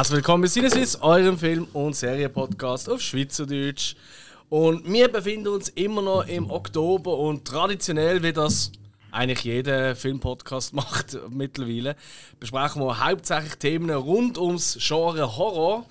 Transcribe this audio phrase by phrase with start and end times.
[0.00, 3.96] Herzlich willkommen bei Sinneswiss, eurem Film- und Serienpodcast auf Schweizerdeutsch.
[4.48, 8.72] Und wir befinden uns immer noch im Oktober und traditionell, wie das
[9.10, 11.96] eigentlich jeder Filmpodcast macht mittlerweile,
[12.38, 15.84] besprechen wir hauptsächlich Themen rund ums Genre Horror.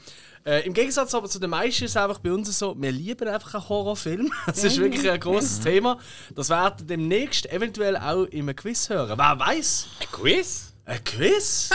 [0.44, 3.28] Äh, Im Gegensatz aber zu den meisten ist es einfach bei uns so, wir lieben
[3.28, 4.34] einfach einen Horrorfilm.
[4.48, 6.00] Das ist wirklich ein großes Thema.
[6.34, 9.20] Das werden demnächst eventuell auch in einem Quiz hören.
[9.20, 9.88] Wer weiß?
[10.00, 10.74] Ein Quiz?
[10.86, 11.70] Ein Quiz?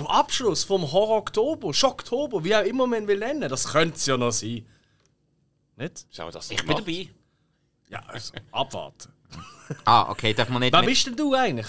[0.00, 3.50] Zum Abschluss vom Horror Oktober, Schocktober, wie auch immer man will nennen.
[3.50, 4.64] Das könnte es ja noch sein.
[5.76, 6.06] Nicht?
[6.10, 7.08] Schauen wir das Ich bin dabei.
[7.90, 9.12] Ja, also abwarten.
[9.84, 10.72] Ah, okay, darf man nicht.
[10.72, 11.66] Wer mit- bist denn du eigentlich?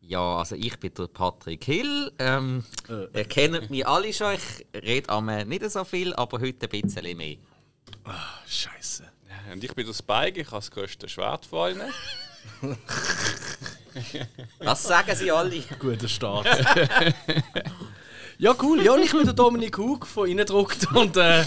[0.00, 2.10] Ja, also ich bin der Patrick Hill.
[2.18, 3.16] Ähm, Äh.
[3.16, 4.34] Ihr kennt mich alle schon.
[4.34, 7.36] Ich rede einmal nicht so viel, aber heute ein bisschen mehr.
[8.48, 9.04] Scheiße.
[9.52, 11.92] Und ich bin der Spike, ich habe das größte Schwert von allen.
[14.60, 15.60] Das sagen sie alle.
[15.78, 16.46] Guter Start.
[18.38, 18.82] ja, cool.
[18.82, 21.44] Ja, ich bin der Dominik Hug von Innendruckt und äh,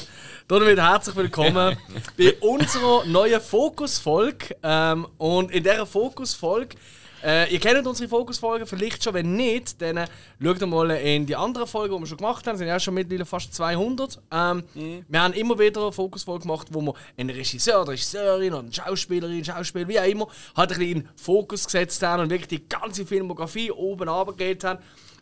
[0.47, 1.77] damit herzlich willkommen
[2.17, 4.57] bei unserer neuen Fokus-Folge.
[4.63, 6.75] Ähm, und in dieser Fokus-Folge,
[7.23, 10.07] äh, ihr kennt unsere Fokus-Folgen vielleicht schon, wenn nicht, dann äh,
[10.41, 12.53] schaut mal in die anderen Folgen, die wir schon gemacht haben.
[12.55, 14.19] Es sind ja schon mittlerweile fast 200.
[14.31, 14.63] Ähm,
[15.07, 18.73] Wir haben immer wieder eine Fokus-Folge gemacht, wo wir einen Regisseur, eine Regisseurin oder eine
[18.73, 22.47] Schauspielerin, Schauspieler, wie auch immer, halt ein bisschen in den Fokus gesetzt haben und wirklich
[22.47, 24.79] die ganze Filmografie oben runtergegeben haben.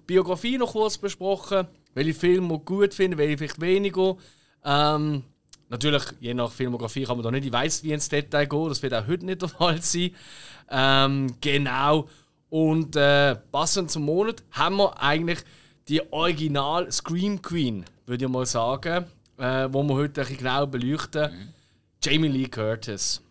[0.08, 4.16] Biografie noch kurz besprochen, welche Filme wir gut finden, welche vielleicht weniger.
[4.64, 5.24] Ähm,
[5.70, 8.82] natürlich, je nach Filmografie kann man da nicht in weiss wie ins Detail gehen, das
[8.84, 10.12] wird auch heute nicht der Fall sein.
[10.70, 12.08] Ähm, genau.
[12.50, 15.40] Und äh, passend zum Monat haben wir eigentlich
[15.88, 19.06] die Original Scream Queen, würde ich mal sagen,
[19.38, 21.54] äh, wo wir heute ein bisschen genau beleuchten.
[22.04, 23.22] Jamie Lee Curtis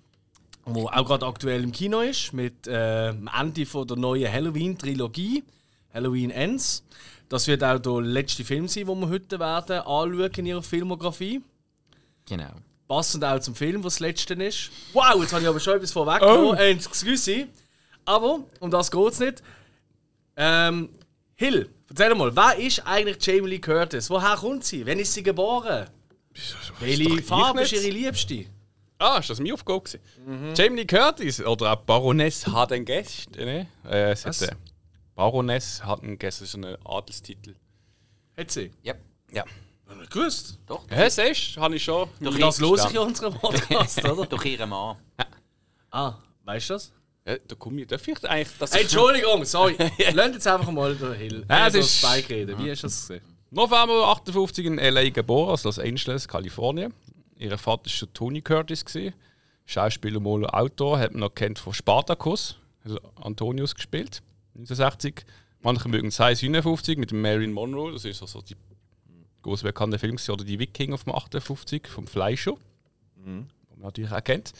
[0.75, 5.45] wo auch gerade aktuell im Kino ist, mit äh, dem Ende von der neuen Halloween-Trilogie,
[5.93, 6.85] Halloween Ends.
[7.29, 11.43] Das wird auch der letzte Film sein, den wir heute werden anschauen in ihrer Filmografie.
[12.29, 12.51] Genau.
[12.87, 14.71] Passend auch zum Film, was das letzte ist.
[14.93, 16.51] Wow, jetzt habe ich aber schon etwas vorweggenommen.
[16.51, 16.55] Oh.
[16.55, 17.49] Äh, excuse.
[18.05, 19.43] Aber um das geht es nicht.
[20.37, 20.89] Ähm,
[21.35, 24.09] Hill, erzähl mal, wer ist eigentlich Jamie Lee Curtis?
[24.09, 24.87] Woher kommt sie?
[24.87, 25.89] Wann ist sie geboren?
[26.81, 28.47] Welche Farbe ist ihre Liebste?
[28.99, 29.83] Ah, ist das meine Aufgabe?
[29.83, 30.55] gewesen?
[30.55, 33.31] Jamie Lee Curtis oder auch Baroness hat einen Gast.
[33.37, 33.67] Ne?
[33.85, 34.43] Äh, es Was?
[34.43, 34.55] hat, äh,
[35.15, 37.55] Baroness hat einen Gast, das ist ein Adelstitel.
[38.37, 38.71] Hat sie?
[38.83, 38.95] Ja,
[39.89, 39.95] Ja.
[39.95, 40.59] Nicht gewusst.
[40.67, 40.85] doch.
[40.91, 42.09] Ja, siehst du, habe ich schon.
[42.21, 44.27] Und das los ich in unserem Podcast, oder?
[44.31, 44.97] Durch ihren Mann.
[45.91, 46.93] Ah, weißt du das?
[47.27, 47.87] Ja, da komme ich.
[47.87, 48.59] Darf ich eigentlich.
[48.59, 49.77] Das Hey, Entschuldigung, sorry.
[50.13, 51.45] Lasst jetzt einfach mal den Hill.
[51.49, 52.59] Ja, also das ist- Spike reden.
[52.59, 53.23] Wie hast du das gesehen?
[53.51, 56.93] November 58 in LA geboren, also Los Angeles, Kalifornien.
[57.39, 58.85] Ihr Vater war der Tony Curtis.
[58.85, 59.15] Gewesen.
[59.65, 60.99] Schauspieler, Maler, Autor.
[60.99, 62.57] Hat man noch kennt von Spartacus.
[62.85, 64.23] Also Antonius gespielt.
[64.55, 65.25] 1960.
[65.61, 67.93] Manche mögen es heiß 59 mit dem Marilyn Monroe.
[67.93, 68.55] Das ist also die
[69.49, 70.17] groß bekannte Film.
[70.17, 70.33] gewesen.
[70.33, 72.55] Oder die Wikinger vom 58 vom Fleischer.
[73.17, 74.53] Den man natürlich auch kennt.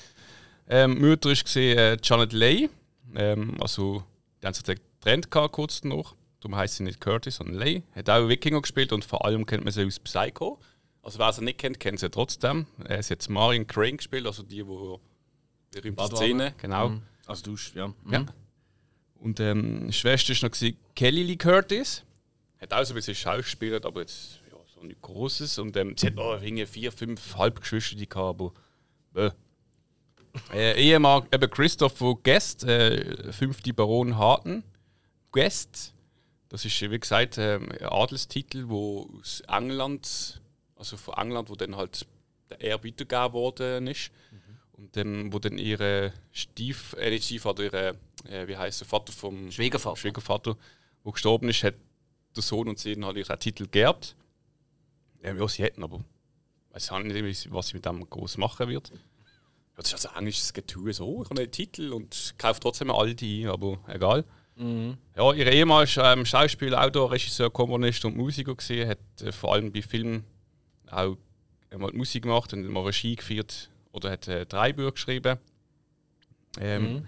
[0.69, 2.69] Ähm, Mutter war äh, Janet Leigh.
[3.15, 4.05] Ähm, also,
[4.43, 6.15] die haben sich getrennt gehabt, kurz danach.
[6.41, 7.83] Darum heisst sie nicht Curtis, sondern Leigh.
[7.95, 10.59] Hat auch Wikinger gespielt und vor allem kennt man sie aus Psycho.
[11.03, 12.67] Also, wer sie nicht kennt, kennt sie trotzdem.
[12.85, 16.17] Äh, sie hat Marion Crane gespielt, also die, die berühmte.
[16.17, 16.55] Szene.
[16.59, 17.01] Genau.
[17.27, 17.93] Also du, ja.
[18.11, 18.27] Ja.
[19.17, 22.05] Und ähm, Schwester war noch gewesen, Kelly Lee Curtis.
[22.61, 24.41] Hat auch so ein bisschen Schauspielert, aber jetzt
[24.79, 25.59] so nichts Großes.
[25.59, 28.53] Und ähm, sie hat auch irgendwie vier, fünf Halbgeschwister, die aber.
[29.13, 29.31] Bäh.
[30.53, 34.63] Äh, Ehemann eben Christopher Guest, äh, fünfte Baron Harten.
[35.33, 35.95] Guest,
[36.49, 40.41] das ist wie gesagt ähm, ein Adelstitel, wo aus England,
[40.77, 42.07] also von England, wo dann halt
[42.51, 44.11] der Erbe weitergegeben worden ist.
[44.73, 47.97] Und ähm, wo dann ihre Stief, äh, nicht Stiefvater, ihre,
[48.29, 49.97] äh, wie heißt der Vater vom Schwiegervater.
[49.97, 50.57] Schwiegervater,
[51.03, 51.75] wo gestorben ist, hat
[52.37, 54.15] der Sohn und sie dann halt ihren Titel geerbt.
[55.23, 56.05] Ja, sie hätten, aber
[56.69, 58.91] ich weiß auch nicht, was sie mit dem groß machen wird.
[58.91, 58.97] Ja,
[59.77, 61.23] das ist also englisches Getue so.
[61.23, 64.25] Ich habe einen Titel und kaufe trotzdem all die, aber egal.
[65.17, 69.55] Ja, ihr Ehemann ist ähm, Schauspieler, Autor, Regisseur, Komponist und Musiker gesehen, hat äh, vor
[69.55, 70.25] allem bei Filmen
[70.91, 71.17] auch
[71.71, 75.39] einmal Musik gemacht und mal Regie geführt oder hat äh, drei Bücher geschrieben.
[76.59, 77.07] Ähm,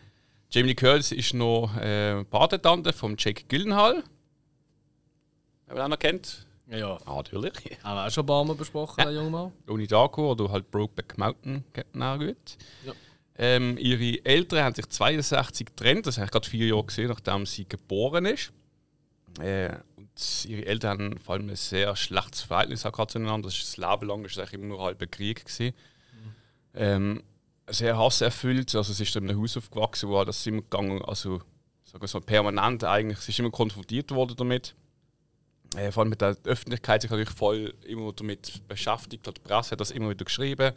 [0.51, 4.05] Jamie Lee Curtis ist noch äh, Patentante von Jake Gyllenhaal.
[5.67, 6.47] Wer ihn auch noch kennt?
[6.71, 6.99] Ja, ja.
[7.07, 7.53] Natürlich.
[7.83, 9.53] Haben wir auch schon ein paar Mal besprochen, der junge Mann.
[9.67, 12.57] Donnie Darko oder halt Brokeback Mountain kennt man auch gut.
[12.87, 12.93] Ja.
[13.37, 17.47] Ähm, ihre Eltern haben sich 62 getrennt, das habe ich gerade vier Jahre gesehen, nachdem
[17.47, 18.53] sie geboren ist.
[19.41, 23.49] Äh, und ihre Eltern haben vor allem ein sehr schlechtes Verhältnis zueinander.
[23.49, 25.75] Das ist das Leben lang ist es eigentlich immer nur halb ein Krieg gewesen.
[26.75, 27.23] Ähm,
[27.69, 31.41] sehr hasserfüllt, also sie ist in einem Haus aufgewachsen, wo das immer gegangen, also
[31.85, 34.75] sagen wir so permanent eigentlich, sie ist immer konfrontiert worden damit.
[35.77, 39.27] Äh, vor allem mit der Öffentlichkeit sich natürlich voll immer damit beschäftigt.
[39.27, 40.73] Die Presse hat das immer wieder geschrieben.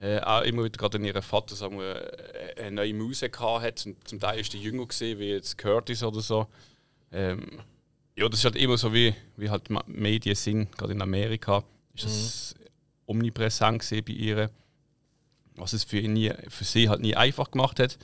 [0.00, 2.10] Äh, auch immer wieder gerade in ihrem Vater sagen wir,
[2.58, 3.86] eine neue Musik hat.
[3.86, 6.46] Und zum Teil ist der jünger gesehen wie jetzt Curtis oder so.
[7.12, 7.60] Ähm,
[8.16, 11.64] ja, das ist halt immer so wie, wie halt Medien sind, gerade in Amerika.
[11.94, 12.54] Ist das
[13.06, 14.50] omnipräsent gesehen bei ihr.
[15.56, 17.98] Was es für, nie, für sie halt nie einfach gemacht hat.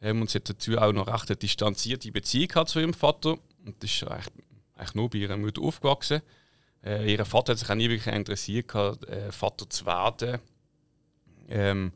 [0.00, 3.38] Ähm, und sie hat dazu auch noch recht eine distanzierte Beziehung gehabt zu ihrem Vater.
[3.64, 4.32] Und das ist eigentlich,
[4.78, 6.22] eigentlich nur bei ihrer Mutter aufgewachsen.
[6.84, 10.38] Äh, ihr Vater hat sich auch nie wirklich interessiert, gehabt, äh, Vater zu werden.
[11.48, 11.92] Ähm,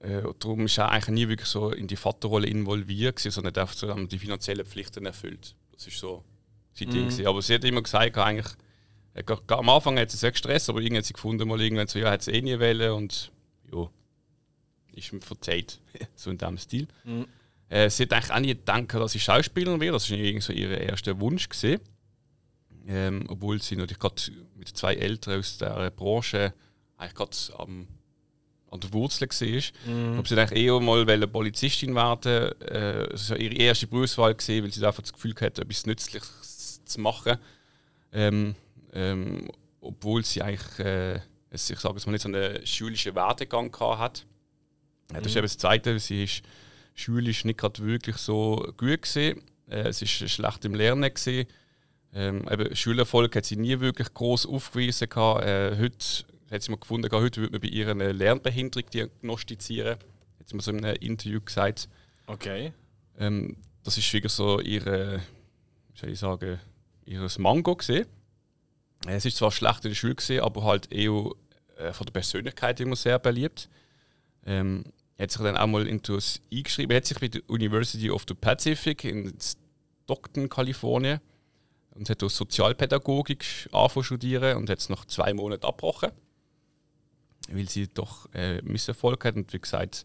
[0.00, 3.58] äh, darum ist er eigentlich nie wirklich so in die Vaterrolle involviert, gewesen, sondern hat
[3.58, 5.56] einfach so die finanziellen Pflichten erfüllt.
[5.72, 6.24] Das ist so
[6.72, 7.04] sein Ding.
[7.04, 7.26] gewesen.
[7.26, 8.52] Aber sie hat immer gesagt, eigentlich,
[9.14, 11.98] äh, am Anfang hat sie sehr gestresst, aber irgendwie hat sie gefunden, mal irgendwann so,
[11.98, 13.32] ja, hat sie eh nie wollen und
[13.72, 13.90] ja,
[14.92, 15.80] ist ihm verzeiht.
[16.14, 16.86] so in diesem Stil.
[17.68, 19.94] Äh, sie hat eigentlich auch nie gedacht, dass sie Schauspielerin wird.
[19.94, 21.48] Das war irgendwie so ihr erster Wunsch.
[21.48, 21.80] Gewesen.
[22.86, 24.22] Ähm, obwohl sie natürlich gerade
[24.56, 26.54] mit zwei Eltern aus der Branche
[26.96, 27.86] eigentlich gerade am,
[28.70, 30.18] an der Wurzel war.
[30.18, 34.64] Ob sie eigentlich eher mal wollte Polizistin werden äh, Das war ihre erste Berufswahl, gewesen,
[34.64, 37.36] weil sie einfach das Gefühl hatte, etwas Nützliches zu machen.
[38.12, 38.54] Ähm,
[38.94, 39.50] ähm,
[39.80, 41.16] obwohl sie eigentlich, äh,
[41.50, 44.26] ich sage es mal, nicht so einen schulischen Werdegang gehabt hat.
[45.12, 46.42] Ja, das ist eben das Zweite, sie ist
[46.98, 49.42] schulisch nicht gerade wirklich so gut gesehen.
[49.68, 51.46] Äh, sie ist schlecht im Lernen gesehen.
[52.12, 52.74] Ähm, eben
[53.34, 55.44] hat sie nie wirklich groß aufgewiesen gehabt.
[55.44, 59.98] Äh, heute hat sie mal gefunden, heute würde man bei ihr eine Lernbehinderung diagnostizieren.
[60.38, 61.88] Hat sie mal so in einem Interview gesagt.
[62.26, 62.72] Okay.
[63.18, 65.20] Ähm, das ist wirklich so ihre,
[65.92, 66.58] wie soll ich sagen,
[67.04, 68.06] ihres Mango gesehen.
[69.06, 71.30] Es ist zwar schlecht in der Schule gesehen, aber halt eher
[71.76, 73.68] äh, von der Persönlichkeit immer sehr beliebt.
[74.44, 74.84] Ähm,
[75.18, 76.92] hat sich dann auch mal into das eingeschrieben.
[76.92, 79.34] Er hat sich bei der University of the Pacific in
[80.04, 81.20] Stockton, Kalifornien,
[81.94, 86.12] und hat auch Sozialpädagogik angefangen studieren und hat es nach zwei Monaten abgebrochen,
[87.50, 90.04] weil sie doch äh, Misserfolg hat und wie gesagt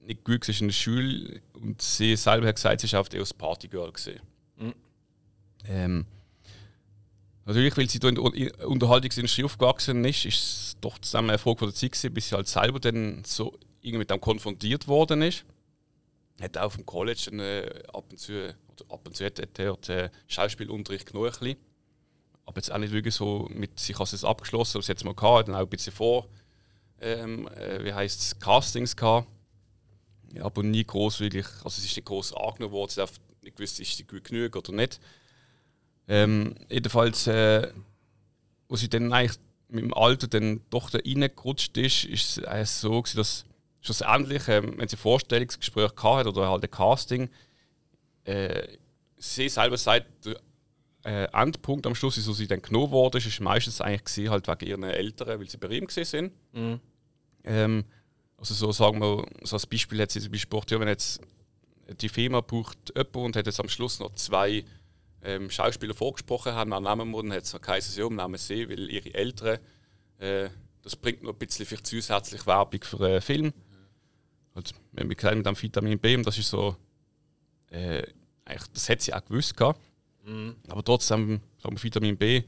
[0.00, 3.20] nicht gut war in der Schule und sie selber hat gesagt, sie war oft eher
[3.20, 3.92] das Partygirl.
[3.92, 4.20] gewesen.
[5.66, 6.06] Ähm,
[7.44, 11.34] natürlich, weil sie da in der Un- Unterhaltungsindustrie aufgewachsen ist, ist es doch zusammen ein
[11.34, 14.88] Erfolg von der Zeit gewesen, bis sie halt selber dann so irgendwie mit dem konfrontiert
[14.88, 15.44] worden ist.
[16.40, 19.88] Hat auch vom College äh, ab und zu, oder ab und zu hat er dort,
[19.88, 21.56] äh, Schauspielunterricht genommen, ein bisschen.
[22.46, 25.14] aber jetzt auch nicht wirklich so mit sich als es abgeschlossen, aber hat es mal
[25.14, 26.28] gehabt, dann auch ein bisschen vor,
[27.00, 29.28] ähm, äh, wie heißt es, Castings gehabt.
[30.32, 33.12] Ja, aber nie groß wirklich, also es ist nicht groß angenommen worden, sie hat
[33.42, 35.00] nicht gewusst, ist sie gut genug oder nicht.
[36.08, 37.70] Ähm, jedenfalls, äh,
[38.68, 39.38] wo sie dann eigentlich
[39.68, 43.44] mit dem Alter dann doch da reingerutscht ist, ist es so dass
[43.82, 47.28] schlussendlich, ähm, wenn sie ein Vorstellungsgespräch gehabt hat oder halt ein Casting,
[48.24, 48.78] äh,
[49.18, 50.40] sie selber sagt, der
[51.04, 54.48] äh, Endpunkt am Schluss, wieso sie dann genommen wurde, ist, ist meistens eigentlich gewesen, halt
[54.48, 56.32] wegen ihren Eltern, weil sie bei ihm sind.
[57.44, 57.84] Ähm,
[58.36, 61.20] also so sagen wir, so als Beispiel hat sie zum Beispiel ja, wenn jetzt
[62.00, 64.64] die Firma braucht jemanden und hat jetzt am Schluss noch zwei
[65.22, 68.90] ähm, Schauspieler vorgesprochen haben, dann nehmen wir, dann hat es geheißen, ja, nehmen sie, weil
[68.90, 69.58] ihre Eltern,
[70.18, 70.48] äh,
[70.82, 73.52] das bringt noch ein bisschen vielleicht zusätzlich Werbung für einen Film.
[74.92, 76.76] Wenn wir gesagt mit dem Vitamin B, und das ist so,
[77.70, 78.02] äh,
[78.44, 79.80] das hat sie auch gewusst gehabt.
[80.68, 82.42] Aber trotzdem, sagen Vitamin B,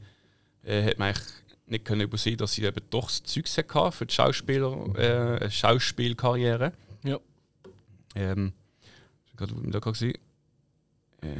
[0.63, 1.25] äh, hat man eigentlich
[1.67, 6.73] nicht können übersehen, dass sie eben doch das Zeug hatte für die Schauspieler, äh, Schauspielkarriere.
[7.03, 7.19] Ja.
[8.15, 8.53] Ähm,
[9.25, 10.17] ich bin gerade da gesehen.
[11.21, 11.39] Äh, äh,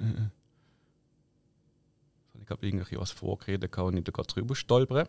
[0.00, 0.28] äh.
[2.42, 5.06] Ich habe irgendwie was vorgeredet und ich da gerade drüber stolpern.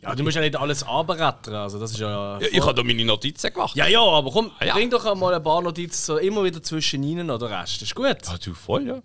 [0.00, 2.38] Ja, du musst ja nicht alles anbrettern, also das ist ja...
[2.38, 3.74] Ja, ich habe da meine Notizen gemacht.
[3.76, 4.74] ja, ja, aber komm, Ah, ja.
[4.74, 7.76] bring doch einmal ein paar Notizen so immer wieder zwischen ihnen oder Rest.
[7.76, 8.06] Das ist gut.
[8.06, 9.02] Ja, du voll, ja.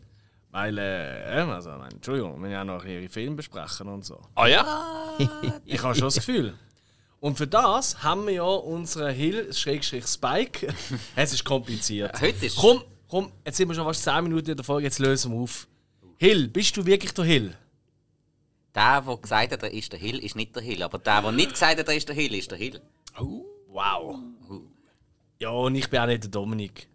[0.52, 4.06] Weil, äh, ähm, also, nein, Entschuldigung, wir müssen ja auch noch ihre Filme besprechen und
[4.06, 4.20] so.
[4.36, 4.66] Ah ja?
[5.66, 6.54] Ich habe schon das Gefühl.
[7.20, 10.68] Und für das haben wir ja unseren Hill-Spike.
[11.16, 12.20] es ist kompliziert.
[12.22, 15.00] Heute ist Komm, komm, jetzt sind wir schon fast 10 Minuten in der Folge, jetzt
[15.00, 15.68] lösen wir auf.
[16.18, 17.54] Hill, bist du wirklich der Hill?
[18.78, 20.84] Der, der gesagt hat, er ist der Hill, ist nicht der Hill.
[20.84, 22.82] Aber der, der nicht gesagt hat, er ist der Hill, ist der Hill.
[23.68, 24.20] Wow.
[25.40, 26.88] Ja, und ich bin auch nicht der Dominik,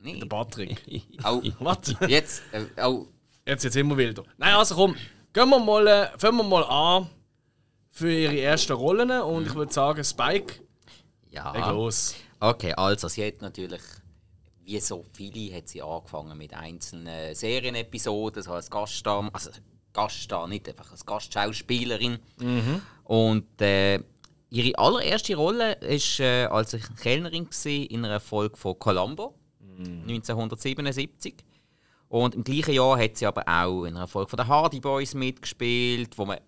[0.00, 0.18] Nee.
[0.18, 0.82] der Patrick.
[1.22, 1.94] Au, Was?
[2.08, 3.06] jetzt, äh, au,
[3.46, 4.24] Jetzt jetzt immer wilder.
[4.36, 4.96] Nein, also komm,
[5.32, 7.08] gehen wir mal, äh, fangen wir mal an
[7.90, 10.54] für ihre ersten Rollen und ich würde sagen, Spike,
[11.30, 11.70] leg ja.
[11.70, 12.14] los.
[12.40, 13.82] Okay, also sie hat natürlich,
[14.64, 19.50] wie so viele, hat sie angefangen mit einzelnen Serienepisoden, so als Gaststar, also
[19.92, 22.18] Gaststar, nicht einfach als Gastschauspielerin.
[23.04, 24.00] Und äh,
[24.50, 29.34] ihre allererste Rolle war äh, als Kellnerin gewesen in einer Folge von Columbo,
[29.78, 31.34] 1977.
[32.08, 35.14] Und im gleichen Jahr hat sie aber auch in einer Folge von den Hardy Boys
[35.14, 36.38] mitgespielt, wo man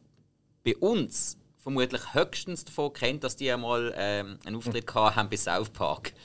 [0.62, 5.36] bei uns vermutlich höchstens davon kennt, dass die einmal ähm, einen Auftritt gehabt haben bei
[5.38, 6.12] South Park.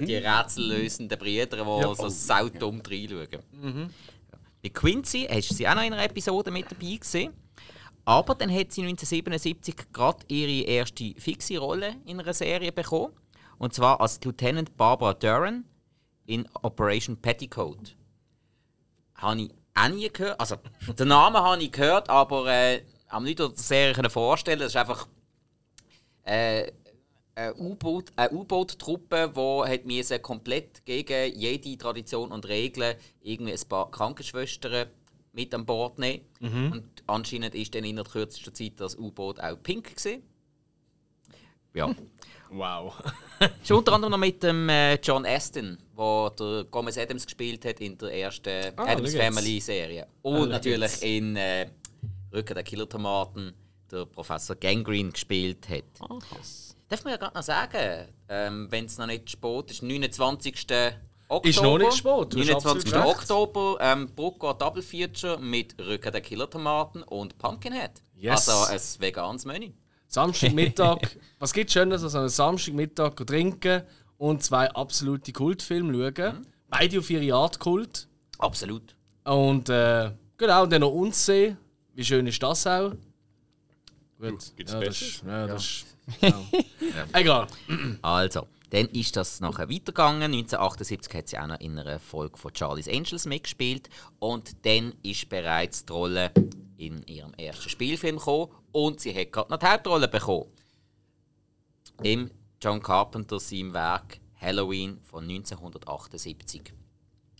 [0.00, 1.94] Die rätsellösenden Brüder, die Ja.
[1.94, 3.28] so saudumm reinschauen.
[4.64, 7.34] Bei Quincy hast du sie auch noch in einer Episode mit dabei gesehen.
[8.06, 13.12] Aber dann hat sie 1977 gerade ihre erste fixe Rolle in einer Serie bekommen.
[13.58, 15.64] Und zwar als Lieutenant Barbara Duran
[16.24, 17.94] in Operation Petticoat.
[19.16, 20.40] Habe ich auch nie gehört.
[20.40, 20.56] Also,
[20.98, 24.60] den Namen habe ich gehört, aber äh, habe mir nicht der Serie vorstellen.
[24.60, 25.06] Das ist einfach
[26.22, 26.72] äh,
[27.36, 33.68] eine U-Boot- eine U-Boot-Truppe, die hat müssen komplett gegen jede Tradition und Regeln irgendwie ein
[33.68, 34.86] paar Krankenschwestern
[35.32, 36.22] mit an Bord nehmen.
[36.40, 40.22] Und anscheinend ist dann in der kürzesten Zeit das U-Boot auch pink gewesen.
[41.74, 41.94] Ja.
[42.50, 42.94] Wow.
[43.62, 47.80] Ist unter anderem noch mit dem äh, John Aston, der der Gomez Adams gespielt hat
[47.80, 49.12] in der ersten Ah, Adams.
[49.16, 50.04] Family Serie.
[50.06, 51.68] Ah, Und schau natürlich in äh,
[52.32, 53.54] Rücken der Killer-Tomaten
[53.90, 55.82] der Professor Gangrene gespielt hat.
[56.88, 60.66] Darf man ja gerade noch sagen, ähm, wenn es noch nicht spät ist, 29.
[61.28, 61.48] Oktober.
[61.48, 62.66] Ist noch nicht spät, du hast 29.
[62.66, 63.16] absolut recht.
[63.16, 68.02] Oktober, ähm, Brucker Double Feature mit Rücken der Killer-Tomaten und Pumpkinhead.
[68.14, 68.48] Yes.
[68.48, 69.72] Also ein veganes Menü.
[70.06, 70.98] Samstagmittag.
[71.38, 73.82] was gibt Schönes als am Samstagmittag trinken
[74.18, 76.36] und zwei absolute Kultfilme schauen?
[76.38, 76.46] Mhm.
[76.68, 78.06] Beide auf ihre Art Kult.
[78.38, 78.94] Absolut.
[79.24, 81.56] Und äh, genau, und dann noch uns sehen.
[81.94, 82.92] Wie schön ist das auch?
[84.20, 84.52] Gut.
[84.56, 85.02] Gibt's ja, das, Besseres?
[85.02, 85.84] ist- ja, das
[86.20, 86.40] ja.
[87.12, 87.46] Egal.
[88.02, 90.32] Also, dann ist das nachher weitergegangen.
[90.32, 93.88] 1978 hat sie auch noch in einer Folge von Charlie's Angels mitgespielt.
[94.18, 96.32] Und dann ist bereits die Rolle
[96.76, 98.50] in ihrem ersten Spielfilm gekommen.
[98.72, 100.46] Und sie hat gerade noch die Hauptrolle bekommen.
[102.02, 102.30] Im
[102.60, 106.72] John Carpenter seinem Werk Halloween von 1978.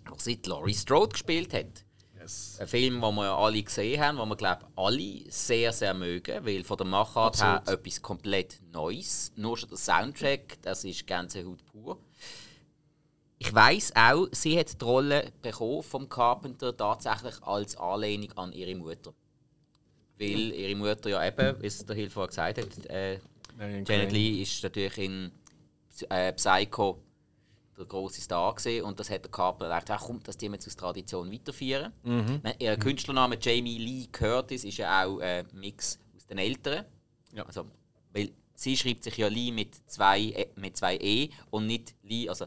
[0.08, 1.84] Wo sie Laurie Strode gespielt hat.
[2.24, 2.56] Yes.
[2.58, 6.44] Ein Film, den wir ja alle gesehen haben, den wir glaube alle sehr, sehr mögen,
[6.46, 9.30] weil von der Machart her etwas komplett Neues.
[9.36, 11.98] Nur schon der Soundtrack, das ist Gänsehaut pur.
[13.38, 18.74] Ich weiß auch, sie hat die Rolle bekommen vom Carpenter tatsächlich als Anlehnung an ihre
[18.74, 19.12] Mutter.
[20.18, 23.18] Weil ihre Mutter ja eben, wie es der Hilfe gesagt hat, äh,
[23.58, 25.30] Janet Lee ist natürlich in
[26.08, 27.03] äh, Psycho
[27.76, 30.66] der große Star gesehen und das hat der Carpenter gedacht, ach komm, das die jetzt
[30.66, 31.92] aus Tradition weiterführen.
[32.02, 32.40] Mhm.
[32.58, 36.84] Ihr Künstlername Jamie Lee Curtis ist ja auch ein Mix aus den Älteren.
[37.32, 37.44] Ja.
[37.44, 37.66] Also,
[38.12, 42.28] weil sie schreibt sich ja Lee mit zwei, E- mit zwei E und nicht Lee,
[42.28, 42.46] also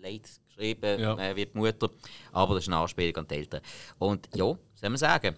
[0.00, 1.16] late geschrieben Ja.
[1.18, 1.90] äh, wie die Mutter.
[2.32, 3.60] Aber das ist eine Anspielung an die Eltern.
[3.98, 5.36] Und ja, soll man sagen,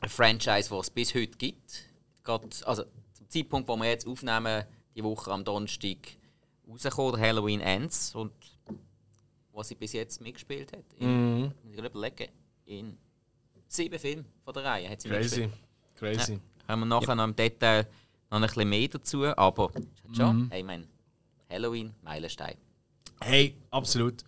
[0.00, 1.84] ein Franchise, das es bis heute gibt.
[2.24, 4.64] Gerade, also zum Zeitpunkt, wo wir jetzt aufnehmen,
[4.94, 5.98] die Woche am Donnerstag
[6.70, 8.32] rausgekommen, der Halloween Ends und
[9.52, 10.84] was sie bis jetzt mitgespielt hat.
[10.98, 11.52] In, Mhm.
[11.64, 12.28] muss ich überlegen,
[12.66, 12.96] in
[13.66, 15.40] sieben Filmen von der Reihe hat sie Crazy.
[15.42, 15.68] mitgespielt.
[16.16, 16.32] Crazy.
[16.34, 16.40] Ja.
[16.68, 17.86] Haben wir nachher noch im Detail
[18.30, 20.86] noch ein bisschen mehr dazu, aber ist schon, hey, mein
[21.50, 22.56] Halloween, Meilenstein.
[23.20, 24.24] Hey, absolut.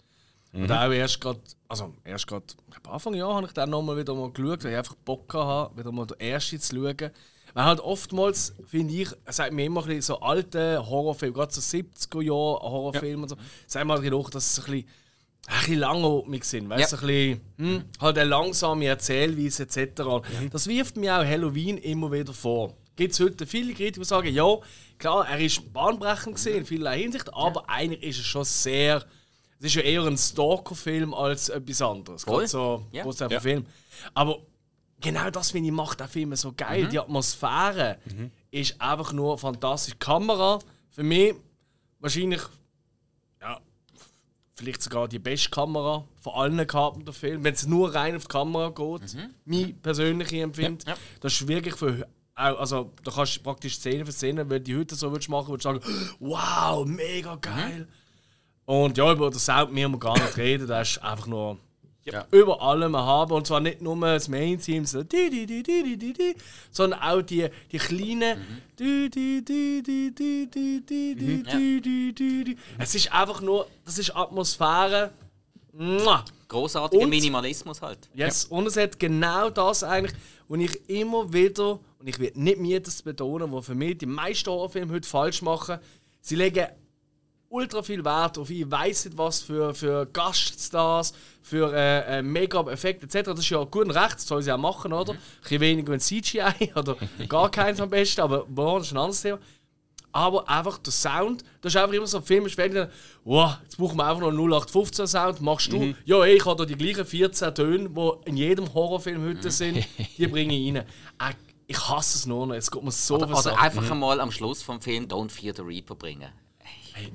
[0.53, 4.15] Und auch erst gerade, also erst gerade, ich Anfang Jahr habe ich dann nochmal wieder
[4.15, 7.11] mal geschaut, weil ich einfach Bock hatte, wieder mal den ersten zu schauen.
[7.55, 11.53] Weil halt oftmals, finde ich, es sagt mir immer ein bisschen so alte Horrorfilme, gerade
[11.53, 14.89] so 70er Jahre Horrorfilme und so, sagen wir halt noch, dass sie ein bisschen,
[15.49, 17.03] ein bisschen langatmig sind, weißt du, Ja.
[17.03, 20.03] ein bisschen, hm, halt eine langsame Erzählweise etc.
[20.51, 22.75] Das wirft mir auch Halloween immer wieder vor.
[22.97, 24.47] Gibt es heute viele Kritiker, die sagen, ja,
[24.99, 29.05] klar, er ist bahnbrechend gesehen in vielerlei Hinsicht, aber eigentlich ist er schon sehr,
[29.59, 32.25] es ist ja eher ein Stalker-Film als etwas anderes.
[32.25, 32.47] Voll.
[32.47, 33.05] So Ja.
[33.31, 33.41] Ja.
[33.41, 33.67] Film.
[34.15, 34.41] Aber
[35.03, 36.89] genau das finde ich macht den Film so geil.
[36.89, 37.99] Die Atmosphäre
[38.51, 39.95] ist einfach nur fantastisch.
[39.95, 40.59] Die Kamera
[40.91, 41.35] für mich
[41.99, 42.41] wahrscheinlich
[43.41, 43.61] ja,
[44.55, 47.45] vielleicht sogar die beste Kamera von allen Carpenter-Filmen.
[47.45, 50.87] Wenn es nur rein auf die Kamera geht, mein persönliche Empfinden.
[50.87, 50.99] Ja, ja.
[51.21, 54.77] Das ist wirklich für also da kannst du praktisch Szene für Szene, wenn du die
[54.77, 57.87] heute so würdest machen, würdest du sagen, wow, mega geil.
[58.65, 61.59] Und ja, über das Sound müssen wir gar nicht reden, das ist einfach nur
[62.05, 62.27] ja.
[62.33, 63.33] Über allem haben.
[63.33, 65.03] Und zwar nicht nur das Main-Team, so,
[66.71, 68.39] sondern auch die, die kleinen.
[72.79, 75.13] Es ist einfach nur, das ist Atmosphäre.
[76.49, 78.11] Großartiger Minimalismus halt.
[78.15, 78.57] Yes, ja.
[78.57, 80.15] Und es hat genau das eigentlich,
[80.49, 84.07] und ich immer wieder, und ich werde nicht mir das betonen, was für mich die
[84.07, 85.79] meisten Horrorfilme heute falsch machen,
[86.21, 86.67] sie legen
[87.53, 93.07] ultra viel Wert auf ich weiss nicht was für, für Gaststars, für äh, äh, Make-up-Effekte
[93.07, 93.31] etc.
[93.31, 95.13] Das ist ja gut und recht, das soll sie auch machen, oder?
[95.13, 96.97] Ein bisschen weniger mit CGI oder
[97.29, 99.39] gar keins am besten, aber boah, das ist ein anderes Thema.
[100.13, 102.89] aber einfach der Sound, das ist einfach immer so ein Film, ist fertig,
[103.25, 106.57] wow, jetzt brauchen wir einfach noch einen 0815 Sound, machst du, ja ey, ich habe
[106.57, 110.77] da die gleichen 14 Töne, die in jedem Horrorfilm heute sind, die bringe ich rein.
[110.77, 111.35] Äh,
[111.67, 114.31] ich hasse es nur noch, es geht mir so Oder, was oder einfach einmal am
[114.31, 116.31] Schluss vom Film Don't Fear the Reaper bringen.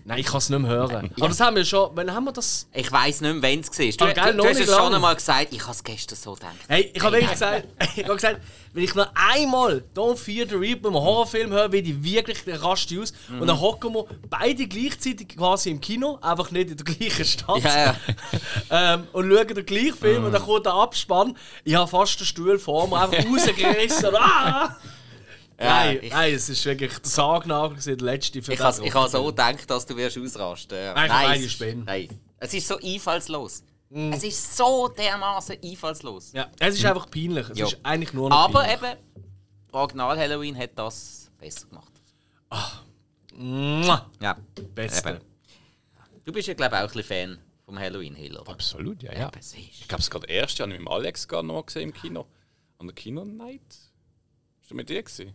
[0.06, 1.12] Nein, ich kann es nicht mehr hören.
[1.18, 2.68] Aber das haben wir schon, wann haben wir das?
[2.74, 4.08] Ich weiss nicht mehr, wenn es war.
[4.08, 6.34] Ah, Du, geil, du, du hast es schon einmal gesagt, ich habe es gestern so
[6.34, 6.54] gedacht.
[6.68, 8.42] Hey, ich habe wirklich gesagt, ich habe gesagt,
[8.74, 13.00] wenn ich noch einmal Don't Fear the Reaper im Horrorfilm höre, will ich wirklich raste
[13.02, 13.14] aus.
[13.40, 17.64] Und dann hocken wir beide gleichzeitig quasi im Kino, einfach nicht in der gleichen Stadt.
[17.64, 17.96] Ja, ja.
[18.94, 21.36] ähm, und schauen den gleichen Film und dann kommt der Abspann.
[21.64, 24.16] Ich habe fast den Stuhl vor mir einfach rausgerissen.
[24.16, 24.76] ah!
[25.58, 29.08] Nein, ich- nein, es ist wirklich der Sargnagel, der letzte für Ich habe ich ha
[29.08, 30.94] so gedacht, dass du wirst ausrasten ja.
[30.94, 31.84] Nein, ich eine ist- Spinne.
[31.86, 32.20] Nein.
[32.40, 33.64] Es ist so einfallslos.
[33.90, 36.32] Es ist so dermaßen einfallslos.
[36.34, 37.50] Ja, es ist einfach peinlich.
[37.50, 37.66] Es Ja.
[37.68, 38.82] ist eigentlich nur noch Aber peinlich.
[38.92, 38.98] eben,
[39.72, 41.94] Original Halloween hat das besser gemacht.
[43.36, 44.38] Mua, Ja.
[44.76, 45.10] Beste.
[45.10, 45.20] Eben.
[46.26, 47.04] Du bist ja, glaube ich, auch ein bisschen
[47.38, 48.52] Fan vom Halloween Hill, oder?
[48.52, 49.28] Absolut, ja, ja.
[49.28, 51.94] Eben, Ich glaube, es gerade erst, habe ich mit dem Alex gerade noch gesehen im
[51.94, 52.26] Kino.
[52.80, 53.62] An der Kino-Night.
[54.62, 55.34] Ist du mit dir gesehen?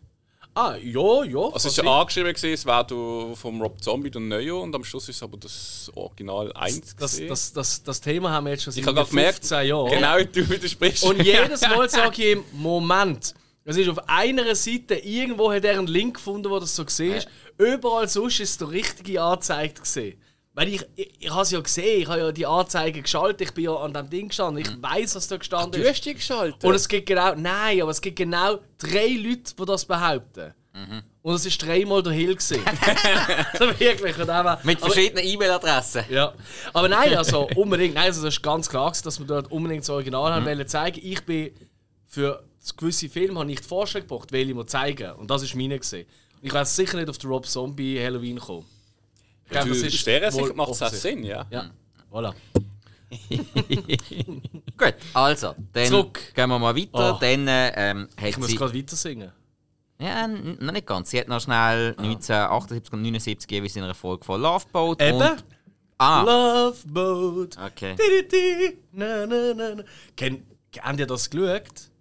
[0.54, 1.38] Ah, ja, ja.
[1.46, 4.74] Also es ist ja angeschrieben, gewesen, es wäre du vom Rob Zombie und Neo und
[4.74, 8.64] am Schluss ist aber das Original 1 das, das, das, das Thema haben wir jetzt
[8.64, 9.90] schon Ich seit habe gerade gemerkt, 15 Jahren.
[9.90, 11.04] genau du widersprichst.
[11.04, 13.34] Und jedes Mal sage ich ihm, Moment.
[13.64, 17.14] Es ist auf einer Seite, irgendwo hat er einen Link gefunden, wo das so gesehen
[17.14, 17.28] ist.
[17.58, 20.20] Überall sonst ist es der richtige Anzeige gesehen.
[20.54, 23.54] Weil ich, ich, ich habe es ja gesehen, ich habe ja die Anzeige geschaltet, ich
[23.54, 25.88] bin ja an dem Ding gestanden, ich weiß, was da gestanden du ist.
[25.88, 26.62] hast die geschaltet.
[26.62, 30.52] Und es gibt genau, nein, aber es gibt genau drei Leute, die das behaupten.
[31.22, 32.54] Und es ist dreimal der Hill also
[33.78, 34.16] wirklich.
[34.16, 36.04] Und eben, Mit verschiedenen E-Mail-Adressen.
[36.10, 36.32] ja.
[36.72, 39.82] Aber nein, also unbedingt, nein, also das ist ganz klar, gewesen, dass wir dort unbedingt
[39.82, 41.00] das Original haben wollen zeigen.
[41.02, 41.50] Ich bin
[42.06, 42.42] für
[42.76, 45.12] gewisse Filme habe ich die Vorschläge gebracht, welche wir zeigen.
[45.12, 46.06] Und das ist meine gesehen.
[46.40, 48.66] Ich werde sicher nicht auf den Rob Zombie Halloween kommen.
[49.52, 50.88] Du, glaube, aus dieser Sicht macht es auch.
[50.90, 51.46] Sinn, ja.
[51.50, 51.70] Ja,
[52.10, 52.34] voilà.
[54.76, 56.20] Gut, also, dann Zurück.
[56.34, 57.14] gehen wir mal weiter.
[57.16, 57.18] Oh.
[57.20, 58.56] Dann ähm, hat Ich muss sie...
[58.56, 59.32] gerade weiter singen.
[60.00, 61.10] Ja, noch nicht ganz.
[61.10, 65.16] Sie hat noch schnell 1978 und 79 jeweils in einer Folge von Loveboat Eben.
[65.20, 65.44] und...
[65.98, 67.56] Ah, Love Boat.
[67.58, 67.94] okay.
[67.94, 68.78] Di, di, di.
[68.92, 69.82] Na, na, na, na.
[70.16, 70.42] Kennt,
[70.80, 71.91] habt ihr das geschaut?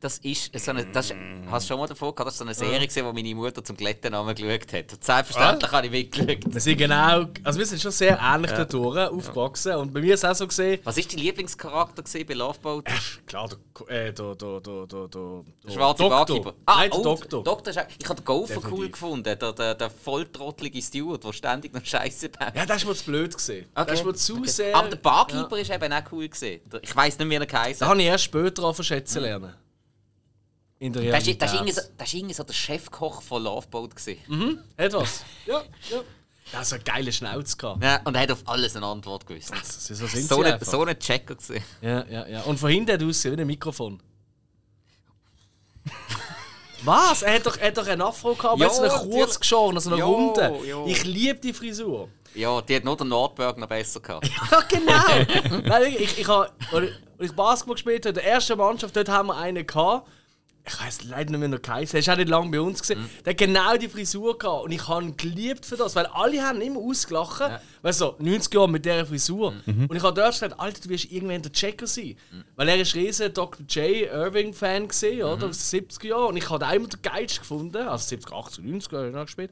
[0.00, 0.86] Das ist so eine...
[0.86, 1.16] Das ist,
[1.50, 2.26] hast du schon mal davon gehabt?
[2.26, 4.92] Das ist so eine Serie, gewesen, wo meine Mutter zum Glättennamen geschaut hat.
[4.92, 6.54] Und selbstverständlich habe ich mitgeschaut.
[6.54, 9.74] Wir sind genau, also wir sind schon sehr ähnlich da durch aufgewachsen.
[9.74, 12.86] Und bei mir ist es auch so gesehen, Was war dein Lieblingscharakter bei Loveboat?
[13.26, 16.08] klar, der, äh, der, der, der, der, der, der Schwarze Doktor.
[16.08, 16.54] Barkeeper.
[16.66, 17.44] Nein, der oh, Doktor.
[17.44, 21.74] Doktor ist ich habe den Gopher cool gefunden, der, der, der volltrottelige Steward, der ständig
[21.74, 22.54] noch Scheiße baut.
[22.54, 23.66] Ja, das ist mir zu blöd gesehen.
[23.74, 24.48] Das ist mir zu okay.
[24.48, 24.76] sehr.
[24.76, 26.60] Aber der Barkeeper ist eben auch cool gesehen.
[26.80, 27.90] Ich weiß nicht, wie er geheißen Da hat.
[27.90, 29.54] habe ich erst später an verschätzen lernen.
[30.80, 31.40] In der Realität.
[31.42, 33.94] das, ist irgendwie so, das ist irgendwie so der Chefkoch von Loveboat.
[33.94, 34.64] Gewesen.
[34.76, 35.22] Etwas.
[35.46, 36.00] Ja, ja.
[36.52, 37.84] Der hat so eine geile Schnauze gehabt.
[37.84, 39.52] Ja, und er hat auf alles eine Antwort gewusst.
[39.54, 41.62] Ist so sind So sie ein so ein Checker gewesen.
[41.82, 42.40] Ja, ja, ja.
[42.42, 44.00] Und von hinten hat er ausgesehen wie ein Mikrofon.
[46.82, 47.22] Was?
[47.22, 49.40] Er hat doch, er hat doch einen Afro gehabt, aber jetzt so einen kurz die-
[49.40, 50.64] geschoren, so einen Ja, runden.
[50.64, 50.86] ja.
[50.86, 52.08] Ich liebe die Frisur.
[52.34, 54.26] Ja, die hat nur der Nordberg noch besser gehabt.
[54.50, 55.58] Ja, genau!
[55.66, 59.08] Nein, wirklich, ich, ich habe, als ich Basketball gespielt habe, in der ersten Mannschaft, dort
[59.10, 60.08] haben wir einen gehabt.
[60.66, 61.96] Ich weiß leider nicht mehr noch geheißen.
[61.96, 63.08] Er ist auch nicht lange bei uns gesehen.
[63.24, 64.64] Der hat genau die Frisur gehabt.
[64.64, 67.42] Und ich habe ihn geliebt für das, weil alle haben immer ausgelacht.
[67.82, 69.54] Weißt du, 90 Jahre mit dieser Frisur.
[69.66, 72.16] Und ich habe dort gesagt, Alter, du wirst irgendwann der Checker sein.
[72.56, 73.64] Weil er ist riesen Dr.
[73.66, 74.10] J.
[74.12, 75.48] Irving-Fan gesehen, oder?
[75.48, 76.26] Aus den 70er Jahren.
[76.26, 77.88] Und ich habe den immer den geilsten gefunden.
[77.88, 79.50] Also 70, 80, 90 Jahre gespielt.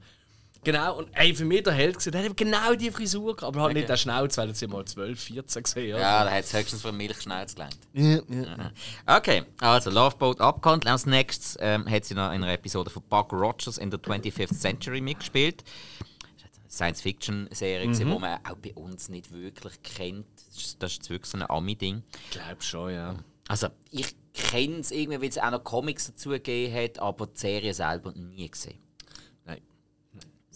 [0.64, 3.54] Genau, und ey, für mich der Held gesehen, der hat eben genau die Frisur gehabt,
[3.56, 6.00] aber halt nicht der Schnauz, weil er sie mal 12, 14 gesehen oder?
[6.02, 7.78] Ja, da hat es höchstens für Milchschnauze gelangt.
[7.94, 8.72] Ja, ja.
[9.18, 10.90] Okay, also Loveboat abgehandelt.
[10.90, 14.52] Als nächstes ähm, hat sie noch in einer Episode von Buck Rogers in der 25th
[14.58, 15.62] Century mitgespielt.
[15.62, 17.94] Das ist eine Science-Fiction-Serie, Mhm.
[17.94, 20.26] die man auch bei uns nicht wirklich kennt.
[20.48, 22.02] Das ist, das ist wirklich so ein Ami-Ding.
[22.24, 23.14] Ich glaube schon, ja.
[23.46, 27.38] Also, ich kenne es irgendwie, weil es auch noch Comics dazu gegeben hat, aber die
[27.38, 28.78] Serie selber nie gesehen.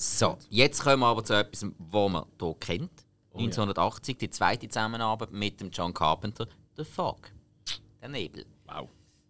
[0.05, 2.91] So, jetzt kommen wir aber zu etwas, was man hier kennt.
[3.31, 7.31] Oh 1980, die zweite Zusammenarbeit mit dem John Carpenter, The Fog.
[8.01, 8.45] Der Nebel.
[8.67, 8.89] Wow.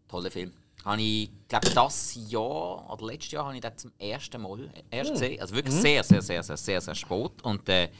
[0.08, 0.54] Toller Film.
[0.82, 5.12] Habe ich, glaube das Jahr oder letztes Jahr habe ich den zum ersten Mal erst
[5.12, 5.42] gesehen.
[5.42, 7.42] Also wirklich sehr, sehr, sehr, sehr, sehr, sehr spät.
[7.42, 7.90] Und äh,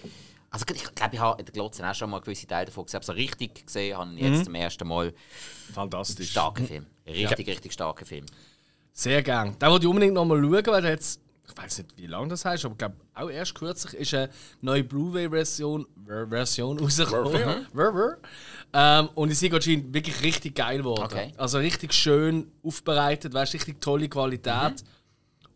[0.48, 3.02] also ich glaube, ich habe in der Glotze auch schon mal gewisse Teile davon gesehen.
[3.02, 5.12] So richtig gesehen habe ich jetzt zum ersten Mal.
[5.74, 6.30] Fantastisch.
[6.30, 6.87] Starker Film.
[7.06, 8.24] Richtig, richtig starker Film.
[8.94, 9.56] Sehr gern.
[9.58, 11.20] Da wollte ich unbedingt noch mal schauen, weil der jetzt,
[11.55, 14.31] ich weiß nicht, wie lange das heißt, aber ich glaube, auch erst kürzlich ist eine
[14.61, 17.67] neue Blu-ray-Version Ver- Version rausgekommen.
[18.73, 21.03] Ähm, und die sind anscheinend wirklich richtig geil geworden.
[21.05, 21.33] Okay.
[21.37, 24.83] Also richtig schön aufbereitet, weißt, richtig tolle Qualität.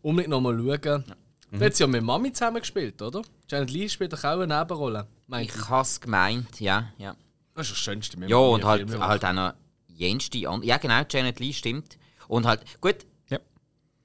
[0.01, 1.03] Unbedingt noch mal schauen.
[1.49, 3.21] Du hast ja mit Mami zusammen gespielt, oder?
[3.49, 5.07] Janet Lee spielt doch auch eine Nebenrolle.
[5.39, 7.15] Ich habe es gemeint, ja, ja.
[7.55, 9.53] Das ist das Schönste Ja, und halt, halt auch noch
[9.87, 10.37] jenste.
[10.37, 11.97] Ja, genau, Janet Lee stimmt.
[12.27, 13.16] Und halt, gut, Ja.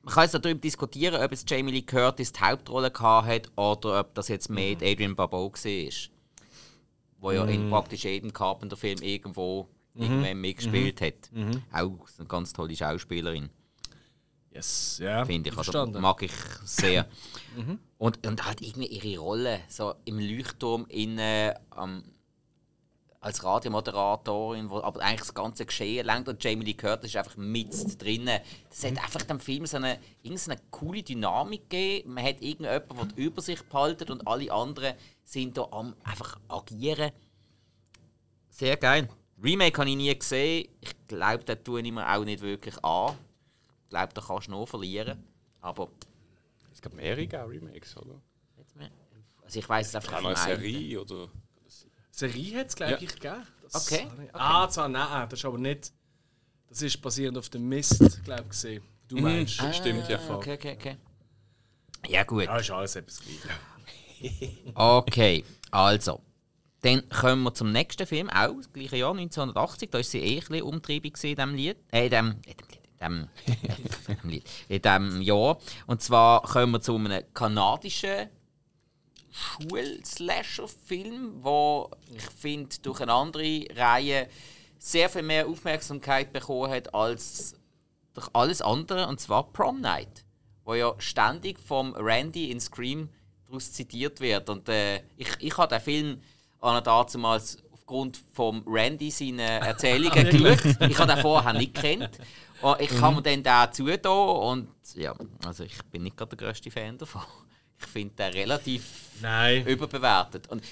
[0.03, 4.01] Man kann jetzt darüber diskutieren, ob es Jamie Lee Curtis die Hauptrolle gehabt hat oder
[4.01, 5.91] ob das jetzt mehr die Adrian Barbeau war.
[7.21, 11.31] Wo ja in praktisch jedem Carpenter-Film irgendwo irgendwann mitgespielt hat.
[11.73, 13.49] Auch eine ganz tolle Schauspielerin,
[14.51, 15.25] Yes, ja.
[15.25, 15.57] finde ich.
[15.57, 16.03] Also verstanden.
[16.03, 16.33] mag ich
[16.65, 17.07] sehr.
[17.99, 22.03] und, und halt irgendwie ihre Rolle, so im Leuchtturm innen am
[23.23, 27.37] als Radiomoderatorin, wo aber eigentlich das ganze Geschehen lenkt und Jamie Lee Curtis ist einfach
[27.37, 28.41] mit drinnen.
[28.69, 32.15] Das hat einfach dem Film so eine, irgendeine coole Dynamik gegeben.
[32.15, 37.13] Man hat irgendjemanden, der die Übersicht behalten und alle anderen sind da am einfach agieren.
[38.51, 39.09] Sehr geil.
[39.41, 40.69] Remake habe ich nie gesehen.
[40.81, 43.17] Ich glaube, da tue ich mir auch nicht wirklich an.
[43.85, 45.23] Ich glaube, da kannst du nur verlieren.
[45.61, 45.91] Aber
[46.73, 48.21] Es gab mehrere Remakes, oder?
[49.45, 50.37] also ich weiß es einfach noch eine.
[50.37, 51.29] Serie oder.
[52.13, 52.99] Serie hat es, glaube Ja.
[53.01, 53.47] ich, gegeben.
[53.63, 55.93] Das Okay, habe ich- Ah, zwar, nein, das ist aber nicht.
[56.69, 58.83] Das ist basierend auf dem Mist, glaube ich, gesehen.
[59.09, 59.61] Du meinst.
[59.61, 60.19] Ah, Stimmt, ja.
[60.31, 60.97] Okay, okay, okay.
[62.09, 62.45] Ja, gut.
[62.45, 63.39] Ja, ist alles etwas gleich.
[64.75, 66.21] Okay, also.
[66.83, 69.91] Dann kommen wir zum nächsten Film, auch das gleiche Jahr, 1980.
[69.91, 71.77] Da war sie eh ein bisschen umtriebig in diesem Lied.
[71.93, 72.81] Äh, in dem, in dem Lied.
[72.99, 73.29] In dem,
[74.09, 74.51] in dem Lied.
[74.69, 75.59] In diesem Jahr.
[75.87, 78.29] Und zwar kommen wir zu einem kanadischen
[79.33, 84.29] Schul-Slasher-Film, wo ich finde, durch eine andere Reihe
[84.79, 87.55] sehr viel mehr Aufmerksamkeit bekommen hat als
[88.15, 90.25] durch alles andere, und zwar Prom Night,
[90.65, 93.09] wo ja ständig vom Randy in Scream
[93.47, 94.51] daraus zitiert wird.
[94.51, 96.21] Und äh, ich, ich habe den Film
[96.61, 100.65] an damals aufgrund vom Randy seine Erzählungen geschaut.
[100.89, 102.19] Ich habe den vorher nicht gekannt.
[102.61, 105.15] Und ich habe mir dann den zugetan und ja,
[105.45, 107.23] also ich bin nicht gerade der grösste Fan davon.
[107.83, 108.85] Ich finde den relativ
[109.21, 109.67] Nein.
[109.67, 110.49] überbewertet.
[110.49, 110.63] Und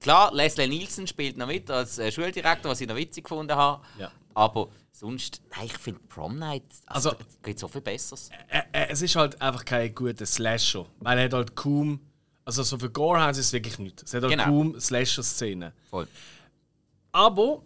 [0.00, 3.84] klar, Leslie Nielsen spielt noch mit als äh, Schuldirektor, was ich noch witzig gefunden habe.
[3.98, 4.10] Ja.
[4.34, 8.30] Aber sonst, nein, ich finde Prom Night, also, Also- gibt so viel Besseres.
[8.52, 10.86] Ä- ä- es ist halt einfach kein guter Slasher.
[11.00, 12.00] Weil er hat halt kaum.
[12.44, 14.02] Also, so für Gorehounds ist es wirklich nichts.
[14.04, 14.44] Es hat halt Genau.
[14.44, 15.72] kaum Slasher-Szenen.
[15.90, 16.08] Voll.
[17.12, 17.62] Aber,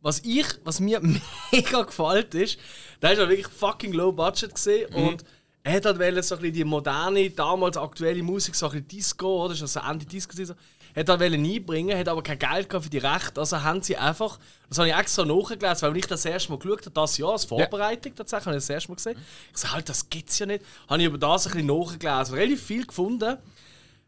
[0.00, 1.00] was ich, was mir
[1.52, 2.58] mega gefällt ist,
[3.00, 5.24] da ist halt wirklich fucking low budget gesehen und
[5.66, 8.88] er hat halt wollen, so ein bisschen die moderne, damals aktuelle Musik, so ein bisschen
[8.88, 9.54] Disco, oder?
[9.54, 10.36] Das ist also Ende Disco.
[10.44, 10.52] so.
[10.94, 13.40] Hat halt wollen einbringen, hat aber kein Geld für die Rechte.
[13.40, 16.80] Also haben sie einfach, das habe ich extra nachgelesen, weil ich das erste Mal geschaut
[16.82, 19.16] habe, das Jahr, als Vorbereitung tatsächlich, habe ich das erste Mal gesehen.
[19.52, 20.62] Ich so, halt, das gibt's ja nicht.
[20.86, 23.38] Habe ich über das ein bisschen nachgelesen, relativ viel gefunden.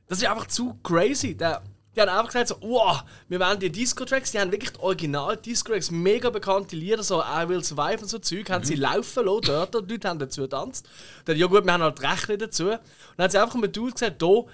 [0.08, 1.34] Das ist einfach zu crazy.
[1.34, 1.62] Der,
[1.96, 5.90] die haben einfach gesagt, so, wow, wir wollen die Disco-Tracks, die haben wirklich die Original-Disco-Tracks,
[5.90, 9.74] mega bekannte Lieder, so I Will Survive und so Zeug, haben sie laufen lassen dort
[9.76, 10.88] und die Leute haben dazu getanzt.
[11.24, 12.64] Dann, ja gut, wir haben halt Rechte dazu.
[12.64, 12.80] Und
[13.16, 14.44] dann haben sie einfach mit Dude gesagt, hier,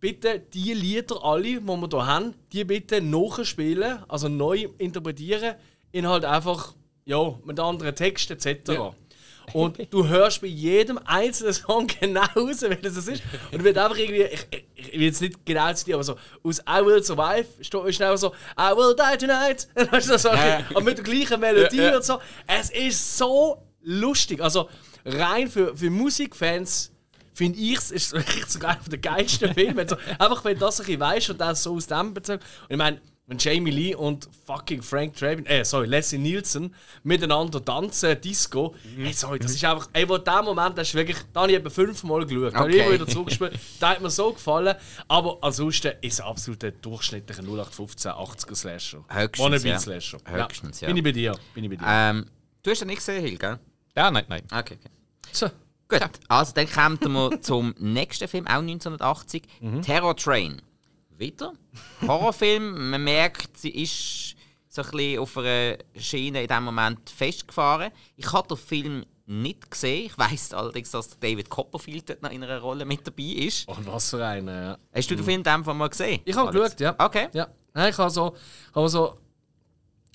[0.00, 5.54] bitte die Lieder alle, die wir hier haben, die bitte nachspielen, also neu interpretieren,
[5.92, 8.72] in halt einfach, ja, mit anderen Texten etc.
[8.72, 8.94] Ja.
[9.52, 13.22] Und du hörst bei jedem einzelnen Song genau raus, welches es ist.
[13.52, 16.60] Und wird einfach irgendwie, ich, ich, will jetzt nicht genau zu dir, aber so, aus
[16.60, 19.68] I Will Survive steht ist einfach so, I will die tonight.
[19.94, 21.96] Du, so, Aber mit der gleichen Melodie Ja, ja.
[21.96, 22.20] und so.
[22.46, 24.40] Es ist so lustig.
[24.40, 24.68] Also
[25.04, 26.90] rein für, für Musikfans
[27.34, 29.82] finde ich es ist wirklich sogar einer der geilsten Filme.
[29.82, 32.36] Also, einfach wenn du das ein bisschen weißt und das so aus dem Bezug.
[32.36, 37.64] Und ich meine, wenn Jamie Lee und fucking Frank Drabin, äh, sorry, Leslie Nielsen miteinander
[37.64, 39.06] tanzen, Disco, Mhm.
[39.06, 41.56] ey, sorry, das ist einfach, ey, wo der Moment, das ist wirklich, da habe ich
[41.58, 42.84] etwa fünfmal geschaut, da habe ich Okay.
[42.84, 44.76] immer wieder zurückgespielt, da hat mir so gefallen,
[45.08, 49.04] aber ansonsten ist es absolut ein durchschnittlicher 0815 80er Slasher.
[49.08, 49.78] Höchstens, Wannabe ja.
[49.78, 50.18] Slasher.
[50.26, 50.88] Höchstens, ja.
[50.88, 51.84] Bin ich bei dir, bin ich bei dir.
[51.86, 52.26] Ähm,
[52.62, 53.58] du hast den nicht gesehen, Hill, gell?
[53.96, 54.42] Ja, nein, nein.
[54.52, 54.90] Okay, okay.
[55.32, 55.48] So.
[55.88, 59.42] Gut, also dann kommen wir zum nächsten Film, auch 1980,
[59.82, 60.60] Terror Train.
[61.18, 61.52] Wieder
[62.06, 62.90] Horrorfilm.
[62.90, 64.36] Man merkt, sie ist
[64.68, 67.92] so ein bisschen auf einer Schiene in diesem Moment festgefahren.
[68.16, 70.06] Ich habe den Film nicht gesehen.
[70.06, 73.66] Ich weiß allerdings, dass David Copperfield noch in einer Rolle mit dabei ist.
[73.68, 74.78] Und was für eine, ja.
[74.92, 76.20] Hast du den Film in dem Fall mal gesehen?
[76.24, 76.94] Ich habe geschaut, ja.
[76.98, 77.28] Okay.
[77.32, 77.48] Ja.
[77.72, 78.34] Nein, ich habe so,
[78.74, 79.18] habe so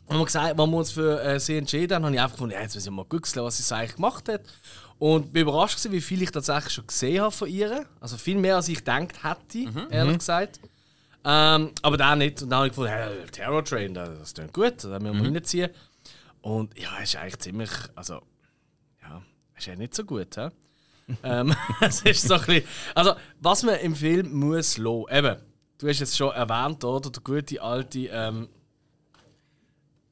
[0.09, 2.55] wenn wir, gesagt, wenn wir uns für äh, sie entschieden haben, habe ich einfach gefunden,
[2.55, 4.41] ja, jetzt muss ich mal googeln, was sie eigentlich gemacht hat.
[4.97, 7.85] Und bin überrascht gewesen, wie viel ich tatsächlich schon gesehen habe von ihr.
[7.99, 10.59] Also viel mehr, als ich gedacht hätte, ehrlich gesagt.
[11.25, 12.41] Ähm, aber da nicht.
[12.41, 15.35] Und dann habe ich gefunden, hey, Terror Train, das, das klingt gut, da müssen wir
[15.35, 15.69] reinziehen.
[16.41, 18.21] Und ja, ist eigentlich ziemlich, also,
[19.01, 19.21] ja,
[19.57, 20.49] ist ja nicht so gut, hä?
[21.23, 22.63] ähm, es ist so ein bisschen,
[22.95, 25.35] also, was man im Film muss lassen, eben,
[25.77, 28.47] du hast jetzt schon erwähnt, oder, der gute alte ähm,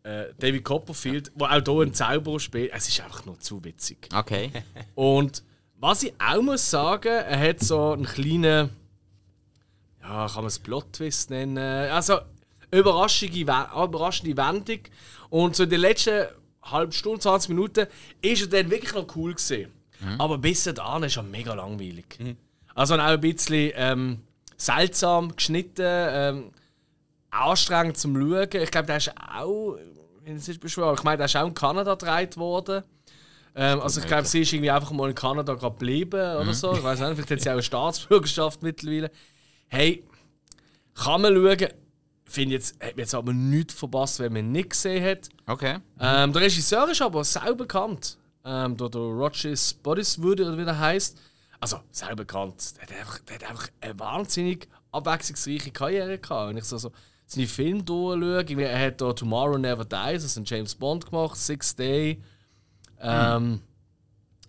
[0.04, 4.10] äh, David Copperfield, der auch hier einen Zauberer spielt, es ist einfach nur zu witzig.
[4.13, 4.52] Okay.
[4.96, 5.43] Und
[5.80, 8.72] Was ich auch muss sagen, er hat so einen kleinen,
[10.08, 12.20] ja, kann man es Plot-Twist nennen, also
[12.72, 14.80] überraschende, We- überraschende Wendung.
[15.30, 16.28] Und so in den letzten
[16.63, 17.88] halben Stunde, 20 Minuten,
[18.22, 19.72] ist er dann wirklich noch cool gesehen.
[20.20, 22.06] Aber bis dahin ist er mega langweilig.
[22.76, 24.20] Also auch ein bisschen ähm,
[24.56, 26.52] seltsam geschnitten, ähm,
[27.32, 28.48] anstrengend zum Schauen.
[28.62, 29.78] Ich glaube, der ist auch,
[30.26, 32.84] ich meine, der ist auch in Kanada gedreht worden.
[33.56, 36.74] Ähm, also ich glaube, sie ist irgendwie einfach mal in Kanada geblieben oder so.
[36.74, 39.10] Ich weiß nicht, vielleicht hat sie auch eine Staatsbürgerschaft mittlerweile.
[39.67, 40.03] Hey,
[40.93, 41.69] kann man schauen.
[42.25, 45.30] Finde jetzt, hat mir jetzt aber nichts verpasst, wenn man ihn nicht gesehen hat.
[45.45, 45.77] Okay.
[45.99, 48.17] Ähm, der Regisseur ist aber sehr bekannt.
[48.43, 51.17] Ähm, der, der Roger Spottiswoode oder wie der heißt.
[51.60, 52.75] Also, sehr bekannt.
[52.77, 56.49] Der hat einfach, der hat einfach eine wahnsinnig abwechslungsreiche Karriere gehabt.
[56.49, 56.91] Wenn ich so, so
[57.25, 61.75] seine Filme durchschaue, er hat da Tomorrow Never Dies, also einen James Bond gemacht, Six
[61.75, 62.21] Day.
[62.99, 63.62] Ähm,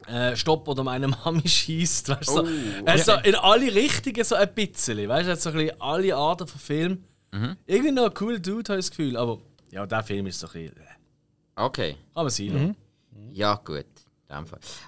[0.08, 2.08] äh, Stopp oder meine Mami schießt.
[2.08, 2.46] Weißt du, so.
[2.86, 5.08] also in alle Richtungen so ein bisschen.
[5.08, 7.04] Weißt du, er hat so ein bisschen alle Arten von Filmen.
[7.66, 9.16] Irgendwie noch ein cooler Dude, habe ich das Gefühl.
[9.16, 9.38] Aber
[9.70, 10.76] ja, der Film ist so ein bisschen.
[10.78, 10.80] äh,
[11.56, 11.96] Okay.
[12.14, 12.76] Man sein.
[13.32, 13.84] Ja, gut.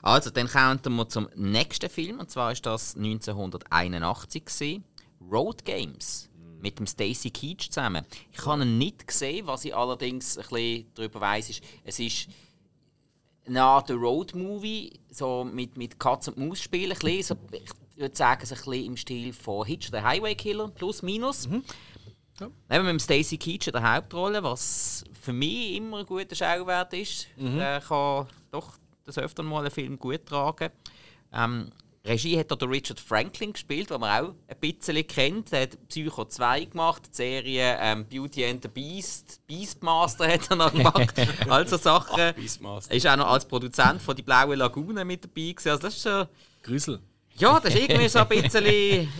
[0.03, 2.19] Also, dann kommen wir zum nächsten Film.
[2.21, 4.85] Und zwar ist das 1981 gewesen.
[5.31, 6.29] Road Games.
[6.61, 8.05] Mit dem Stacy Keach zusammen.
[8.33, 12.29] Ich habe ihn nicht gesehen, was ich allerdings ein bisschen darüber weiss, ist, es ist
[13.51, 16.97] eine Art Road-Movie, so mit, mit Katz- und Maus-Spielen.
[17.23, 21.03] So, ich würde sagen, so ein bisschen im Stil von Hitch, the Highway Killer, plus
[21.03, 21.47] minus.
[21.47, 26.95] Eben mit dem Stacey Keach in der Hauptrolle, was für mich immer ein guter Schauwert
[26.95, 27.29] ist.
[27.59, 30.71] Der kann doch das öfter mal einen Film gut tragen.
[31.33, 31.71] Ähm,
[32.05, 35.53] Regie hat der Richard Franklin gespielt, den man auch ein bisschen kennt.
[35.53, 40.57] Er hat Psycho 2 gemacht, die Serie ähm, Beauty and the Beast, Beastmaster hat er
[40.57, 41.13] noch gemacht.
[41.49, 42.35] also Sachen.
[42.37, 42.91] Beastmaster.
[42.91, 45.53] Er ist auch noch als Produzent von Die Blaue Lagune mit dabei.
[45.53, 45.69] Gewesen.
[45.69, 46.25] Also das ist so,
[46.63, 47.01] Grüsel.
[47.37, 48.65] ja, das ist irgendwie so ein bisschen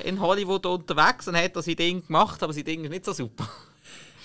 [0.05, 3.13] in Hollywood unterwegs und hat er sein Ding gemacht, aber sein Ding ist nicht so
[3.13, 3.47] super.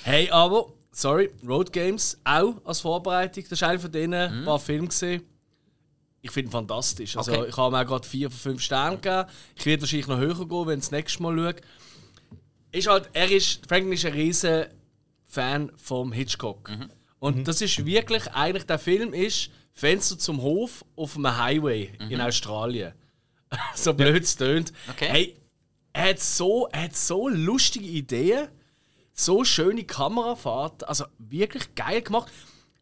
[0.03, 3.43] Hey, aber, sorry, Road Games auch als Vorbereitung.
[3.43, 5.23] Das ist einer von denen, paar Filme gesehen.
[6.25, 7.15] Ich finde fantastisch.
[7.17, 7.49] Also, Okay.
[7.49, 9.29] Ich habe ihm auch gerade 4 von 5 Sternen gegeben.
[9.55, 11.55] Ich werde wahrscheinlich noch höher gehen, wenn ich das nächste Mal schaue.
[12.71, 14.65] Ist halt, er ist, Franklin ist ein riesen
[15.25, 16.71] Fan vom Hitchcock.
[17.19, 22.19] Und das ist wirklich, eigentlich der Film ist Fenster zum Hof auf einem Highway in
[22.21, 22.93] Australien.
[23.75, 24.73] so blöd es tönt.
[24.89, 25.07] Okay.
[25.09, 25.35] Hey,
[25.93, 28.47] er hat, so, er hat so lustige Ideen,
[29.13, 32.31] so schöne Kamerafahrt, also wirklich geil gemacht.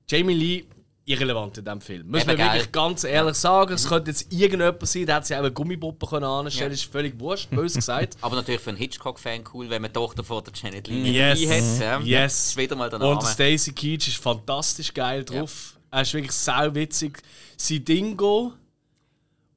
[0.10, 0.65] Jamie Lee,
[1.05, 2.09] irrelevant in diesem Film.
[2.11, 3.73] Muss man wirklich ganz ehrlich sagen.
[3.73, 6.73] Es könnte jetzt irgendjemand sein, der hat sich auch eine Gummipuppe können anstellen Ja.
[6.73, 8.17] ist völlig wurscht, böse gesagt.
[8.21, 11.07] Aber natürlich für einen Hitchcock-Fan cool, wenn man die Tochter von der Janet Leigh
[11.39, 11.49] Yes.
[11.81, 11.81] hat.
[11.81, 11.99] Ja.
[11.99, 12.33] Yes.
[12.33, 13.27] Das ist wieder mal der Und Name.
[13.33, 15.77] Stacey Keach ist fantastisch geil drauf.
[15.91, 17.21] Er ist wirklich sau witzig.
[17.57, 18.53] Sein Dingo,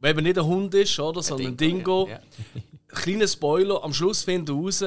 [0.02, 2.08] der eben nicht ein Hund ist, oder, sondern ein Dingo.
[2.10, 2.18] Ja.
[2.88, 4.84] Kleiner Spoiler, am Schluss findet er raus,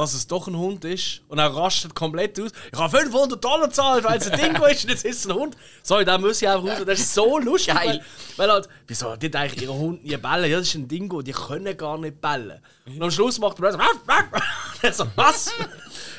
[0.00, 1.20] dass es doch ein Hund ist.
[1.28, 2.50] Und er rastet komplett aus.
[2.72, 5.34] Ich habe 500 Dollar gezahlt, weil es ein Dingo ist und jetzt ist es ein
[5.34, 5.56] Hund.
[5.82, 6.84] Sorry, da muss ich einfach raus.
[6.86, 7.74] Das ist so lustig.
[7.74, 8.02] Geil.
[8.36, 10.50] Weil, weil halt, wieso, die eigentlich ihre Hund nie bellen?
[10.50, 12.60] Ja, das ist ein Dingo, die können gar nicht bellen.
[12.86, 13.58] Und am Schluss macht
[14.82, 15.52] er so, was?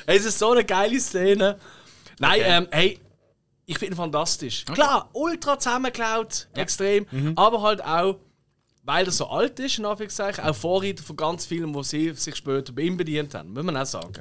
[0.06, 1.58] Es ist so eine geile Szene.
[2.20, 3.00] Nein, ähm, hey,
[3.66, 4.66] ich finde fantastisch.
[4.66, 8.20] Klar, ultra zusammengeklaut, extrem, aber halt auch,
[8.84, 12.36] weil er so alt ist, in Anführungszeichen, auch Vorreiter von ganz vielen, die sie sich
[12.36, 14.14] später bei ihm bedient haben, muss man auch sagen.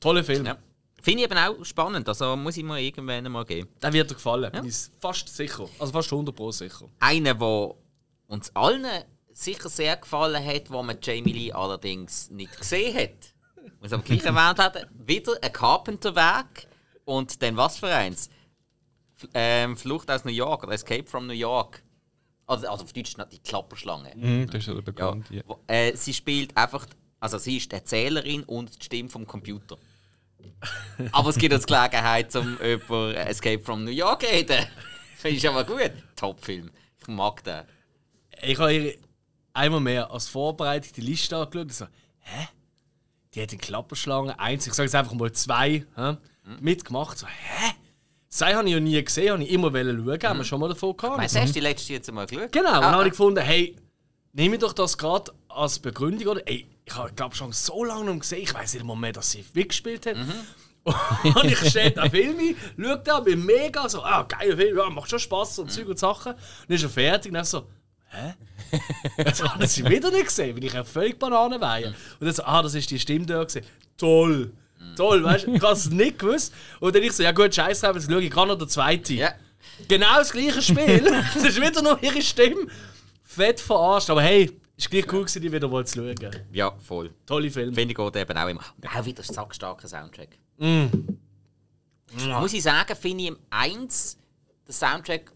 [0.00, 0.46] Toller Film.
[0.46, 0.58] Ja.
[1.00, 3.68] Finde ich eben auch spannend, also muss ich mir irgendwann mal geben.
[3.82, 5.68] Der wird dir gefallen, bin ich fast sicher.
[5.78, 6.88] Also fast 100% sicher.
[7.00, 7.74] Einer, der
[8.28, 8.86] uns allen
[9.32, 13.34] sicher sehr gefallen hat, wo man Jamie Lee allerdings nicht gesehen hat.
[13.80, 16.66] Muss aber gleich erwähnt haben, wieder ein Carpenter-Werk
[17.04, 18.30] und dann was für eins?
[19.16, 21.82] F ähm, Flucht aus New York oder Escape from New York.
[22.52, 24.12] Also, also auf Deutsch die Klapperschlange.
[24.16, 24.80] Mhm, das ist ja Ja.
[24.80, 25.26] bekannt.
[25.30, 25.42] Ja.
[25.46, 26.86] Wo- Äh, sie spielt einfach,
[27.20, 29.76] also sie ist die Erzählerin und die Stimme vom Computer.
[31.12, 34.66] aber es gibt uns Gelegenheit, um über Escape from New York zu reden.
[35.16, 35.92] Finde ich aber gut.
[36.16, 36.70] Top-Film.
[37.00, 37.62] Ich mag den.
[38.42, 38.94] Ich habe ihr
[39.52, 41.86] einmal mehr als Vorbereitung die Liste angeschaut und so,
[42.20, 42.48] hä?
[43.34, 46.16] Die hat in Klapperschlange eins, ich sage jetzt einfach mal zwei, hä?
[46.60, 47.16] mitgemacht.
[47.18, 47.72] So, hä?
[48.34, 50.96] Sei habe ich ja nie gesehen, habe ich immer schauen, haben wir schon mal davon
[50.96, 51.18] gehabt.
[51.18, 52.50] Meinst du, hast die letzte jetzt mal geschaut?
[52.50, 53.76] Genau, und dann Ah, habe ich gefunden, hey,
[54.32, 56.40] nehme ich doch das gerade als Begründung, oder?
[56.46, 59.12] Ey, ich habe, glaube schon so lange nicht mehr gesehen, ich weiß nicht mal mehr,
[59.12, 60.16] dass sie weggespielt hat.
[61.24, 64.88] und ich stelle den Film ein, schaue da, bin mega so, ah, geiler Film, ja,
[64.88, 66.32] macht schon Spaß und Zeug und Sachen.
[66.32, 67.66] Und dann ist er fertig und dann so,
[68.08, 68.32] hä?
[69.18, 71.88] Jetzt habe ich sie wieder nicht gesehen, bin ich ja völlig Bananenweihe.
[71.88, 73.66] Und dann so, ah, das ist die Stimme da gewesen.
[73.98, 74.54] Toll!
[74.96, 76.52] Toll, weißt du, ich habe es nicht gewusst.
[76.80, 79.14] Und dann ich so, ja gut, scheiße, jetzt schaue ich gerade noch den zweiten.
[79.14, 79.32] Ja.
[79.88, 81.06] Genau das gleiche Spiel.
[81.36, 82.66] Es ist wieder nur ihre Stimme.
[83.22, 86.36] fett verarscht, aber hey, ist gleich cool gewesen, die wieder mal zu schauen.
[86.52, 87.10] Ja, voll.
[87.26, 87.74] Tolle Film.
[87.74, 88.64] Finde ich geht eben auch immer.
[88.76, 90.38] Und auch wieder ein sackstarker Soundtrack.
[90.58, 94.18] Muss ich sagen, finde ich im 1
[94.66, 95.32] den Soundtrack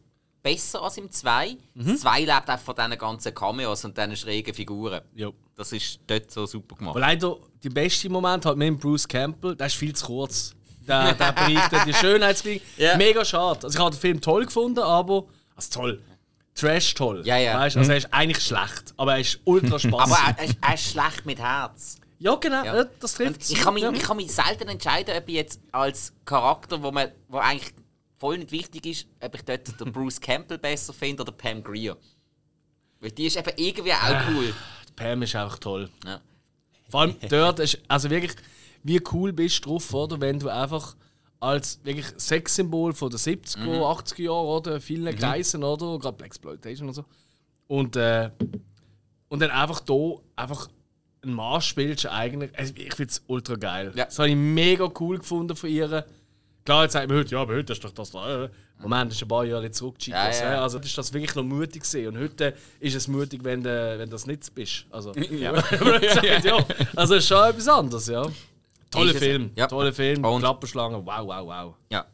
[0.46, 1.56] besser als im 2.
[1.74, 5.00] Das 2 lebt auch von diesen ganzen Cameos und diesen schrägen Figuren.
[5.14, 5.30] Ja.
[5.56, 6.92] Das ist dort so super gemacht.
[6.92, 10.52] Aber leider, die beste Moment halt mit dem Bruce Campbell, der ist viel zu kurz.
[10.86, 12.60] Der, der berichtet die Schönheitsding.
[12.76, 12.96] Ja.
[12.96, 13.64] Mega schade.
[13.64, 15.24] Also ich habe den Film toll gefunden, aber.
[15.56, 16.02] Also toll.
[16.54, 17.22] Trash toll.
[17.24, 17.58] Ja, ja.
[17.58, 19.94] Weißt, also er ist eigentlich schlecht, aber er ist ultra spaßig.
[20.16, 21.96] Aber er, ist, er ist schlecht mit Herz.
[22.18, 22.84] ja, genau, Ja.
[23.00, 26.82] das trifft ich, kann mich, ich kann mich selten entscheiden, ob ich jetzt als Charakter,
[26.82, 27.74] wo, man, wo eigentlich
[28.18, 31.96] voll nicht wichtig ist, ob ich dort den Bruce Campbell besser finde oder Pam Grier.
[33.00, 34.54] Weil die ist eben irgendwie auch cool.
[34.94, 35.90] Pam ist einfach toll.
[36.04, 36.20] Ja.
[36.88, 38.32] Vor allem dort ist, also wirklich,
[38.82, 40.20] wie cool bist du drauf, oder?
[40.20, 40.96] Wenn du einfach
[41.40, 43.82] als wirklich Sexsymbol von den 70er, Mhm.
[43.82, 44.80] 80er Jahren, oder?
[44.80, 45.98] Vielen Kreisen, oder?
[45.98, 47.04] Gerade Black Exploitation und so.
[47.66, 48.30] Und, äh,
[49.28, 49.94] und dann einfach da
[50.36, 50.68] einfach
[51.22, 52.56] einen Mann spielst, eigentlich.
[52.56, 53.92] Also ich finde es ultra geil.
[53.96, 54.04] Ja.
[54.06, 56.06] Das habe ich mega cool gefunden von ihr.
[56.66, 58.44] Klar, jetzt sagt man heute, ja, aber heute ist doch das da.
[58.44, 58.48] äh,
[58.80, 60.18] Moment, das ist ein paar Jahre zurück, Chicos.
[60.18, 60.52] Ja, ja.
[60.54, 60.62] ja.
[60.62, 62.08] Also ist das wirklich noch mutig gewesen.
[62.08, 64.84] Und heute ist es mutig, wenn du wenn das nicht bist.
[64.90, 65.52] Also, ja.
[66.42, 66.66] ja.
[66.96, 68.26] Also es ist schon etwas anderes, ja.
[68.90, 69.68] Toller Film, ja.
[69.68, 71.74] toller Film, Und- Klapperschlange, wow, wow, wow.
[71.90, 72.04] Ja.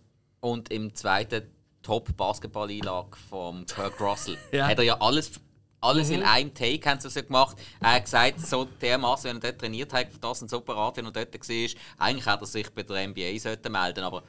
[0.41, 1.45] Und im zweiten
[1.83, 4.67] Top-Basketball-Einlage von Kirk Russell Ja.
[4.67, 5.33] hat er ja alles,
[5.81, 7.57] alles in einem Take haben sie so gemacht.
[7.81, 10.99] Er hat gesagt, so dermaßen, wenn er dort trainiert hat, für das und so parat,
[10.99, 14.23] wenn er dort war, eigentlich hätte er sich bei der NBA melden aber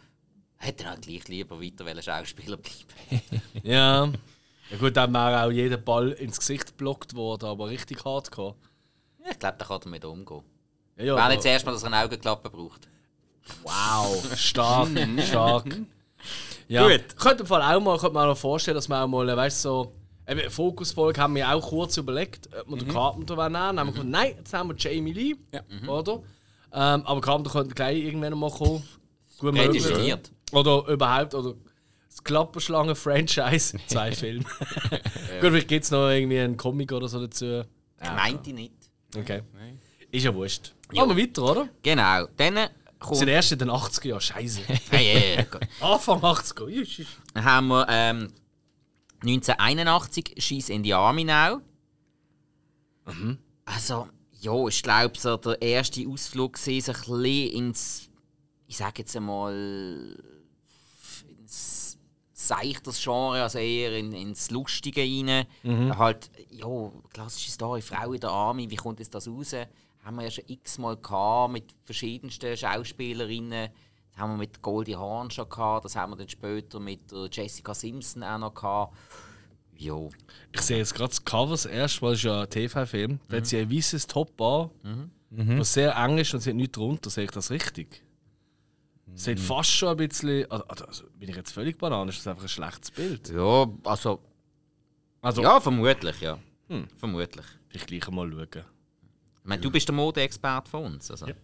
[0.64, 3.42] hätte er halt gleich lieber weiter Schauspieler bleiben.
[3.64, 4.10] Ja.
[4.70, 8.58] Ja gut, dann wäre auch jeder Ball ins Gesicht geblockt worden, aber richtig hart gehabt.
[9.24, 10.42] Ja, ich glaube, da kann er mit umgehen.
[10.98, 12.88] Ja, ja, Wäre aber- nicht zuerst mal, dass er eine Augenklappe braucht.
[13.64, 14.90] Wow, stark,
[15.28, 15.66] stark.
[16.68, 16.88] Ja.
[16.88, 17.18] Gut.
[17.18, 19.66] Könnte im Fall auch mal, könnte man auch noch vorstellen, dass wir auch mal, weißt
[19.66, 19.94] du, so,
[20.28, 23.76] eben Fokusfolge haben wir auch kurz überlegt, ob wir den Carpenter wollen nehmen.
[23.76, 25.36] Dann haben wir gedacht, nein, jetzt haben wir Jamie Lee,
[25.88, 26.22] oder?
[26.72, 28.82] Ähm, aber Carpenter könnte gleich irgendwann mal kommen.
[29.40, 29.84] Gut möglich.
[30.54, 31.56] Oder überhaupt, oder
[32.10, 34.44] das Klapperschlangen-Franchise, zwei Filme.
[34.44, 37.64] Gut, vielleicht gibt es noch irgendwie einen Comic oder so dazu.
[38.02, 38.74] Ich meinte ich nicht.
[39.16, 39.42] Okay.
[40.12, 40.74] Ist ja wurscht.
[40.94, 41.70] Machen wir weiter, oder?
[41.82, 42.28] Genau.
[42.38, 43.18] Dann Das kommt.
[43.18, 44.62] sind erst in den 80er Jahren, scheiße.
[44.68, 45.62] Hey, hey, hey, gut.
[45.82, 47.18] Anfang 80er, Jüsch, jüsch.
[47.34, 48.32] Dann haben wir ähm,
[49.24, 51.62] 1981 Schieß in die Army Now.
[53.66, 54.08] Also,
[54.40, 58.10] ja, ich glaube, so der erste Ausflug war so ein bisschen ins,
[58.68, 60.16] ich sage jetzt einmal,
[62.44, 65.46] ins seichtes Genre, also eher in, ins Lustige rein.
[65.98, 69.54] Halt, ja, klassische Story, Frau in der Army, wie kommt jetzt das raus?
[70.04, 73.70] Haben wir ja schon x-mal gehabt mit verschiedensten Schauspielerinnen.
[74.12, 77.30] Das haben wir mit Goldie Hawn schon gehabt, das haben wir dann später mit der
[77.32, 78.96] Jessica Simpson auch noch gehabt.
[79.76, 80.10] Jo.
[80.52, 83.20] Ich sehe jetzt gerade das Cover das erste Mal, das ist ja ein TV-Film.
[83.28, 84.70] Da hat sie ein weißes Top an,
[85.32, 87.10] was sehr eng ist und sie hat nichts drunter.
[87.10, 88.04] Sehe ich das richtig?
[89.16, 90.50] Sieht fast schon ein bisschen.
[90.50, 92.10] Also, also, bin ich jetzt völlig banane?
[92.10, 93.30] Ist das einfach ein schlechtes Bild?
[93.30, 94.20] Ja, also,
[95.22, 96.38] Also, ja, vermutlich, ja.
[96.98, 97.46] Vermutlich.
[97.72, 98.48] ich gleich mal schauen.
[99.44, 101.12] Ich meine, du bist der Modeexperte von uns.
[101.12, 101.28] Also.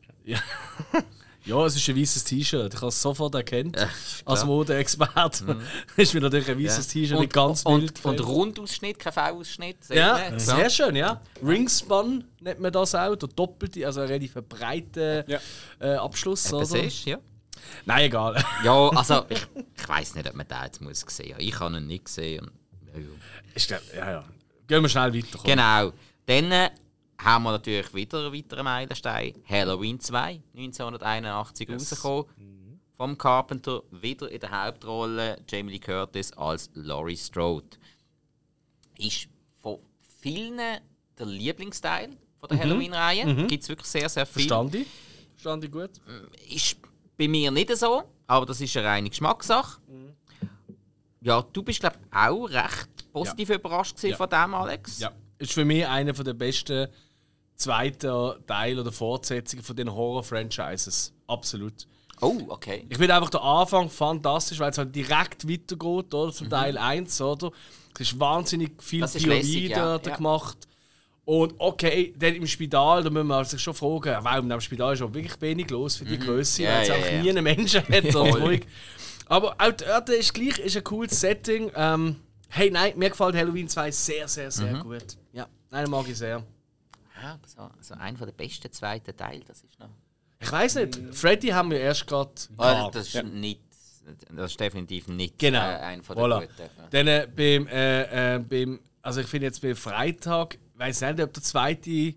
[1.45, 2.73] Ja, es ist ein weißes T-Shirt.
[2.73, 3.77] Ich habe es sofort erkannt.
[3.77, 3.89] Ja,
[4.25, 5.57] als Modeexperte.
[5.97, 7.91] ist mir natürlich ein weißes T-Shirt nicht ganz und, wild.
[7.91, 8.27] und gefällt.
[8.27, 9.77] Rundausschnitt, kein V-Ausschnitt.
[9.89, 10.39] Ja, ihr?
[10.39, 11.21] sehr schön, ja.
[11.41, 15.27] Ringspan nennt man das auch, der doppelte, also ein relativ breiter
[15.79, 16.47] äh, Abschluss.
[16.47, 16.65] Eben Oder?
[16.65, 17.19] siehst, ja.
[17.85, 18.43] Nein, egal.
[18.63, 21.45] Ja, also, ich, ich weiß nicht, ob man den jetzt muss sehen muss.
[21.45, 22.51] Ich habe ihn nicht gesehen.
[22.93, 23.07] Ja, ja.
[23.55, 24.23] Ist der, ja, ja.
[24.67, 25.27] Gehen wir schnell weiter.
[25.37, 25.43] komm.
[25.43, 25.91] Genau.
[26.25, 26.69] Dann äh,
[27.17, 29.33] haben wir natürlich wieder einen weiteren Meilenstein.
[29.47, 32.25] Halloween 2, 1981 rausgekommen.
[32.97, 37.77] Vom Carpenter wieder in der Hauptrolle Jamie Lee Curtis als Laurie Strode.
[38.97, 39.29] Ist
[39.61, 39.79] von
[40.19, 43.45] vielen der Lieblingsteil von der Halloween-Reihe.
[43.47, 44.47] Gibt es wirklich sehr, sehr viel.
[44.47, 44.87] Verstand ich?
[45.35, 45.91] Verstand ich gut?
[46.49, 46.77] Ist
[47.19, 49.79] bei mir nicht so, aber das ist eine reine Geschmackssache.
[51.21, 54.17] Ja, du bist, glaube ich, auch recht positiv überrascht gewesen Ja.
[54.17, 54.99] von dem, Alex.
[54.99, 55.11] Ja.
[55.37, 56.87] Ist für mich einer der besten
[57.55, 61.13] zweiten Teil oder Fortsetzungen von den Horror-Franchises.
[61.27, 61.87] Absolut.
[62.21, 62.85] Oh, okay.
[62.89, 66.31] Ich finde einfach den Anfang fantastisch, weil es halt direkt weitergeht, oder?
[66.31, 67.51] Zum Teil 1, oder?
[67.95, 69.01] Es ist wahnsinnig viel Mhm.
[69.01, 70.15] Das Theorie lässig, ja, ja.
[70.15, 70.57] gemacht.
[71.29, 75.01] Und okay, dann im Spital, da müssen wir sich schon fragen, weil im Spital ist
[75.03, 76.67] auch wirklich wenig los für die Größe, Mhm.
[76.67, 77.21] Ja, weil es ja, einfach ja.
[77.21, 78.15] nie einen Menschen hat.
[78.15, 78.61] ruhig.
[79.27, 81.69] Aber auch dort ist gleich ist ein cooles Setting.
[81.75, 82.15] Ähm,
[82.49, 84.79] hey, nein, mir gefällt Halloween 2 sehr, sehr, sehr Mhm.
[84.79, 85.05] gut.
[85.31, 86.41] Ja, nein, den mag ich sehr.
[87.21, 89.89] Ja, so, so einer der besten zweiten Teile, das ist noch.
[90.39, 92.31] Ich weiß nicht, Freddy haben wir erst gerade.
[92.57, 93.61] Ah, das ist nicht.
[94.35, 95.59] Das ist definitiv nicht Genau.
[95.59, 96.39] äh, einer von der Voilà.
[96.41, 96.53] guten.
[96.57, 96.87] Ja.
[96.89, 101.33] Dann äh, beim, äh, äh, beim also ich finde jetzt bei Freitag, weiß nicht, ob
[101.33, 102.13] der zweite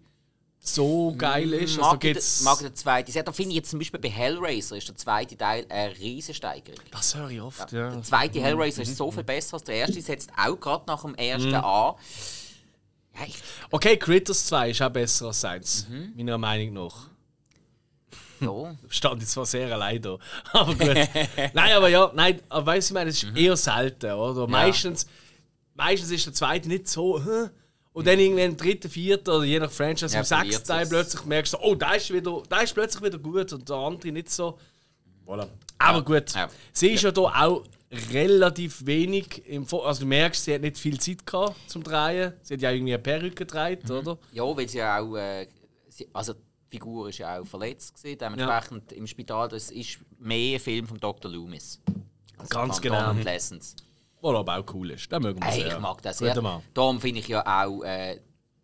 [0.65, 1.73] so geil ist.
[1.79, 3.11] Also Mag, ich gibt's, den- mag ich den zweiten.
[3.11, 6.79] Ja, da finde ich jetzt zum Beispiel bei Hellraiser ist der zweite Teil eine Steigerung.
[6.93, 7.91] das höre ich oft, ja.
[7.91, 10.01] Der zweite Hellraiser ist so viel besser als der erste.
[10.01, 11.63] Setzt auch gerade nach dem ersten an.
[13.15, 13.35] Ja, ich,
[13.71, 15.87] Okay, Critters 2 ist auch besser als 1,
[16.17, 17.09] meiner Meinung nach.
[18.41, 18.77] so.
[18.89, 20.17] stand jetzt zwar sehr allein da.
[20.53, 20.95] Aber gut.
[21.53, 24.47] nein, aber ja, nein, aber weißt du, ich meine, es ist eher selten, oder?
[24.47, 25.07] Meistens,
[25.75, 27.51] meistens ist der zweite nicht so, hä?
[27.93, 31.25] Und dann irgendwie im dritten, vierten oder je nach Franchise Ja, im sechsten Teil plötzlich
[31.25, 34.31] merkst du, oh, da ist, wieder, da ist plötzlich wieder gut und der andere nicht
[34.31, 34.59] so.
[35.27, 35.47] Voilà.
[35.79, 36.33] Aber gut.
[36.35, 36.49] Ja.
[36.73, 37.65] Sie ist ja, da auch
[38.13, 42.33] relativ wenig im Vor Also du merkst, sie hat nicht viel Zeit gehabt zum Drehen.
[42.43, 44.19] Sie hat ja irgendwie eine Perücke gedreht, oder?
[44.33, 45.15] Ja, weil sie ja auch.
[45.17, 45.49] Äh,
[45.89, 47.97] sie, also die Figur ist ja auch verletzt.
[47.97, 49.49] Gewesen, dementsprechend im Spital.
[49.49, 51.31] Das ist mehr ein Film von Dr.
[51.31, 51.81] Loomis.
[52.39, 53.01] Also Ganz genau.
[53.01, 53.77] Donald Lessons.
[54.23, 55.11] Was aber auch cool ist.
[55.11, 55.67] Das mögen wir sehr.
[55.67, 56.41] ich mag das sehr.
[56.41, 56.63] Mann.
[56.73, 58.21] Darum finde ich ja auch äh,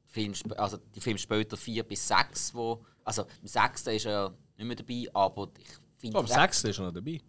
[0.06, 2.84] Film, also die Filme später 4 bis 6, wo.
[3.04, 3.86] Also im 6.
[3.88, 7.20] ist er ja nicht mehr dabei, aber ich finde Oh, aber sechs ist noch dabei.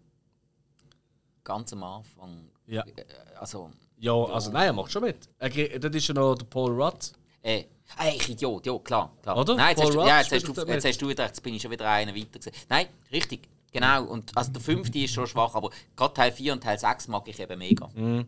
[1.42, 2.50] ganz am Anfang.
[2.66, 2.82] Ja.
[2.82, 3.04] Äh,
[3.38, 3.70] also.
[3.98, 5.28] Ja, also nein, er macht schon mit.
[5.38, 7.12] Er, das ist ja noch der Paul Rudd.
[7.42, 7.64] Äh,
[7.96, 9.12] hey, ich Idiot, ja, klar.
[9.22, 9.36] klar.
[9.36, 9.56] Oder?
[9.56, 11.42] Nein, jetzt Paul hast, du, Rudd ja, jetzt, hast du, jetzt hast du gedacht, jetzt
[11.42, 12.52] bin ich schon wieder einen weiter gesehen.
[12.68, 14.04] Nein, richtig, genau.
[14.04, 17.26] Und also der fünfte ist schon schwach, aber gerade Teil 4 und Teil 6 mag
[17.28, 17.88] ich eben mega.
[17.94, 18.26] Mhm.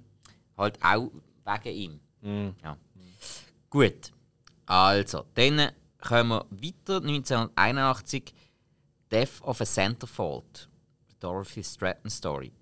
[0.57, 1.11] Halt auch
[1.65, 2.55] wegen ihm.
[2.63, 2.77] Ja.
[3.71, 4.13] Gut.
[4.67, 6.97] Also, dann kommen wir weiter.
[6.97, 8.33] 1981
[9.11, 10.69] Death of a Centerfold.
[11.21, 12.53] Dorothy Stratton Story.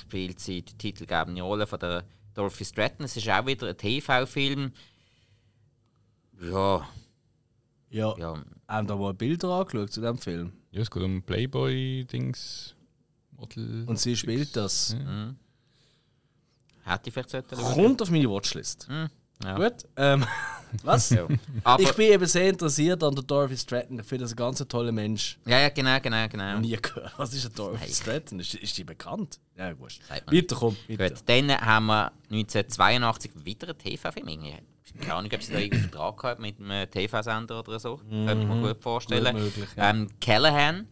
[0.00, 3.04] Spielt sie die titelgebende Rolle von der Dorothy Stratton.
[3.04, 4.72] Es ist auch wieder ein TV-Film.
[6.40, 6.88] Ja,
[7.90, 8.16] Ja.
[8.16, 8.42] ja.
[8.68, 10.52] Haben da mal Bilder angeschaut zu dem Film.
[10.72, 12.74] Ja, es geht um Playboy-Dings.
[13.36, 13.84] Model.
[13.86, 14.94] Und sie spielt das.
[16.84, 17.56] Hätte ich vielleicht sollten.
[17.56, 18.86] Kommt auf meine Watchlist.
[19.42, 19.56] ja.
[19.56, 19.84] Gut.
[19.96, 20.24] Ähm,
[20.84, 21.12] was?
[21.64, 23.98] Aber, Ich bin eben sehr interessiert an der Dorothy Stratton.
[23.98, 25.38] Ich finde das ein ganz toller Mensch.
[25.46, 26.58] ja, ja, genau, genau, genau.
[26.58, 27.14] Nie gehört.
[27.16, 27.92] Was ist eine Dorothy Hey.
[27.94, 28.40] Stratton?
[28.40, 29.40] Ist, ist die bekannt?
[29.56, 29.88] Ja, man.
[30.26, 30.76] Weiter, komm.
[30.88, 31.14] Weiter.
[31.14, 34.26] Gut, dann haben wir 1982 wieder einen TV-Film.
[35.00, 37.96] Keine Ahnung, ob sie da irgendeinen Vertrag gehabt mit einem TV-Sender oder so.
[37.98, 39.34] Könnte man gut vorstellen.
[39.34, 39.90] Gut möglich, ja.
[39.90, 40.88] ähm, Callahan.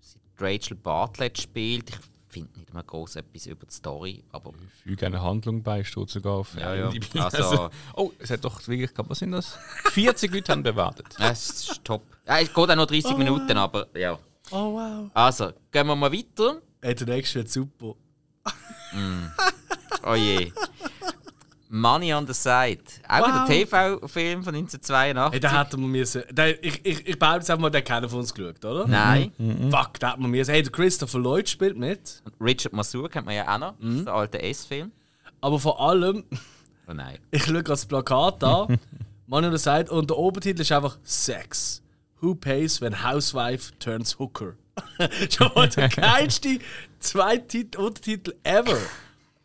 [0.00, 1.90] sie Rachel Bartlett spielt.
[1.90, 1.96] Ich
[2.28, 6.34] finde nicht mehr groß etwas über die Story, aber Füge eine Handlung bei, steht sogar
[6.34, 6.54] auf.
[6.56, 6.88] Ja, ja.
[6.90, 7.14] IMDb.
[7.18, 9.08] Also- oh, es hat doch wirklich gehabt.
[9.10, 9.58] Was sind das?
[9.92, 11.06] 40 Leute haben bewertet.
[11.18, 12.02] es ist top.
[12.26, 14.18] Ja, es geht auch noch 30 Minuten, aber ja.
[14.50, 15.10] Oh, wow.
[15.14, 16.60] Also, gehen wir mal weiter.
[16.80, 17.94] Ey, der nächste wird super.
[20.04, 20.52] Oh je.
[21.68, 22.82] Money on the Side.
[23.08, 23.26] Auch Wow.
[23.28, 25.40] ein TV-Film von Hey, 1982.
[25.40, 26.22] da hätten wir müssen.
[26.30, 28.86] Der, ich, ich, ich behaupte jetzt einfach mal, der keiner von uns geschaut, oder?
[28.88, 29.32] Nein.
[29.70, 30.50] Fuck, da hätten wir müssen.
[30.50, 32.22] Hey, der Christopher Lloyd spielt mit.
[32.24, 33.74] Und Richard Masur kennt man ja auch noch.
[33.80, 34.92] Das ist der alte S-Film.
[35.40, 36.24] Aber vor allem,
[36.88, 37.18] Oh nein.
[37.30, 38.78] ich schaue das Plakat an.
[39.26, 41.82] Mann oder sagt, und der Obertitel ist einfach Sex.
[42.20, 44.54] Who pays when housewife turns hooker?
[45.30, 46.58] Schon mal der geilste
[46.98, 48.78] zweite Untertitel ever.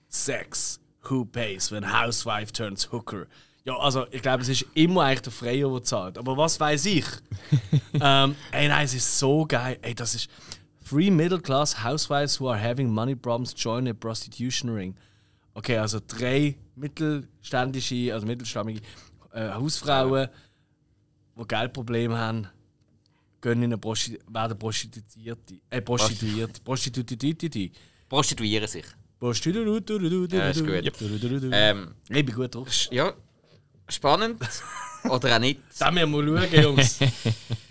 [0.07, 0.80] Sex.
[1.10, 3.28] Who pays when housewife turns hooker?
[3.66, 6.18] Ja, also ich glaube, es ist immer eigentlich der Freier, der zahlt.
[6.18, 7.06] Aber was weiß ich?
[7.93, 9.78] ähm, ey, nein, es ist so geil.
[9.82, 10.30] Ey, das ist
[10.84, 14.95] Three middle class housewives who are having money problems join a prostitution ring.
[15.56, 18.82] Okay, also drei mittelständische, also mittelstammige
[19.34, 20.28] äh, Hausfrauen,
[21.38, 22.47] die Geldprobleme haben,
[23.41, 25.62] gehen in eine Prosti werden Prostituierte.
[25.70, 26.62] Äh, Prostituierte.
[26.62, 27.72] Prostituierte.
[28.10, 28.86] Prostituieren sich.
[29.24, 30.36] Prostituierte.
[30.36, 31.49] Ja, ist gut.
[31.53, 32.67] Ähm, Ich bin gut drauf.
[32.91, 33.13] ja,
[33.88, 34.41] spannend.
[35.09, 35.61] Oder auch nicht.
[35.80, 36.99] Da müssen wir schauen, Jungs.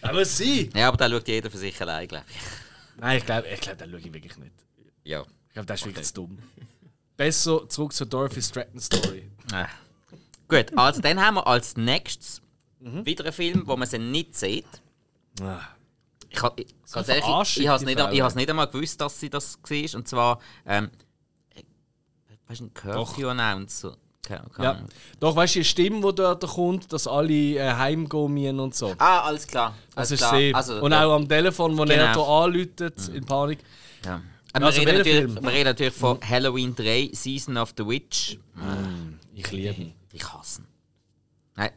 [0.01, 0.71] Das muss sein.
[0.75, 3.01] Ja, aber da schaut jeder für sich allein, glaube ich.
[3.01, 4.53] Nein, ich glaube, ich glaub, das schaue ich wirklich nicht.
[5.05, 5.21] Ja.
[5.49, 6.39] Ich glaube, das ist wirklich zu dumm.
[7.19, 9.31] Besser zurück zur Dorothy Stratton Story.
[9.53, 9.67] Ah.
[10.49, 12.41] Gut, also dann haben wir als nächstes
[12.81, 13.05] Mhm.
[13.07, 14.67] wieder einen Film, wo man sie nicht sieht.
[15.41, 15.61] Ah.
[16.31, 18.67] Ich, ha- ich, ganz ehrlich, ich, Verarschung, ich habe es die nicht, ich nicht einmal
[18.69, 19.95] gewusst, dass sie das war.
[19.99, 20.91] Und zwar, ähm,
[22.49, 23.97] weißt du, ein Curfew-Announcer.
[24.23, 24.81] Keine- keine Ja.
[25.19, 28.95] Doch, weißt du, die Stimme, die dort kommt, dass alle äh, heimgehen und so.
[28.99, 29.75] Ah, alles klar.
[29.89, 30.37] Das Alles ist klar.
[30.39, 30.55] sie.
[30.55, 32.25] Also, und ja, auch am Telefon, wo er Genau.
[32.27, 33.59] hier anläutet, in Panik.
[34.05, 34.21] Ja.
[34.53, 38.39] Aber Also, wir, reden natürlich, wir reden natürlich von Halloween 3, Season of the Witch.
[39.35, 39.95] Ich liebe ihn.
[40.13, 40.67] Ich hasse ihn.
[41.57, 41.71] Nein,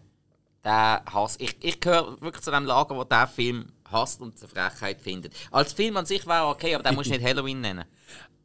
[0.63, 1.37] der Hass.
[1.39, 5.33] Ich, ich gehöre wirklich zu dem Lager, wo der Film hasst und eine Frechheit findet.
[5.51, 7.85] Als Film an sich wäre okay, aber den musst du nicht Halloween nennen.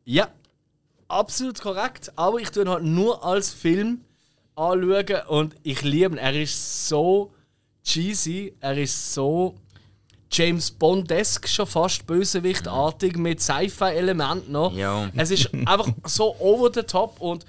[0.05, 0.29] Ja,
[1.11, 2.13] absolut korrekt.
[2.17, 4.05] Aber ich tue ihn halt nur als Film
[4.57, 6.19] anschauen und ich liebe ihn.
[6.19, 7.33] Er ist so
[7.85, 9.57] cheesy, er ist so
[10.33, 14.73] James Bond-esque, schon fast bösewichtartig mit Sci-Fi-Elementen noch.
[15.17, 17.45] Es ist einfach so over the top und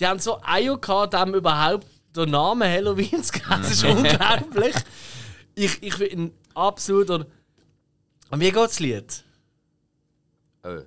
[0.00, 1.86] die haben so Eier gehabt, dem überhaupt
[2.16, 3.44] den Namen Halloween zu geben.
[3.48, 4.74] Das ist unglaublich.
[5.54, 7.10] Ich, ich bin absolut.
[7.10, 7.26] Und
[8.40, 9.24] wie geht das Lied?
[10.64, 10.80] Oh.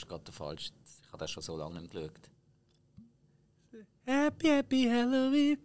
[0.00, 0.70] Du gerade den falsch.
[1.04, 2.10] Ich habe das schon so lange nicht geschaut.
[4.06, 5.58] Happy, happy Halloween.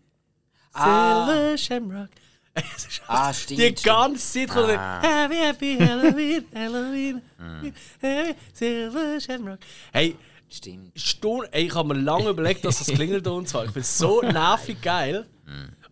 [0.74, 1.26] Ah.
[1.26, 2.10] Silver Shamrock.
[2.76, 5.02] Ist Ah, stimmt, Die ganze Zeit kommt Ah.
[5.02, 7.22] Happy, happy Halloween, Halloween.
[8.02, 9.60] Happy, Silver Shamrock.
[9.92, 10.16] Hey,
[10.48, 10.98] Stimmt.
[11.00, 13.64] Stunde, ey, ich habe mir lange überlegt, dass das Klingelton war.
[13.66, 15.26] Ich finde es so nervig geil.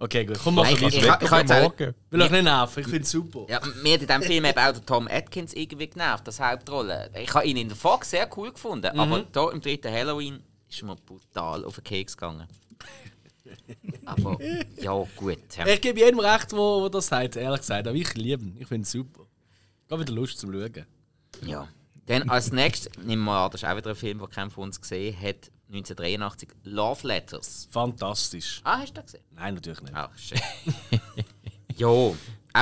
[0.03, 0.87] Okay, gut, komm, mach Nein, weiter.
[0.87, 1.79] ich, ich, ich, habe jetzt auch,
[2.09, 3.45] will euch nicht nerven, ich finde es super.
[3.47, 7.09] ja, mir hat in diesem Film eben auch der Tom Atkins irgendwie genervt, das Hauptrolle.
[7.23, 10.83] Ich habe ihn in der Fox sehr cool gefunden, aber hier im dritten Halloween ist
[10.83, 12.49] mir brutal auf den Keks gegangen.
[14.05, 14.37] aber
[14.75, 15.37] ja, gut.
[15.57, 15.67] Ja.
[15.67, 17.87] Ich gebe jedem recht, wo, wo das sagt, ehrlich gesagt.
[17.87, 19.21] Aber ich liebe ihn, ich finde es super.
[19.85, 20.85] Ich habe wieder Lust zum Schauen.
[21.45, 21.69] Ja.
[22.07, 24.65] Dann als nächstes, nehmen wir an, das ist auch wieder ein Film, den keiner von
[24.65, 27.67] uns gesehen hat, 1983, Love Letters.
[27.71, 28.61] Fantastisch.
[28.63, 29.23] Ah, hast du den gesehen?
[29.35, 29.93] Nein, natürlich nicht.
[29.95, 30.39] Ach, schön.
[31.75, 32.15] ja, auch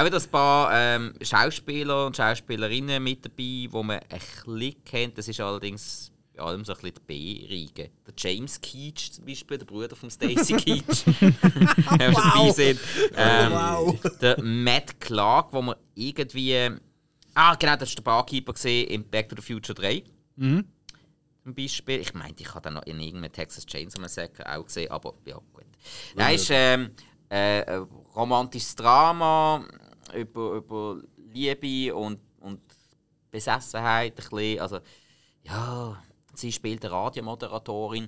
[0.05, 5.17] wieder ein paar ähm, Schauspieler und Schauspielerinnen mit dabei, die man ein bisschen kennt.
[5.17, 7.89] Das ist allerdings bei allem so ein bisschen der B-Riege.
[8.07, 11.05] Der James Keach zum Beispiel, der Bruder von Stacey Keach.
[11.87, 12.79] Haben wir dabei sehen.
[13.17, 13.99] Ähm, Wow.
[14.21, 16.69] Der Matt Clark, wo man irgendwie.
[17.33, 20.03] Ah, genau, das war der Barkeeper gesehen in Back to the Future 3.
[21.43, 21.99] Zum Beispiel.
[22.01, 25.37] Ich meinte, ich habe den noch in irgendeinem Texas Chainsaw Massacre auch gesehen, aber ja,
[25.53, 25.65] gut.
[26.15, 26.91] Er ist ähm,
[27.29, 27.81] äh, ein
[28.15, 29.65] romantisches Drama
[30.13, 31.01] über, über
[31.33, 32.61] Liebe und, und
[33.31, 34.13] Besessenheit.
[34.13, 34.59] Ein bisschen.
[34.59, 34.79] Also,
[35.43, 36.03] ja,
[36.35, 38.07] sie spielt eine Radiomoderatorin.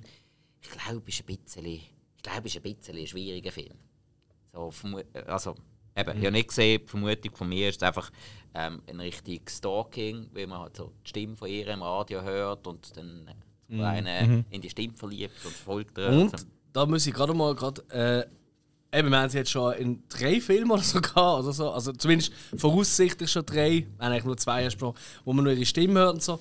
[0.60, 3.76] Ich glaube, es ist ein bisschen, ich glaube, ist ein bisschen ein schwieriger Film.
[4.52, 5.56] So, vermu- also,
[5.96, 8.10] eben, ich habe nicht gesehen, die Vermutung von mir ist es einfach
[8.54, 12.66] ähm, ein richtig Stalking, weil man halt so die Stimme von ihr im Radio hört
[12.66, 16.08] und dann äh, so einen in die Stimme verliebt und folgt ihr.
[16.08, 17.82] Und da muss ich gerade mal gerade.
[17.90, 21.70] Äh, eben, wir haben sie jetzt schon in drei Filmen oder so gehabt, oder so.
[21.70, 23.70] Also zumindest voraussichtlich schon drei.
[23.70, 26.40] Wir haben eigentlich nur zwei gesprochen, wo man nur ihre Stimme hört und so.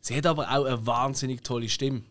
[0.00, 2.02] Sie hat aber auch eine wahnsinnig tolle Stimme.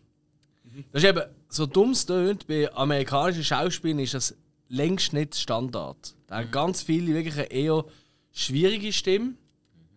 [0.92, 4.34] Das ist eben so dumm es tönt, bei amerikanischen Schauspielern ist das
[4.68, 6.14] längst nicht Standard.
[6.32, 7.84] Da haben ganz viele wirklich eine eher
[8.32, 9.34] schwierige Stimme.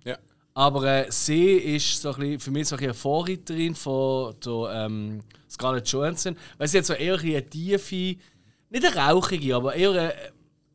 [0.04, 0.18] Ja.
[0.54, 4.36] Aber äh, sie ist so ein bisschen, für mich so ein bisschen eine Vorreiterin von
[4.44, 6.36] der, ähm, Scarlett Johansson.
[6.58, 8.20] Weil sie hat so eher eine tiefe, nicht
[8.86, 10.14] eine rauchige, aber eher eine,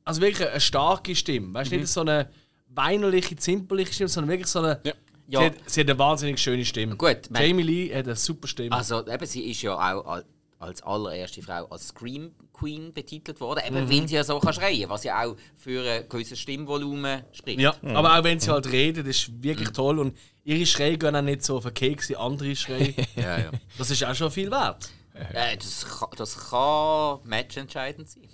[0.03, 1.53] also wirklich eine starke Stimme.
[1.53, 2.31] Weißt du, nicht so eine
[2.69, 4.81] weinerliche, zimperliche Stimme, sondern wirklich so eine.
[4.83, 4.93] Ja.
[5.27, 5.43] Sie, Ja.
[5.45, 6.97] hat, sie hat eine wahnsinnig schöne Stimme.
[6.97, 8.73] Gut, Jamie Lee hat eine super Stimme.
[8.75, 10.25] also eben, sie ist ja auch al-
[10.59, 12.31] als allererste Frau als Scream
[12.61, 16.09] Queen betitelt worden, eben weil sie ja so kann schreien was ja auch für ein
[16.09, 17.61] gewisses Stimmvolumen spricht.
[17.61, 19.99] ja, aber auch wenn sie halt redet, ist wirklich toll.
[19.99, 22.95] Und ihre Schreie gehen auch nicht so auf den Keks wie andere Schreie.
[23.17, 23.51] ja, ja.
[23.79, 24.91] Das ist auch schon viel wert.
[25.15, 28.29] Äh, das, kann, das kann matchentscheidend sein.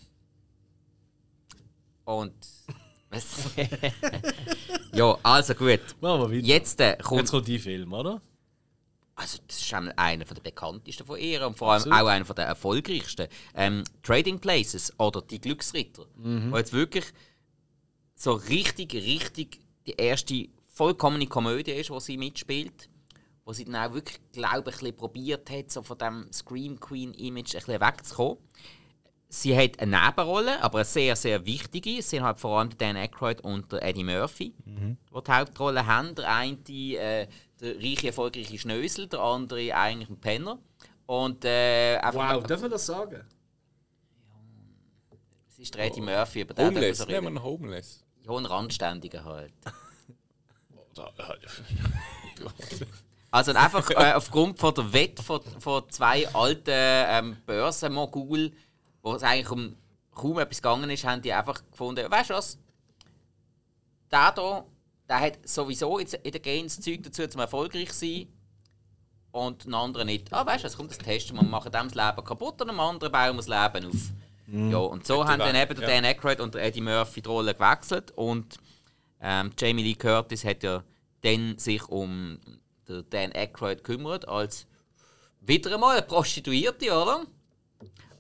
[2.05, 2.35] Und.
[3.11, 3.51] Was?
[4.93, 5.81] ja, also gut.
[6.01, 6.47] Machen wir weiter.
[6.47, 7.21] Jetzt äh, kommt.
[7.21, 8.21] Jetzt kommt die Film, oder?
[9.19, 11.99] Also, das ist einer der bekanntesten von ihr und vor allem Absolut.
[11.99, 13.29] auch einer der erfolgreichsten.
[13.55, 16.05] Ähm, Trading Places oder Die Glücksritter.
[16.51, 17.07] Wo jetzt wirklich
[18.15, 22.91] so richtig, richtig die erste vollkommene Komödie ist, wo sie mitspielt.
[23.47, 26.79] Wo sie dann auch wirklich, glaube ich, ein bisschen probiert hat, so von diesem Scream
[26.79, 28.37] Queen-Image ein bisschen wegzukommen.
[29.29, 31.99] Sie hat eine Nebenrolle, aber eine sehr, sehr wichtige.
[31.99, 36.15] Es sind halt vor allem Dan Aykroyd und Eddie Murphy, die die Hauptrolle haben.
[36.15, 37.27] Der eine äh,
[37.61, 40.59] der reiche, erfolgreiche Schnösel, der andere eigentlich ein Penner.
[41.07, 43.25] Und äh, einfach, Wow, dürfen wir das sagen?
[45.49, 48.05] es ist der Eddie Murphy, über den Homeless, so nehmen wir Homeless.
[48.25, 49.53] Ja, ein Randständiger halt.
[50.95, 51.13] Da-
[53.31, 58.53] Also einfach äh, aufgrund von der Wette von, von zwei alten ähm, Börsenmogul,
[59.03, 59.77] wo es eigentlich um
[60.15, 62.59] kaum etwas gegangen ist, haben die einfach gefunden, weißt du was?
[64.11, 64.65] Der hier,
[65.09, 68.29] der hat sowieso in in den Gains Zeug dazu, zum erfolgreich zu sein.
[69.31, 70.33] Und ein anderer nicht.
[70.33, 72.81] Ah, weißt du, was kommt das testen wir, machen dem das Leben kaputt und dem
[72.81, 74.13] anderen bauen wir das Leben auf.
[74.47, 77.55] Ja, und so haben dann eben der Dan Aykroyd und der Eddie Murphy die Rolle
[77.55, 78.13] gewechselt.
[78.13, 78.59] Und
[79.21, 80.85] ähm, Jamie Lee Curtis hat ja
[81.23, 82.39] dann sich um
[82.89, 84.67] den Dan Aykroyd gekümmert als
[85.41, 87.27] wieder einmal eine Prostituierte, oder?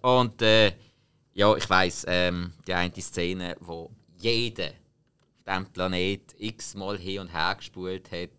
[0.02, 0.72] Und äh,
[1.32, 4.70] ja, ich weiß ähm, die eine Szene, wo jeder
[5.46, 8.30] diesem Planet x-mal hin und her gespult hat.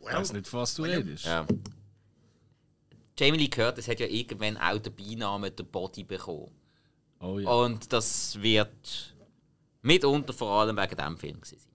[0.00, 1.24] Ich weiß nicht, was du redest.
[1.24, 1.46] Ja.
[3.18, 6.52] Jamie Lee Curtis hat ja irgendwann auch den Beinamen der Body bekommen.
[7.20, 7.50] Oh ja.
[7.50, 9.14] Und das wird
[9.82, 11.68] mitunter vor allem wegen diesem Film gewesen sein.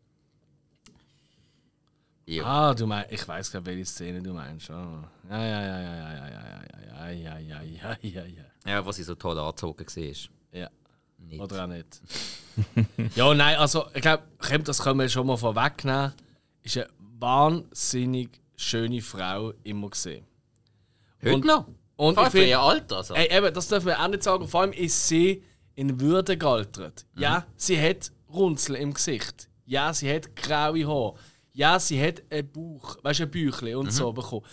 [2.26, 2.46] Ja.
[2.46, 4.70] Ah, du meinst, ich weiß gerade, welche Szene du meinst.
[4.70, 5.12] Ah.
[5.30, 8.44] Ja, ja, ja, ja, ja, ja, ja, ja, ja, ja, ja, ja, ja.
[8.66, 10.60] ja, was sie so toll angezogen war.
[10.60, 10.70] Ja.
[11.28, 11.42] Nicht.
[11.42, 12.02] Oder auch nicht.
[13.16, 14.24] ja, nein, also ich glaube,
[14.64, 16.14] das können wir schon mal vorwegnehmen.
[16.62, 16.88] Ist eine
[17.20, 20.26] wahnsinnig schöne Frau immer gesehen.
[21.22, 21.68] Heute Und- noch?
[21.96, 22.98] Und Vor ich finde, ihr Alter.
[22.98, 23.14] Also.
[23.14, 24.48] ey, eben, das dürfen wir auch nicht sagen.
[24.48, 25.44] Vor allem ist sie
[25.76, 27.06] in Würde gealtert.
[27.16, 29.48] Ja, sie hat Runzel im Gesicht.
[29.66, 31.14] Ja, sie hat graue Haare.
[31.54, 34.44] Ja, sie hat ein Bauch, weißt du, ein Büchlein und so bekommen.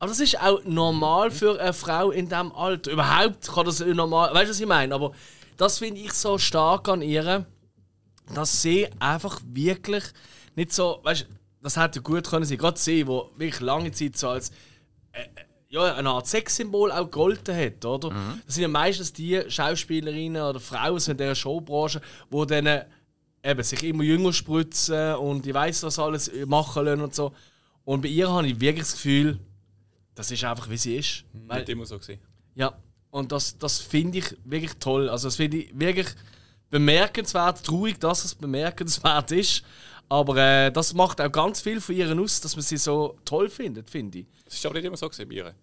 [0.00, 2.90] Aber das ist auch normal für eine Frau in diesem Alter.
[2.90, 4.34] Überhaupt kann das normal.
[4.34, 4.94] Weißt du, was ich meine?
[4.94, 5.12] Aber
[5.60, 7.46] das finde ich so stark an ihr,
[8.34, 10.04] dass sie einfach wirklich
[10.56, 11.00] nicht so.
[11.02, 11.26] Weißt du,
[11.62, 12.56] das hätte gut können sein.
[12.56, 14.50] Gerade sie, die wirklich lange Zeit so als
[15.12, 15.26] äh,
[15.68, 18.10] ja, eine Art Sexsymbol auch gegolten hat, oder?
[18.46, 22.00] Das sind ja meistens die Schauspielerinnen oder Frauen in dieser Showbranche,
[22.32, 22.84] die dann äh,
[23.44, 27.32] eben sich immer jünger spritzen und ich weiß was alles machen lassen und so.
[27.84, 29.38] Und bei ihr habe ich wirklich das Gefühl,
[30.14, 31.24] das ist einfach wie sie ist.
[31.32, 32.20] Weil, Nicht immer so gesehen.
[32.54, 32.72] ja,
[33.10, 35.08] und das, das finde ich wirklich toll.
[35.08, 36.08] Also das finde ich wirklich
[36.70, 39.62] bemerkenswert, traurig, dass es bemerkenswert ist.
[40.08, 43.48] Aber äh, das macht auch ganz viel von ihr aus, dass man sie so toll
[43.48, 44.26] findet, finde ich.
[44.44, 45.54] Das ist aber nicht immer so gesehen bei ihr.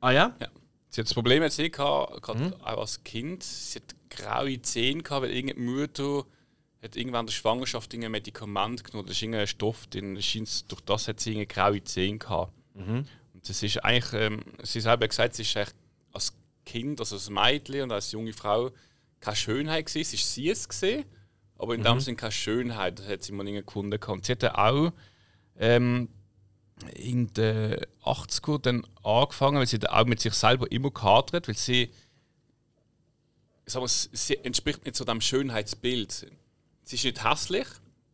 [0.00, 0.36] Ah ja?
[0.40, 0.48] Ja.
[0.90, 3.42] Sie hat das Problem jetzt eh gehabt, gerade auch als Kind.
[3.42, 6.24] Sie hat graue Zähne gehabt, weil irgendeine Mutter
[6.82, 9.06] hat irgendwann in der Schwangerschaft ein Medikament genommen.
[9.06, 12.52] Das ist irgendein Stoff, den scheint's, durch das hat sie graue Zähne gehabt.
[13.34, 15.74] Und das ist eigentlich, ähm, sie selber gesagt, sie ist eigentlich
[16.68, 18.70] Kind, also als Mädchen und als junge Frau
[19.20, 20.10] keine Schönheit gewesen.
[20.10, 21.04] Sie ist sie es gesehen,
[21.56, 22.98] aber in dem Sinne keine Schönheit.
[22.98, 23.98] Das hat sie mal irgendwie gefunden.
[23.98, 24.26] gehabt.
[24.26, 24.92] Sie hat auch
[25.58, 26.08] ähm,
[26.94, 31.56] in den 80er dann angefangen, weil sie dann auch mit sich selber immer gehadert, weil
[31.56, 31.90] sie,
[33.66, 36.26] ich sag mal, sie entspricht nicht so dem Schönheitsbild.
[36.84, 37.66] Sie ist nicht hässlich,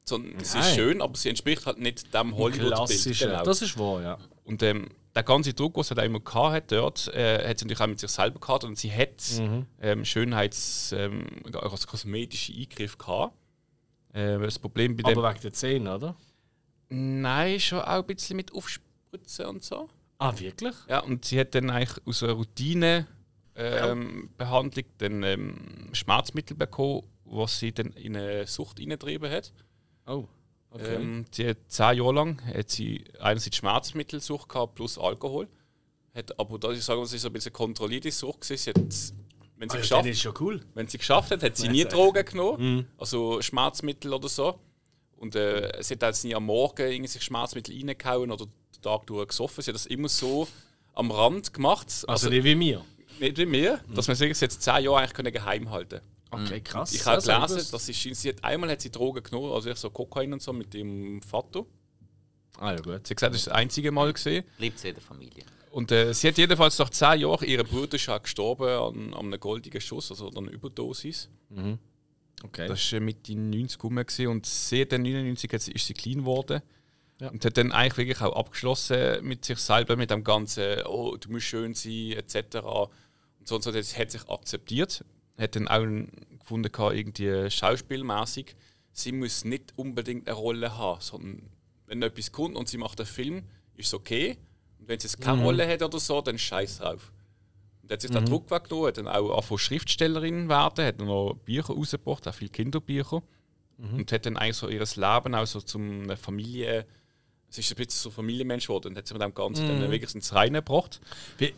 [0.04, 0.74] sondern sie ist Nein.
[0.74, 3.18] schön, aber sie entspricht halt nicht dem Hollywood-Bild.
[3.18, 3.42] Genau.
[3.42, 4.18] Das ist wahr, ja.
[4.44, 7.64] Und ähm, der ganze Druck, was sie da immer gehabt hat, dort, äh, hat sie
[7.64, 9.22] natürlich auch mit sich selber gehabt und sie hat
[9.80, 13.34] ähm, Schönheits-, ähm, also kosmetische Eingriffe gehabt.
[14.12, 15.18] Äh, das Problem bei dem.
[15.18, 16.16] Aber wegen der Zähne, oder?
[16.88, 19.88] Nein, schon auch ein bisschen mit Aufspritzen und so.
[20.18, 20.74] Ah, wirklich?
[20.88, 23.06] Ja, und sie hat dann eigentlich aus einer Routine
[23.56, 29.52] ähm, Behandlung dann ähm, Schmerzmittel bekommen, was sie dann in eine Sucht hineingetrieben hat.
[30.06, 30.26] Oh.
[30.74, 30.96] Okay.
[30.96, 35.48] Ähm, sie hat zehn Jahre lang hat sie einerseits Schmerzmittelsucht gehabt plus Alkohol.
[36.14, 38.58] Hat, aber da ich sagen, das ist ein bisschen kontrollierte Sucht gewesen.
[38.62, 39.14] Sie hat,
[39.56, 40.60] wenn sie ja, geschafft ist ja cool.
[40.74, 44.58] wenn sie geschafft hat, hat sie nie Drogen genommen, also Schmerzmittel oder so.
[45.16, 49.06] Und äh, sie hat jetzt nie am Morgen irgendwie sich Schmerzmittel reingehauen oder den Tag
[49.06, 49.62] durch gesoffen.
[49.62, 50.48] Sie hat das immer so
[50.92, 52.84] am Rand gemacht, Also, also, nicht wie mir.
[53.20, 56.00] nicht wie mir, dass man sich jetzt zehn Jahre eigentlich geheim halten
[56.42, 56.92] Okay, krass.
[56.92, 57.72] Ich habe Das hab gelesen, gewusst.
[57.74, 60.52] dass sie, sie hat, einmal hat sie Drogen genommen, also ich so Kokain und so
[60.52, 61.64] mit ihrem Vater.
[62.58, 62.84] Ah, ja, gut.
[63.06, 64.44] Sie hat gesagt, das ist das einzige Mal gesehen.
[64.58, 65.44] Bleibt sie in der Familie.
[65.70, 69.40] Und äh, sie hat jedenfalls nach zehn Jahren, ihr Bruder ist gestorben an, an einem
[69.40, 71.28] goldenen Schuss, also an einer Überdosis.
[72.44, 72.68] Okay.
[72.68, 74.26] Das war Mitte 90 rum gewesen.
[74.28, 76.62] und sie hat dann 99 jetzt ist sie clean geworden.
[77.20, 77.30] Ja.
[77.30, 81.30] Und hat dann eigentlich wirklich auch abgeschlossen mit sich selber, mit dem ganzen, oh, du
[81.30, 82.56] musst schön sein, etc.
[83.38, 85.04] Und so und so, das hat sich akzeptiert.
[85.38, 85.84] Hat dann auch
[86.38, 88.54] gefunden, irgendwie schauspielmäßig,
[88.92, 91.50] sie muss nicht unbedingt eine Rolle haben, sondern
[91.86, 93.42] wenn etwas kommt und sie macht einen Film,
[93.76, 94.38] ist es okay.
[94.78, 97.12] Und wenn sie jetzt keine Rolle hat oder so, dann scheiß drauf.
[97.82, 101.34] Und hat sich den Druck weggenommen, hat dann auch angefangen Schriftstellerin werden, hat dann noch
[101.44, 103.22] Bücher rausgebracht, auch viele Kinderbücher.
[103.76, 106.86] Und hat dann eigentlich so ihr Leben auch so zum eine Familie.
[107.54, 109.90] Es ist ein bisschen so ein Familienmensch geworden und hat sich mit dem Ganzen dann
[109.90, 111.00] wirklich ins Reine gebracht.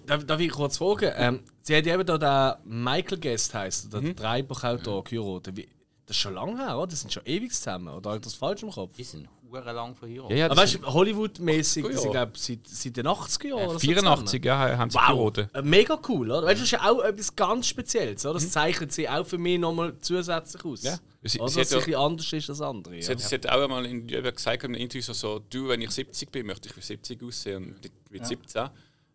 [0.07, 1.11] Darf, darf ich kurz fragen?
[1.17, 2.19] Ähm, sie hat ja eben da
[2.63, 4.15] den Michael Guest heisst, der Mhm.
[4.15, 5.57] Drehbuchautor geheiratet.
[5.57, 5.69] Wie,
[6.05, 6.87] das ist schon lange her, oder?
[6.89, 7.89] Die sind schon ewig zusammen.
[7.95, 8.95] Oder habe ich das falsch im Kopf?
[8.97, 9.27] Die sind
[9.57, 10.31] hure lang verheiratet.
[10.31, 11.97] Ja, ja, Aber weißt du, Hollywood-mäßig, Ja.
[11.99, 13.63] sind, glaube seit, seit den 80er Jahren.
[13.65, 15.55] oder so 84 ja, haben sie Wow, geheiratet.
[15.55, 16.43] äh, mega cool, oder?
[16.47, 18.35] Weißt du, das ist ja auch etwas ganz Spezielles, oder?
[18.35, 20.83] Das zeichnet sie auch für mich nochmal zusätzlich aus.
[20.83, 20.89] Mhm.
[20.89, 20.99] Ja.
[21.25, 22.95] Sie- oder, sie dass es ja- ein bisschen anders ist als andere.
[22.95, 23.11] Sie Ja.
[23.11, 25.91] hat, sie hat auch einmal in, gesagt in einem Interview so, so, du, wenn ich
[25.91, 28.69] 70 bin, möchte ich wie 70 aussehen und nicht wie 17.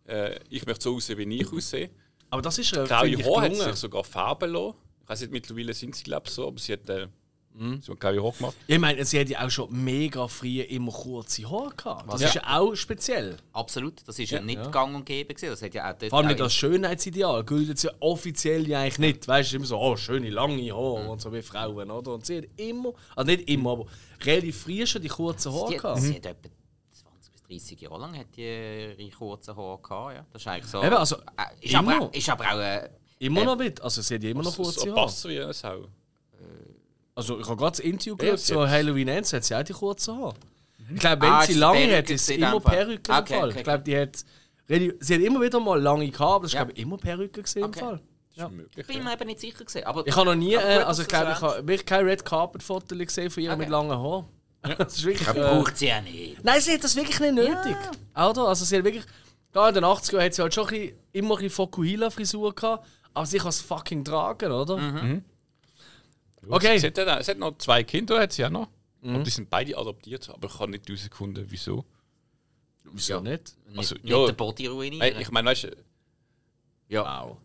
[0.07, 1.89] Äh, ich möchte so aussehen, wie ich aussehe.
[2.29, 4.75] Aber das ist äh, Graue finde ich, Haare hat sich sogar färben lassen.
[5.03, 7.07] Ich weiß nicht, mittlerweile sind sie glaube ich so, aber sie hat äh,
[7.53, 7.81] Mhm.
[7.81, 8.55] so graue Haare gemacht.
[8.65, 12.11] Ich meine, sie hat ja auch schon mega früh immer kurze Haare gehabt.
[12.13, 12.27] Das Ja.
[12.27, 13.37] ist ja auch speziell.
[13.53, 14.67] Absolut, das ist ja, nicht ja.
[14.69, 15.51] gang und gäbe gewesen.
[15.51, 17.43] Das hat ja auch dort Vor allem auch als Schönheitsideal.
[17.43, 19.27] Gilt es ja offiziell ja eigentlich nicht.
[19.27, 22.13] Weißt du, immer so, oh, schöne lange Haare und so wie Frauen, oder?
[22.13, 23.85] Und sie hat immer, also nicht immer, aber
[24.23, 26.01] relativ früh schon die kurzen Haare Sie, gehabt.
[26.01, 26.49] sie hat etwa
[26.93, 30.15] 20 bis 30 Jahre lang hat die ihre kurzen Haare gehabt.
[30.15, 30.25] Ja.
[30.31, 30.81] Das ist eigentlich so.
[30.83, 31.19] Eben, also, äh,
[31.65, 32.05] ist, aber, immer.
[32.05, 32.59] auch- ist aber auch.
[32.59, 32.89] Äh,
[33.19, 33.79] Immer noch nicht.
[33.83, 34.95] Also sie hat immer noch So, kurze so Haare.
[34.95, 35.85] passt so wie eine Sau.
[37.21, 39.55] Also ich habe gerade das Interview Ja, geschaut, sie so hat- Halloween Ends hat sie
[39.55, 40.33] auch die kurzen Haare.
[40.93, 42.59] Ich glaube, wenn Ah, sie ist lange Perücke hat, ist sie immer.
[42.59, 43.49] Perücke im Okay, Fall.
[43.49, 44.15] okay, Ich glaube, die hat.
[44.67, 46.59] Sie hat immer wieder mal lange gehabt, aber das ist, Ja.
[46.63, 47.79] glaube ich, immer Perücke gesehen im Okay.
[47.79, 47.99] Fall.
[48.35, 48.47] Ja.
[48.49, 49.03] Möglich, bin ja.
[49.03, 49.83] mir eben nicht sicher gewesen.
[49.85, 52.63] Aber Ich habe noch nie, äh, also ich glaube, ich habe wirklich kein Red Carpet
[52.63, 53.59] Foto gesehen von ihr Okay.
[53.59, 54.25] mit langen Haaren.
[54.77, 55.27] Das ist wirklich.
[55.27, 56.43] Äh, braucht sie ja nicht.
[56.43, 57.75] nein, sie hat das wirklich nicht nötig.
[58.15, 58.47] Oder?
[58.47, 59.03] Also sie hat wirklich.
[59.51, 62.87] Da in den 80ern hat sie halt schon ein bisschen, immer ein bisschen Fokuhila-Frisur gehabt,
[63.13, 64.77] aber sie kann es fucking tragen, oder?
[64.77, 65.23] Mhm.
[66.47, 66.77] Okay.
[66.79, 68.67] Sie hat, dann- sie hat noch zwei Kinder, hat sie auch noch.
[69.01, 71.85] Und die sind beide adoptiert, aber ich kann nicht herausfinden, wieso.
[72.83, 73.21] Wieso Ja.
[73.21, 73.55] nicht?
[73.67, 74.25] Nicht, Also, nicht ja.
[74.27, 75.19] den Body ruinieren.
[75.19, 75.75] Ich meine, weißt du,
[76.89, 77.03] ja.
[77.27, 77.37] Wow.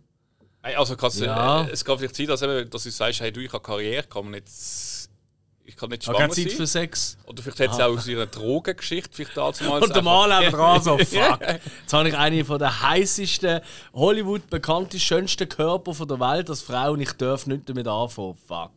[0.63, 1.65] hey, also kann's, Ja.
[1.65, 4.03] äh, es kann vielleicht sein, dass, eben, dass du sagst, hey, du, ich habe Karriere,
[4.07, 4.49] kann man nicht,
[5.67, 6.83] ich kann nicht Ich habe keine schwanger Zeit für sein.
[6.83, 7.19] Sex.
[7.27, 10.83] Oder vielleicht hat sie auch aus ihrer Drogengeschichte vielleicht damals Und der Mann einfach dran
[10.83, 11.41] so, fuck.
[11.41, 13.61] Jetzt habe ich einen von der heißesten,
[13.93, 18.37] Hollywood bekanntesten, schönsten Körper von der Welt als Frau und ich darf nicht damit anfangen.
[18.47, 18.73] Fuck.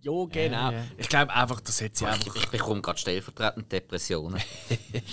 [0.00, 0.70] Jo, genau.
[0.98, 2.36] Ich glaube einfach, das hat sie einfach.
[2.36, 4.40] Ich, ich bekomme gerade stellvertretend Depressionen.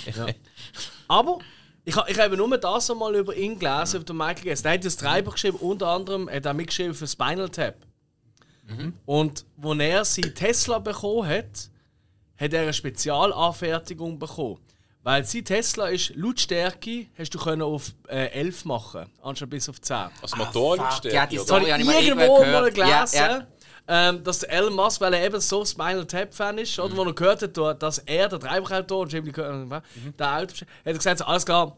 [1.07, 1.39] Aber
[1.85, 4.65] ich habe ich hab eben nur das einmal über ihn gelesen, über den Michael Guest.
[4.65, 7.75] Der hat das Drehbuch geschrieben, unter anderem hat er mitgeschrieben für Spinal Tap.
[9.05, 11.69] Und als er seinen Tesla bekommen hat,
[12.37, 14.59] hat er eine Spezialanfertigung bekommen.
[15.03, 19.81] Weil sein Tesla ist Lautstärke, hast du können auf äh, 11 machen, anstatt bis auf
[19.81, 19.95] 10.
[20.21, 21.15] Also Motorenstärke.
[21.15, 23.47] Ja, die habe Story ich habe ich mal irgendwo mal gelesen, Ja, ja.
[23.87, 27.03] Ähm, dass der Elon Musk, weil er eben so Spinal Tap Fan ist, oder, wo
[27.03, 29.83] er gehört hat, da- dass er, der Treibautor, und Jamie gehört,
[30.19, 31.75] der Auto, hat er gesagt, so, alles klar,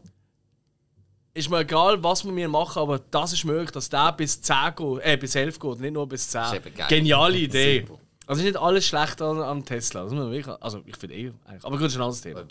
[1.34, 4.56] ist mir egal, was wir mir machen, aber das ist möglich, dass der bis 10
[4.76, 6.42] geht, äh, bis 11 geht, nicht nur bis 10.
[6.42, 6.86] ist eben geil.
[6.88, 7.80] Geniale Idee.
[7.80, 8.00] Super.
[8.26, 10.04] Also ist nicht alles schlecht an, an Tesla.
[10.04, 11.64] Das muss man wirklich, also ich finde eh, eigentlich.
[11.64, 12.44] aber gut, das ist ein anderes Thema.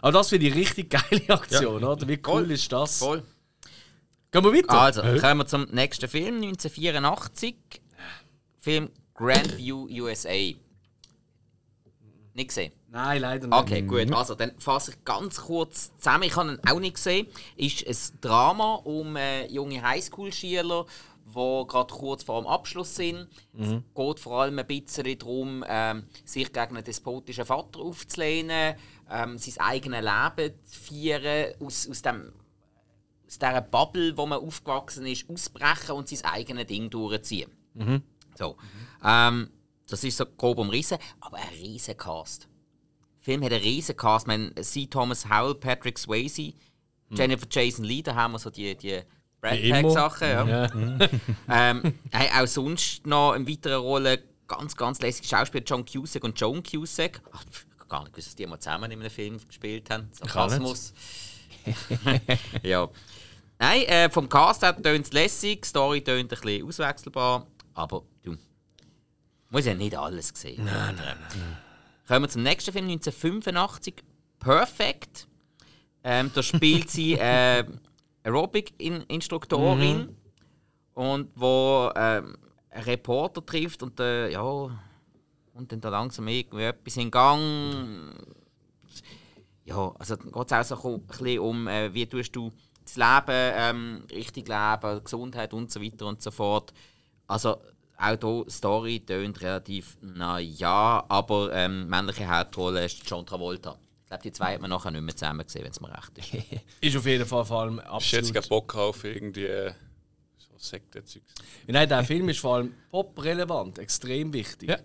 [0.00, 2.06] Aber das finde ich richtig geile Aktion, oder?
[2.06, 2.50] Wie cool Voll.
[2.50, 2.98] ist das?
[2.98, 3.22] Voll.
[4.30, 4.72] Gehen wir weiter?
[4.72, 7.54] Also, kommen wir zum nächsten Film, 1984.
[8.60, 10.30] Film Grandview USA.
[12.34, 12.72] Nicht gesehen?
[12.92, 13.58] Nein, leider nicht.
[13.58, 14.12] Okay, gut.
[14.12, 16.24] Also, dann fasse ich ganz kurz zusammen.
[16.24, 17.26] Ich habe ihn auch nicht gesehen.
[17.56, 20.84] Ist ein Drama um äh, junge Highschool-Schüler,
[21.24, 23.28] die gerade kurz vor dem Abschluss sind.
[23.58, 28.76] Es geht vor allem ein bisschen darum, ähm, sich gegen einen despotischen Vater aufzulehnen,
[29.10, 32.30] ähm, sein eigenes Leben zu feiern, aus, aus, dem,
[33.26, 37.50] aus dieser Bubble, wo man aufgewachsen ist, ausbrechen und sein eigenes Ding durchziehen.
[38.36, 38.58] So.
[39.02, 39.48] Ähm,
[39.88, 42.48] das ist so grob umrissen, aber ein riesen Cast.
[43.22, 44.26] Der Film hat einen riesen Cast.
[44.26, 44.86] Wir haben C.
[44.86, 46.54] Thomas Howell, Patrick Swayze,
[47.10, 49.00] Jennifer Jason Leigh, da haben wir so die, die
[49.40, 49.60] Brad.
[49.62, 50.28] Pack-Sachen.
[50.28, 50.46] Ja.
[50.46, 50.70] Ja.
[51.48, 54.18] ähm, haben auch sonst noch in weiteren Rollen
[54.48, 57.20] ganz, ganz lässige Schauspieler, John Cusack und Joan Cusack.
[57.32, 60.08] Ach, ich gar nicht gewusst, dass die mal zusammen in einem Film gespielt haben.
[60.12, 60.94] Sarkasmus.
[62.62, 62.88] ja.
[63.58, 68.02] Nein, äh, vom Cast her tönt es lässig, die Story tönt ein bisschen auswechselbar, aber
[68.22, 68.36] du,
[69.50, 70.64] muss ja nicht alles sehen.
[70.64, 71.56] Nein, nein, nein.
[72.12, 74.04] Kommen wir zum nächsten Film, 1985,
[74.38, 75.26] Perfect.
[76.04, 77.64] Ähm, da spielt sie äh,
[78.22, 80.14] Aerobic-Instruktorin
[80.92, 82.36] und wo ähm,
[82.68, 88.12] einen Reporter trifft und äh, ja und dann da langsam irgendwie etwas in Gang.
[89.64, 92.52] Ja, also dann geht es auch so ein bisschen um, äh, wie tust du
[92.84, 96.74] das Leben ähm, richtig leben, Gesundheit und so weiter und so fort.
[97.26, 97.56] Also
[98.02, 103.78] auch hier Story tönt relativ na ja, aber ähm, männliche Hauptrolle ist John Travolta.
[104.02, 106.18] Ich glaube, die zwei hat man nachher nicht mehr zusammen gesehen, wenn es mir recht
[106.18, 106.62] ist.
[106.80, 108.34] Ist auf jeden Fall vor allem Ich hätte absolut.
[108.34, 109.72] jetzt Bock auf irgendwie äh,
[110.36, 111.34] so Sekte-Zeugs.
[111.66, 114.68] Nein, der Film ist vor allem pop-relevant, extrem wichtig.
[114.68, 114.78] Ja.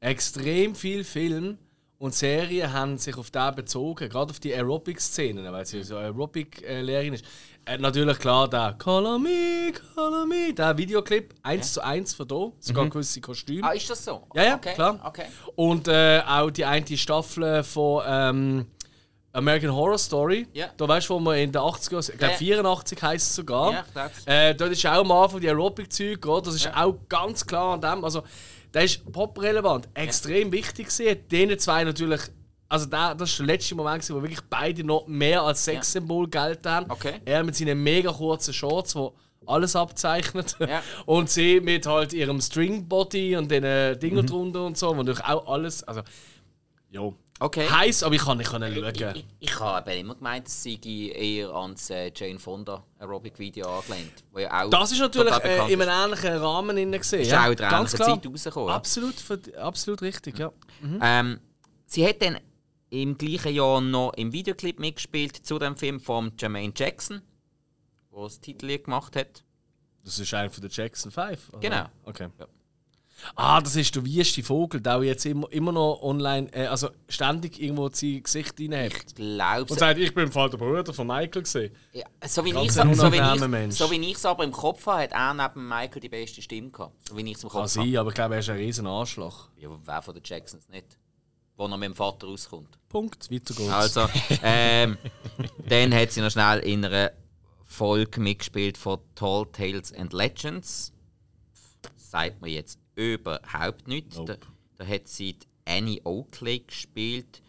[0.00, 1.58] Extrem viele Filme
[1.98, 7.12] und Serien haben sich auf den bezogen, gerade auf die Aerobic-Szenen, weil sie so Aerobic-Lehrerin
[7.12, 7.26] ist.
[7.70, 12.14] Äh, natürlich klar, der Call on me, call on me, der Videoclip, eins zu eins
[12.14, 13.62] von hier, sogar gewisse Kostüme.
[13.62, 14.26] Ah, ist das so?
[14.34, 14.74] Ja, ja, okay.
[14.74, 14.98] klar.
[15.04, 15.26] Okay.
[15.54, 18.66] Und äh, auch die eine Staffel von ähm,
[19.32, 20.48] American Horror Story.
[20.52, 20.70] Ja.
[20.76, 22.38] Da weißt du, wo man in den 80er, ich glaube Ja.
[22.38, 23.72] 84 heisst es sogar.
[23.72, 24.26] Ja, glaub's.
[24.26, 26.42] äh, dort ist auch am Anfang die Aerobic-Zeug?
[26.44, 28.04] Das ist auch ganz klar an dem.
[28.04, 28.24] Also,
[28.74, 31.28] der ist pop-relevant, extrem wichtig gewesen.
[31.28, 32.22] Denen zwei natürlich.
[32.70, 36.70] Also der, das ist der letzte Moment, wo wirklich beide noch mehr als Sexsymbol gelten
[36.70, 36.86] haben.
[36.90, 37.20] Okay.
[37.24, 39.14] Er mit seinen mega kurzen Shorts, wo
[39.44, 40.56] alles abzeichnet.
[40.60, 40.80] Ja.
[41.06, 43.98] Und sie mit halt ihrem Stringbody und den äh, Mhm.
[43.98, 45.82] Dingen drunter und so, wo natürlich auch alles.
[45.82, 46.02] Also,
[46.90, 47.16] jo.
[47.42, 47.66] Okay.
[47.68, 49.14] Heiß, aber ich kann nicht können Ich, schauen.
[49.16, 54.12] ich, ich habe immer gemeint, es sei eher ans äh, Jane Fonda Aerobic-Video angelehnt.
[54.30, 57.22] Wo ja auch Das ist natürlich äh, in einem ähnlichen Rahmen innen gesehen.
[57.22, 57.46] Ist ja.
[57.46, 58.22] auch in der Ganz ähnlichen.
[58.22, 58.68] Zeit rausgekommen.
[58.68, 58.74] ja.
[58.76, 59.14] Absolut,
[59.58, 60.52] absolut richtig, ja.
[61.00, 61.40] Ähm,
[61.86, 62.38] sie hat dann
[62.90, 67.22] im gleichen Jahr noch im Videoclip mitgespielt zu dem Film von Jermaine Jackson,
[68.12, 69.44] der das Titellied gemacht hat.
[70.04, 71.50] Das ist einer von der Jackson 5.
[71.50, 71.60] oder?
[71.60, 71.86] Genau.
[72.04, 72.28] Okay.
[72.38, 72.46] Ja.
[73.34, 77.60] Ah, das ist der wüste Vogel, der jetzt immer, immer noch online, äh, also ständig
[77.60, 79.04] irgendwo sein Gesicht reinhebt.
[79.08, 81.74] Ich glaube Und sagt, ich bin im Fall der Bruder von Michael gesehen.
[81.92, 85.02] ja, so wie ich so, so wie ich, so wie es aber im Kopf habe,
[85.02, 87.08] hat er neben Michael die beste Stimme gehabt.
[87.08, 87.86] So wie ich es im Kann Kopf habe.
[87.88, 89.50] sein, aber ich glaube, er ist ein riesen Arschloch.
[89.58, 90.98] Ja, aber wer von den Jacksons nicht?
[91.60, 92.78] Wo er mit dem Vater rauskommt.
[92.88, 93.68] Punkt, weiter geht's.
[93.68, 94.08] Also,
[94.42, 94.96] ähm,
[95.68, 97.12] dann hat sie noch schnell in einer
[97.64, 100.94] Folge mitgespielt von Tall Tales and Legends.
[101.96, 104.16] Sagt mir jetzt überhaupt nichts.
[104.16, 104.38] Nope.
[104.38, 104.46] Da,
[104.78, 105.36] da hat sie
[105.66, 107.42] Annie Oakley gespielt.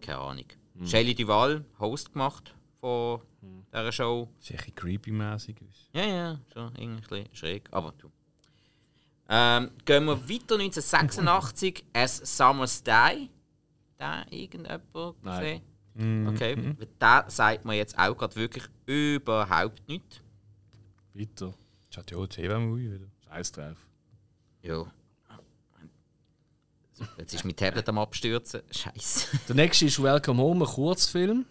[0.00, 0.46] Keine Ahnung.
[0.76, 0.86] Hm.
[0.86, 3.20] Shelley Duval, Host gemacht von
[3.72, 4.28] dieser Show.
[4.38, 5.56] Bisschen creepy-mäßig.
[5.92, 8.12] Ja, ja, so irgendwie ein bisschen schräg, aber du.
[9.28, 13.28] Ähm, gehen wir weiter 1986, As Summers Die.
[13.98, 14.82] Da irgendjemand
[15.22, 15.60] Nein.
[15.94, 16.28] gesehen?
[16.28, 20.20] Okay, da sagt man jetzt auch gerade wirklich überhaupt nichts.
[21.12, 21.52] Weiter.
[21.90, 23.06] Schaut ja auch TV-Movie wieder.
[23.26, 23.76] Scheiß drauf.
[24.62, 24.86] Ja.
[27.16, 28.62] Jetzt ist mein Tablet am Abstürzen.
[28.70, 29.38] Scheiße.
[29.48, 31.46] Der nächste ist Welcome Home, ein Kurzfilm.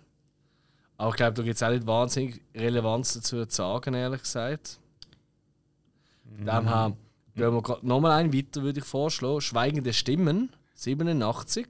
[0.97, 4.79] Aber ich glaube, da gibt es auch nicht wahnsinnig Relevanz dazu zu sagen, ehrlich gesagt.
[6.25, 6.97] Dem haben
[7.37, 9.41] gehen wir gerade nochmal ein, weiter würde ich vorschlagen.
[9.41, 11.67] Schweigende Stimmen, 87.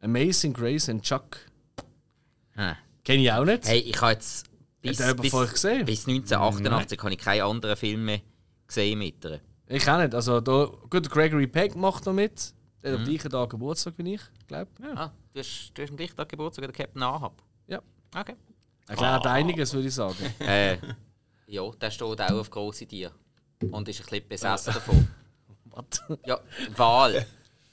[0.00, 1.38] Amazing Grace and Chuck.
[2.52, 2.74] Hm.
[3.04, 3.66] Kenne ich auch nicht.
[3.66, 4.46] Hey, ich habe jetzt
[4.82, 5.84] bis, bis, gesehen?
[5.86, 8.20] bis 1988 habe ich keine anderen Filme
[8.66, 9.40] gesehen mit ihr.
[9.66, 10.14] Ich auch nicht.
[10.14, 12.54] Also, da, gut, Gregory Peck macht noch mit.
[12.82, 14.84] Der hat am gleichen Tag Geburtstag wie ich, glaube ich.
[14.84, 17.42] Ah, du hast, du hast am gleichen Tag Geburtstag, der Captain Ahab.
[17.66, 17.80] Ja.
[18.14, 18.34] Okay.
[18.86, 20.16] Erklärt einiges, würde ich sagen.
[20.40, 20.76] Äh,
[21.46, 23.12] ja, der steht auch auf grosse Tiere.
[23.72, 25.08] Und ist ein bisschen besessen davon.
[25.70, 26.18] Was?
[26.26, 26.38] Ja,
[26.76, 27.26] Wal.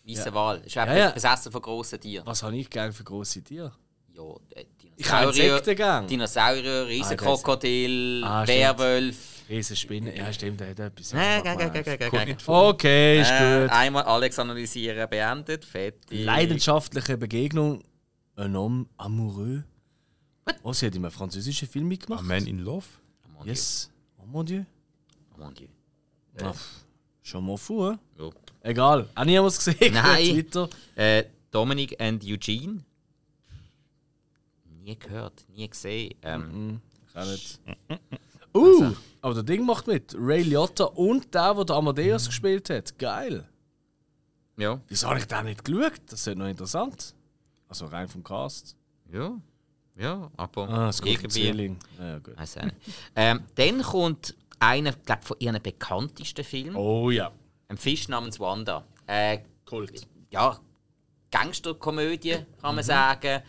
[0.08, 0.62] Weißer Wal.
[0.66, 1.12] Ist einfach Ja, ja.
[1.12, 2.26] besessen von grossen Tieren.
[2.26, 3.72] Was habe ich gern für grosse Tiere?
[4.14, 4.24] Ja,
[4.56, 4.66] äh,
[4.98, 6.08] Ich habe Insekten gern.
[6.08, 8.46] Dinosaurier, Riesenkrokodil, Ah.
[8.48, 9.16] Werwolf.
[9.50, 10.16] Riesenspinne.
[10.18, 11.14] Ja, stimmt, der hat etwas.
[11.14, 12.26] Nein, geh.
[12.26, 12.70] nicht vor.
[12.70, 13.72] Okay, ist Äh, gut.
[13.72, 15.66] einmal Alex analysieren beendet.
[15.66, 16.24] Fertig.
[16.26, 17.84] Leidenschaftliche Begegnung.
[18.38, 19.64] Un homme amoureux.
[20.64, 22.24] Oh, sie hat in einem französischen Film A mitgemacht.
[22.24, 22.86] Man in Love?
[23.34, 23.52] Mon Dieu.
[23.52, 23.92] Yes.
[24.18, 24.66] Oh mon Dieu.
[25.38, 25.68] Mon Dieu.
[26.48, 26.56] Ah,
[27.22, 28.00] schon mal vor.
[28.18, 28.30] Ja.
[28.62, 29.10] Egal.
[29.16, 29.94] Auch nie was gesehen.
[29.94, 30.46] Nein.
[30.96, 32.84] Äh, Dominic and Eugene.
[34.84, 36.16] Nie gehört, nie gesehen.
[36.22, 36.82] Ähm,
[37.14, 37.60] Kann nicht.
[38.54, 40.14] Uh, aber der Ding macht mit.
[40.18, 42.98] Ray Liotta und der, der Amadeus gespielt hat.
[43.00, 43.48] Geil.
[44.58, 44.80] Ja.
[44.88, 46.02] Wieso habe ich den nicht geschaut?
[46.08, 47.16] Das ist noch interessant.
[47.70, 48.76] Also rein vom Cast.
[49.12, 49.40] Ja.
[49.98, 51.78] Ja, aber Ah, das irgendwie.
[52.00, 52.38] Ja, ja, gut.
[52.40, 52.58] Nicht.
[53.16, 56.76] ähm, dann kommt einer, glaub, von ihren bekanntesten Filmen.
[56.76, 57.32] Oh ja.
[57.68, 58.86] Ein Fisch namens Wanda.
[59.08, 60.08] Äh, Kult.
[60.30, 60.60] ja,
[61.32, 62.76] Gangsterkomödie, kann Mhm.
[62.76, 63.42] man sagen.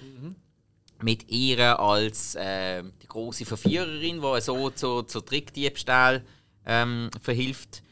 [1.02, 6.24] Mit ihr als äh, die große Verführerin, die so zu, zu Trickdiebstahl
[6.64, 7.82] ähm, verhilft.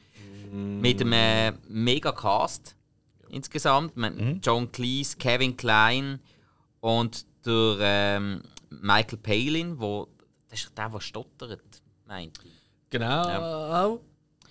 [0.53, 0.81] Mhm.
[0.81, 2.77] Mit einem äh, mega Cast
[3.29, 3.97] insgesamt.
[3.97, 4.41] Mhm.
[4.43, 6.21] John Cleese, Kevin Klein
[6.79, 10.07] und der ähm, Michael Palin, wo,
[10.49, 12.53] das ist der, der stottert, meint ich.
[12.91, 13.23] Genau,
[13.73, 14.01] auch.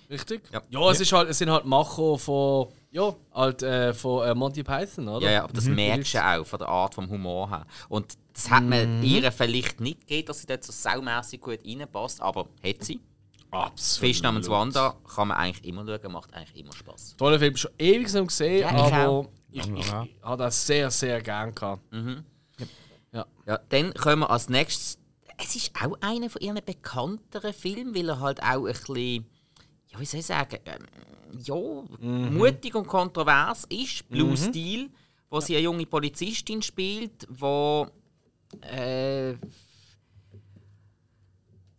[0.09, 0.41] Richtig?
[0.51, 0.61] Ja.
[0.69, 4.63] Ja, es, ist halt, es sind halt Macher von, ja, halt, äh, von äh, Monty
[4.63, 5.25] Python, oder?
[5.25, 7.65] Ja, ja, aber das merkst du auch von der Art vom Humor her.
[7.89, 12.21] Und das hat man ihr vielleicht nicht gegeben, dass sie dort so saumässig gut reinpasst,
[12.21, 12.99] aber hat sie.
[13.51, 14.09] Absolut.
[14.09, 17.15] Fisch namens Wanda kann man eigentlich immer schauen, macht eigentlich immer Spaß.
[17.17, 19.91] Toller Film, schon ewig nicht gesehen, Ja, ich aber ich, ich, ich
[20.23, 21.83] habe das sehr, sehr gern gehabt.
[23.11, 24.99] Ja, dann kommen wir als nächstes.
[25.41, 29.25] Es ist auch einer von ihren bekannteren Filmen, weil er halt auch ein bisschen,
[29.87, 30.85] ja, wie soll ich sagen, ähm,
[31.41, 31.55] ja,
[32.01, 34.07] mutig und kontrovers ist.
[34.09, 34.89] Blue Steel,
[35.29, 37.87] wo sie eine junge Polizistin spielt, wo,
[38.61, 39.35] äh,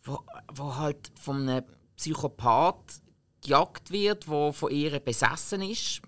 [0.05, 0.21] wo,
[0.55, 1.65] wo halt von einem
[1.97, 3.03] Psychopath
[3.43, 6.01] gejagt wird, wo von ihr besessen ist.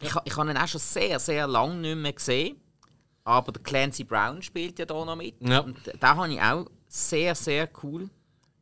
[0.00, 2.60] Ich, ich habe ihn auch schon sehr, sehr lange nicht mehr gesehen.
[3.24, 5.34] Aber der Clancy Brown spielt ja da noch mit.
[5.40, 5.60] Ja.
[5.60, 8.08] Und da habe ich auch sehr, sehr cool.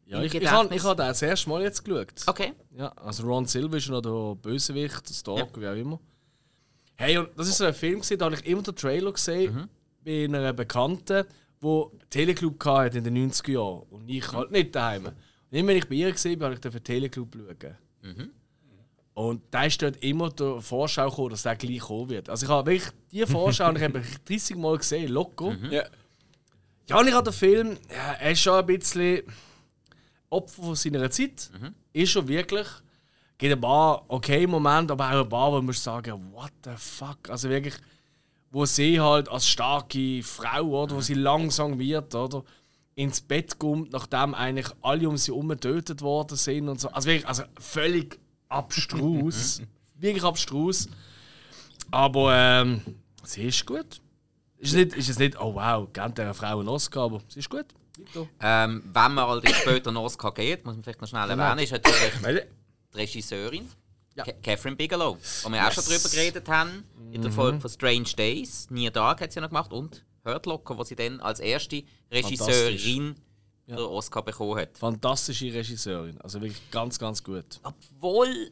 [0.07, 2.13] Ja, ich, ich habe ich hab den das erste Mal jetzt geschaut.
[2.27, 2.53] Okay.
[2.77, 5.75] Ja, also Ron Silver ist noch der Bösewicht, der Stalker, Ja.
[5.75, 6.01] wie auch immer.
[6.97, 9.69] Hey, und das ist so ein Film, gewesen, da habe ich immer den Trailer gesehen
[10.05, 11.25] bei einer Bekannten,
[11.63, 13.83] die Teleclub hatte in den 90er Jahren.
[13.91, 15.07] Und ich halt nicht daheim.
[15.07, 15.15] Und
[15.51, 18.29] immer wenn ich bei ihr bin, habe ich den Teleclub schauen.
[19.15, 22.31] Und da ist dort immer der Vorschau gekommen, dass der gleich kommen wird.
[22.31, 25.57] Also ich habe wirklich die Vorschau und ich habe 30 Mal gesehen, locker.
[25.71, 25.85] Ja.
[26.89, 29.23] Ja, und ich habe den Film, ja, er ist schon ein bisschen
[30.31, 31.51] Opfer von seiner Zeit.
[31.93, 32.67] Ist schon wirklich.
[33.39, 37.29] Gibt ein paar okay Momente, aber auch ein paar, wo man sagen, what the fuck.
[37.29, 37.75] Also wirklich,
[38.51, 42.45] wo sie halt als starke Frau, oder, wo sie langsam wird, oder,
[42.95, 46.89] ins Bett kommt, nachdem eigentlich alle um sie herum getötet worden sind und so.
[46.89, 48.19] Also wirklich, also völlig
[48.53, 49.63] abstrus.
[49.99, 50.89] wirklich abstrus.
[51.91, 52.81] Aber ähm,
[53.25, 54.01] sie ist gut.
[54.59, 57.41] Ist es nicht, ist es nicht oh wow, kennt der Frau einen Oscar, aber sie
[57.41, 57.67] ist gut.
[58.41, 61.73] Ähm, wenn man allerdings später einen Oscar geht, muss man vielleicht noch schnell erwähnen, ist
[61.73, 62.13] natürlich
[62.93, 63.69] die Regisseurin,
[64.15, 64.25] Ja.
[64.25, 68.09] Ca- Catherine Bigelow, wo wir auch schon drüber geredet haben, in der Folge von Strange
[68.17, 68.69] Days.
[68.71, 73.15] Near Dark hat sie noch gemacht und Hurt Locker, wo sie dann als erste Regisseurin
[73.77, 74.79] den Oscar bekommen hat.
[74.79, 76.21] Fantastische Regisseurin.
[76.21, 77.61] Also wirklich ganz, ganz gut.
[77.63, 78.51] Obwohl,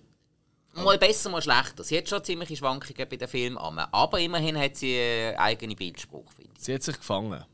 [0.74, 1.84] mal besser, mal schlechter.
[1.84, 6.30] Sie hat schon ziemliche Schwankungen bei den Filmen, aber immerhin hat sie einen eigenen Bildspruch,
[6.32, 6.64] finde ich.
[6.64, 7.44] Sie hat sich gefangen.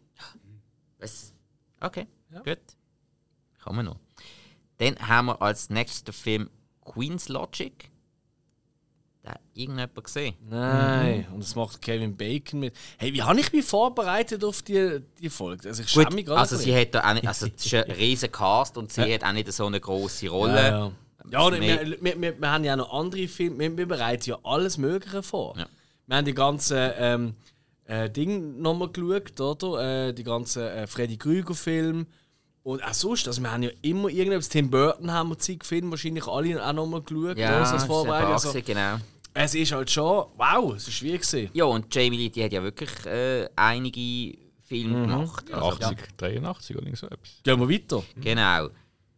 [0.99, 1.33] Was?
[1.81, 2.07] Okay,
[2.45, 2.59] gut.
[3.62, 3.99] Kommen wir noch.
[4.79, 6.51] Dann haben wir als nächstes den Film
[6.85, 7.91] Queen's Logic.
[9.27, 10.37] Da irgendjemand gesehen.
[10.49, 12.77] Nein, und das macht Kevin Bacon mit.
[12.97, 15.68] Hey, wie habe ich mich vorbereitet auf die, die Folge?
[15.68, 16.39] Also ich schäme mich gerade.
[16.39, 19.24] also sie hat da auch nicht, also es ist ein riesen Cast und sie hat
[19.24, 20.55] auch nicht so eine große Rolle.
[20.55, 20.93] Ja, ja.
[21.29, 24.39] ja und wir, wir, wir, wir haben ja noch andere Filme, wir, wir bereiten ja
[24.45, 25.57] alles Mögliche vor.
[25.59, 25.66] Ja.
[26.07, 27.35] Wir haben die ganzen ähm,
[27.87, 30.09] äh, Dinge nochmal geschaut, oder?
[30.09, 32.07] Äh, die ganzen äh, Freddy Krüger-Filme.
[32.62, 35.93] Und auch sonst, also wir haben ja immer irgendetwas, Tim Burton haben wir zig Filme
[35.93, 38.97] wahrscheinlich alle auch nochmal geschaut, Ja, das paar Also, genau.
[39.39, 41.51] Es ist halt schon, wow, es ist schwierig gewesen.
[41.53, 45.03] Ja, und Jamie Lee, die hat ja wirklich äh, einige Filme Mhm.
[45.03, 45.53] gemacht.
[45.53, 47.41] Also, 80, 83 oder so etwas.
[47.43, 48.03] Gehen wir weiter.
[48.16, 48.68] Genau.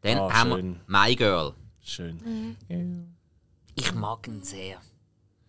[0.02, 0.80] Dann Ah, haben schön.
[0.86, 1.54] wir My Girl.
[1.80, 2.56] Schön.
[3.74, 4.80] Ich mag ihn sehr.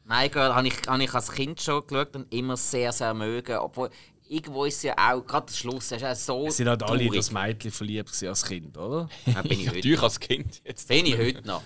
[0.05, 3.57] My Girl habe ich, habe ich als Kind schon geschaut und immer sehr, sehr mögen.
[3.57, 3.89] Obwohl,
[4.29, 7.31] irgendwo ist ja auch, gerade Schluss, ist ja so Es sind halt alle in das
[7.31, 9.09] Mädchen verliebt als Kind, oder?
[9.25, 10.03] Ja, bin ich heute Natürlich noch.
[10.03, 10.87] als Kind jetzt.
[10.87, 11.63] Bin ich heute noch.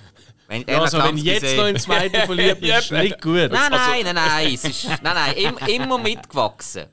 [0.47, 3.51] Wenn ich Ja, also wenn jetzt noch ins Mädchen verliebt bist, ist nicht gut.
[3.51, 6.85] Nein, nein, nein, nein, es ist, nein, nein, im, immer mitgewachsen.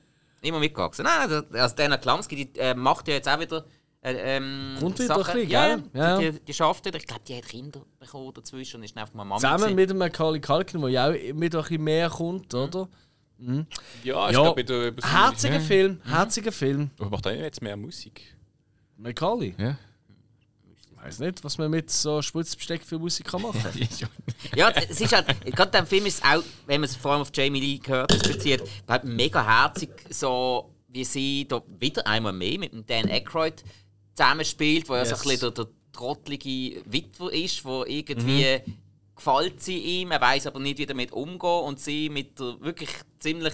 [0.43, 1.05] Immer mitgewachsen.
[1.05, 3.65] Nein, also, also Dana Klamski, die äh, macht ja jetzt auch wieder
[4.03, 5.27] äh, ähm, Kommt wieder Sachen.
[5.27, 5.85] ein bisschen, ja, gell?
[5.93, 6.19] Ja.
[6.19, 6.97] Die, die, die schafft wieder.
[6.99, 9.37] Ich glaube, die hat Kinder bekommen dazwischen und ist einfach mal Mama.
[9.37, 9.77] Zusammen gewesen.
[9.77, 12.89] mit dem Macaulay Culkin, der ja auch mit ein bisschen mehr kommt, oder?
[13.41, 13.65] Ja,
[14.03, 14.31] ich Ja.
[14.31, 15.61] glaube, so- Herziger Ja.
[15.61, 16.91] Film, herziger Film.
[16.99, 18.23] Aber macht er jetzt mehr Musik?
[18.97, 19.55] Macaulay?
[19.59, 19.79] Ja.
[20.97, 23.73] Ich weiß nicht, was man mit so Spritzbesteck für Musik kann machen kann.
[24.57, 27.13] Ja, es ist halt, gerade in dem Film ist es auch, wenn man es vor
[27.13, 32.33] allem auf Jamie Lee Curtis bezieht, halt mega herzig, so wie sie da wieder einmal
[32.35, 33.63] mehr mit dem Dan Aykroyd
[34.15, 35.23] zusammenspielt, wo er so Yes.
[35.23, 38.61] ein bisschen der, der trottelige Witwer ist, wo irgendwie
[39.25, 42.91] gefällt sie ihm, er weiß aber nicht, wie damit umgehen und sie mit der wirklich
[43.19, 43.53] ziemlich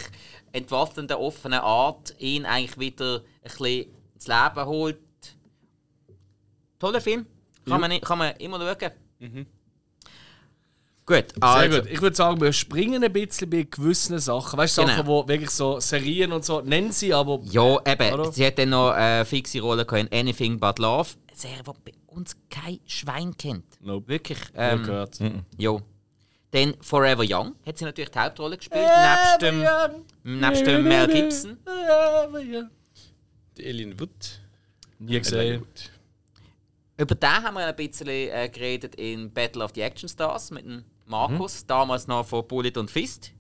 [0.52, 4.98] entwaffnenden, offenen Art ihn eigentlich wieder ein bisschen ins Leben holt.
[6.78, 7.26] Toller Film,
[7.66, 9.46] kann, man, nicht- kann man immer schauen.
[11.06, 11.90] Gut, Sehr also, gut.
[11.90, 14.58] Ich würde sagen, wir springen ein bisschen bei gewissen Sachen.
[14.58, 15.06] Weißt du, Sachen, Genau.
[15.24, 17.40] wo wirklich so Serien und so, nennen sie, aber.
[17.44, 18.12] Ja, eben.
[18.12, 18.32] Oder?
[18.32, 21.10] Sie hat dann noch eine fixe Rolle in Anything But Love.
[21.28, 23.64] Eine Serie, die bei uns kein Schwein kennt.
[23.80, 24.08] Nope.
[24.08, 24.38] Wirklich.
[24.56, 25.18] Ähm, Ähm, gehört.
[25.58, 25.76] ja.
[26.50, 29.64] Dann Forever Young hat sie natürlich die Hauptrolle gespielt, nebst dem,
[30.40, 31.56] nebst dem Mel Gibson.
[33.56, 34.40] Die Alien Wood.
[34.98, 35.64] Nie gesehen.
[36.96, 40.64] Über den haben wir ein bisschen äh, geredet in Battle of the Action Stars mit
[40.64, 41.66] dem Markus, Mhm.
[41.68, 43.30] damals noch von Bullet und Fist.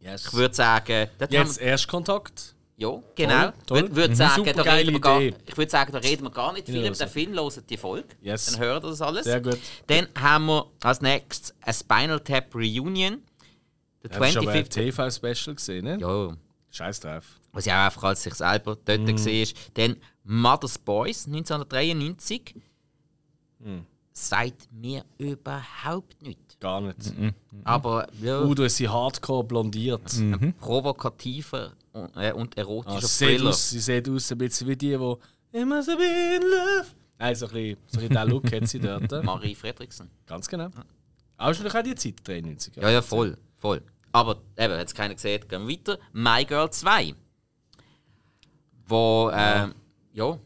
[0.00, 0.26] Yes.
[0.26, 2.54] Ich würde sagen, Jetzt Erstkontakt.
[2.76, 3.50] Ja, genau.
[3.66, 4.16] Toll, Ich würde Mhm.
[4.16, 6.94] sagen, da reden wir gar, ich würde sagen, da reden wir gar nicht viel über
[6.94, 8.08] den Film, hören die Folge.
[8.20, 8.46] Yes.
[8.46, 9.24] Dann hören wir das alles.
[9.24, 9.58] Sehr gut.
[9.88, 13.22] Dann haben wir als nächstes ein Spinal Tap Reunion.
[14.04, 14.70] Der Ja, das war aber ein 25th.
[14.70, 15.98] TV-Special gesehen, ne?
[16.00, 16.36] Ja,
[16.70, 17.24] Scheiß drauf.
[17.50, 19.56] was ja auch einfach als sich selber dort gesehen ist.
[19.74, 22.54] Dann Mother's Boys 1993.
[24.12, 26.47] Sagt mir überhaupt nichts.
[26.60, 27.12] Gar nicht.
[27.64, 30.12] Aber ja, Udo ist sie hardcore blondiert.
[30.18, 33.50] ein provokativer und, äh, und erotischer Ah, sie, sieht Thriller.
[33.50, 35.14] aus, sie sieht aus ein bisschen wie die, die
[35.58, 36.86] immer so be in love.
[37.18, 39.12] Nein, so ein bisschen, so ein bisschen den Look hat sie dort.
[39.12, 39.22] äh.
[39.22, 40.10] Marie Fredriksen.
[40.26, 40.68] Ganz genau.
[41.36, 42.76] Aber schon auch die Zeit, 93.
[42.76, 43.80] Ja, ja, voll, voll.
[44.10, 45.98] Aber eben, hat es keiner gesehen, gehen wir weiter.
[46.12, 47.14] My Girl 2.
[48.86, 49.74] Wo, ähm,
[50.12, 50.38] ja,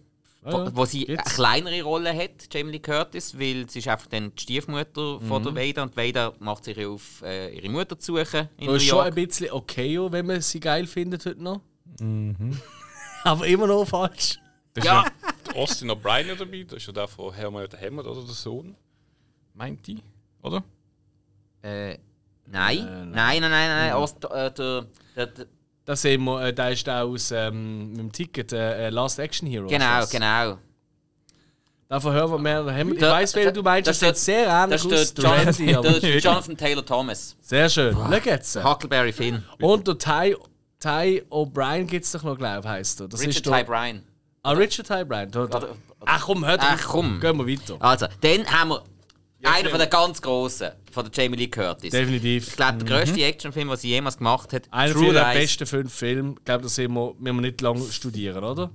[0.44, 0.76] Ah, wo, ja.
[0.76, 1.24] wo sie Gibt's.
[1.26, 5.42] eine kleinere Rolle hat, Jamie Lee Curtis, weil sie ist einfach dann die Stiefmutter von
[5.42, 5.54] Mhm.
[5.54, 8.76] der Vader und Vader macht sich auf äh, ihre Mutter zu suchen in Da New
[8.76, 11.60] ist schon ein bisschen okay, wenn man sie geil findet heute noch.
[13.24, 14.38] Aber immer noch falsch.
[14.74, 15.02] Das Ja.
[15.02, 15.12] ist
[15.54, 16.64] ja Austin O'Brien dabei.
[16.64, 18.74] Das ist ja der von Hermann der Hammer oder der Sohn.
[19.54, 19.98] Meint die?
[20.42, 20.64] Oder?
[21.62, 21.98] Äh,
[22.46, 22.78] nein.
[22.78, 23.94] nein, nein, nein, nein, nein.
[23.94, 25.46] Ost, äh, der, der, der,
[25.84, 29.18] Da sehen wir, äh, der ist der aus ähm, mit dem Ticket, äh, äh, Last
[29.18, 29.66] Action Hero.
[29.66, 30.58] genau, genau.
[31.88, 32.66] Davon hören wir mehr.
[32.90, 33.86] Ich Der- weiß, wen du meinst.
[33.88, 35.56] das sieht sehr ähnlich Das ist aus.
[35.58, 37.36] Jonathan, Jonathan Taylor Thomas.
[37.42, 37.94] Sehr schön.
[37.94, 38.64] Schau jetzt.
[38.64, 39.44] Huckleberry Finn.
[39.60, 40.36] Und der Ty,
[40.80, 43.08] Ty O'Brien gibt es doch noch, glaube ich, heisst er.
[43.08, 44.02] Das Richard ist Ty Bryan.
[44.42, 45.30] Ah, Richard Ty Bryan.
[45.30, 45.58] Da, da.
[45.58, 45.76] Oder-
[46.06, 47.20] Ach komm, hör Ach, komm.
[47.20, 47.76] Gehen wir weiter.
[47.78, 48.82] Also, dann haben wir
[49.50, 51.90] einer von der ganz großen, von der Jamie Lee Curtis.
[51.90, 52.48] Definitiv.
[52.48, 55.92] Ich glaube, der grösste Actionfilm, den sie jemals gemacht hat, Einer True der besten fünf
[55.92, 56.34] Filme.
[56.38, 58.70] Ich glaube, das müssen wir, müssen wir nicht lange studieren, oder?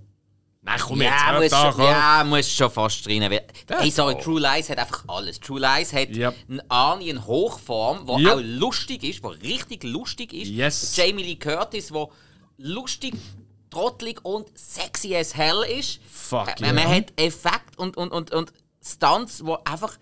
[0.61, 3.22] Nein, komm Ja, jetzt, muss schon, ja, muss schon fast rein.
[3.70, 5.39] Hey, sorry, True Lies hat einfach alles.
[5.39, 6.36] True Lies hat Yep.
[6.49, 8.34] einen Arnie in Hochform, der Yep.
[8.34, 10.49] auch lustig ist, der richtig lustig ist.
[10.49, 10.93] Yes.
[10.97, 12.09] Jamie Lee Curtis, der
[12.57, 13.13] lustig,
[13.70, 16.01] trottelig und sexy as hell ist.
[16.11, 16.74] Fuck Äh, yeah.
[16.74, 18.51] Man hat Effekt und, und, und, und
[18.86, 19.97] Stunts, die einfach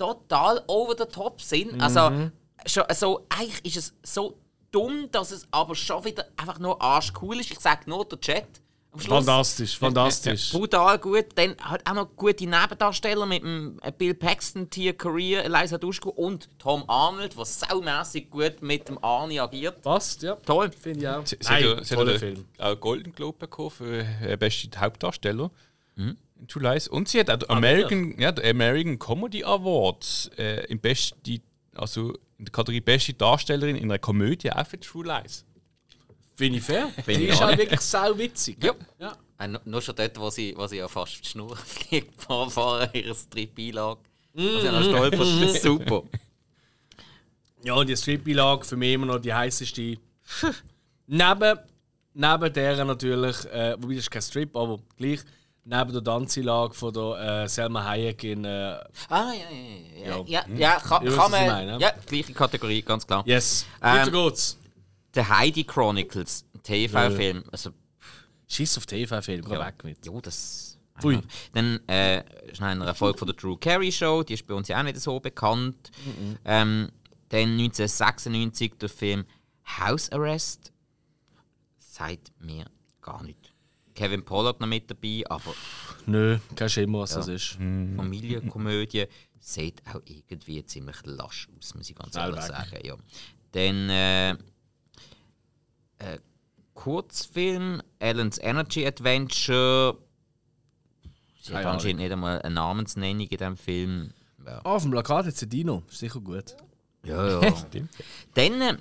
[0.00, 1.74] total over the top sind.
[1.74, 1.80] Mhm.
[1.80, 2.30] Also,
[2.66, 4.38] schon, so, eigentlich ist es so
[4.70, 7.50] dumm, dass es aber schon wieder einfach nur arschcool ist.
[7.50, 8.46] Ich sage nur der Chat.
[8.96, 10.50] Fantastisch, fantastisch.
[10.50, 11.26] Brutal gut.
[11.36, 16.48] Dann halt auch noch gute Nebendarsteller mit dem Bill Paxton, Tia Career, Eliza Dushku und
[16.58, 19.82] Tom Arnold, der saumässig gut mit dem Arnie agiert.
[19.82, 20.34] Passt, ja.
[20.34, 20.72] Toll.
[20.72, 21.24] Finde ich auch.
[21.24, 22.44] Sie, sie Nein, hat, sie toller hat Film.
[22.58, 25.50] ja auch Golden Globe bekommen für äh, beste Hauptdarsteller
[25.96, 26.16] Mhm.
[26.48, 26.88] True Lies.
[26.88, 31.40] Und sie hat auch Ah, den American, ja, den American Comedy Award äh, im besti,
[31.74, 35.44] also in der Kategorie beste Darstellerin in einer Komödie auch für True Lies.
[36.36, 36.88] Finde ich fair.
[37.04, 37.56] Finde Die ich ist auch.
[37.56, 38.62] wirklich sau witzig.
[38.64, 38.72] Ja.
[38.98, 39.16] ja.
[39.38, 42.88] Äh, nur- schon dort, wo sie, wo sie ja fast die Schnur fliegt, vor, vor
[42.94, 44.00] ihrer Strip-Einlage.
[44.32, 46.02] Wo sie noch stolpert, das ist super.
[47.62, 49.96] Ja, und die Strip-Beilage für mich immer noch die heißeste.
[51.06, 51.58] neben,
[52.14, 55.20] neben der natürlich, äh, wobei das ist kein Strip, aber gleich,
[55.64, 60.06] neben der Tanzeinlage von der äh, Selma Hayek in äh, Ah, ja, ja, ja.
[60.06, 60.16] Ja.
[60.16, 61.46] Ja, ja, ja kann, wisst, kann man.
[61.46, 63.22] meine, ja, gleiche Kategorie, ganz klar.
[63.26, 63.66] Yes.
[63.82, 64.58] Ähm, Weiter geht's.
[65.14, 67.42] Der Heidi Chronicles, TV-Film.
[67.50, 67.70] Also,
[68.46, 69.66] Schiss auf TV-Film, geh Ja.
[69.66, 70.04] weg mit.
[70.06, 70.78] ja, das.
[71.02, 71.18] Ui.
[71.54, 74.78] Dann äh, ist ein Erfolg von der Drew Carey Show, die ist bei uns ja
[74.78, 75.90] auch nicht so bekannt.
[76.44, 76.90] Ähm,
[77.30, 79.24] dann 1996 der Film
[79.78, 80.72] House Arrest.
[81.78, 82.66] Sagt mir
[83.00, 83.49] gar nicht.
[84.00, 85.52] Kevin Pollard noch mit dabei, aber
[86.06, 87.58] Nö, kein Schimmer, was das ist.
[87.58, 89.06] Familienkomödie
[89.38, 92.56] sieht auch irgendwie ziemlich lasch aus, muss ich ganz Schnell ehrlich weg.
[92.56, 92.78] sagen.
[92.86, 92.94] Ja.
[93.52, 94.30] Dann äh,
[95.98, 96.18] äh,
[96.72, 99.98] Kurzfilm Alan's Energy Adventure.
[101.42, 104.12] Sie hat anscheinend nicht einmal eine Namensnennung in diesem Film.
[104.46, 105.82] Ja, Ah, auf dem Plakat hat Dino.
[105.90, 106.56] Ist sicher gut.
[107.04, 107.40] ja.
[107.42, 107.52] ja.
[108.34, 108.76] Dann äh,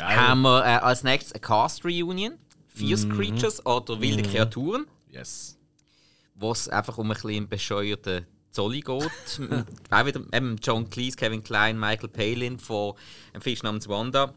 [0.00, 2.38] haben wir äh, als nächstes eine Cast Reunion.
[2.74, 3.12] Fierce Mhm.
[3.16, 4.86] Creatures oder wilde Kreaturen.
[5.10, 5.58] Yes.
[6.34, 9.10] wo es einfach um ein bisschen bescheuerten Zolli geht.
[9.90, 12.94] auch wieder eben John Cleese, Kevin Klein, Michael Palin von
[13.32, 14.34] einem Fisch namens Wanda.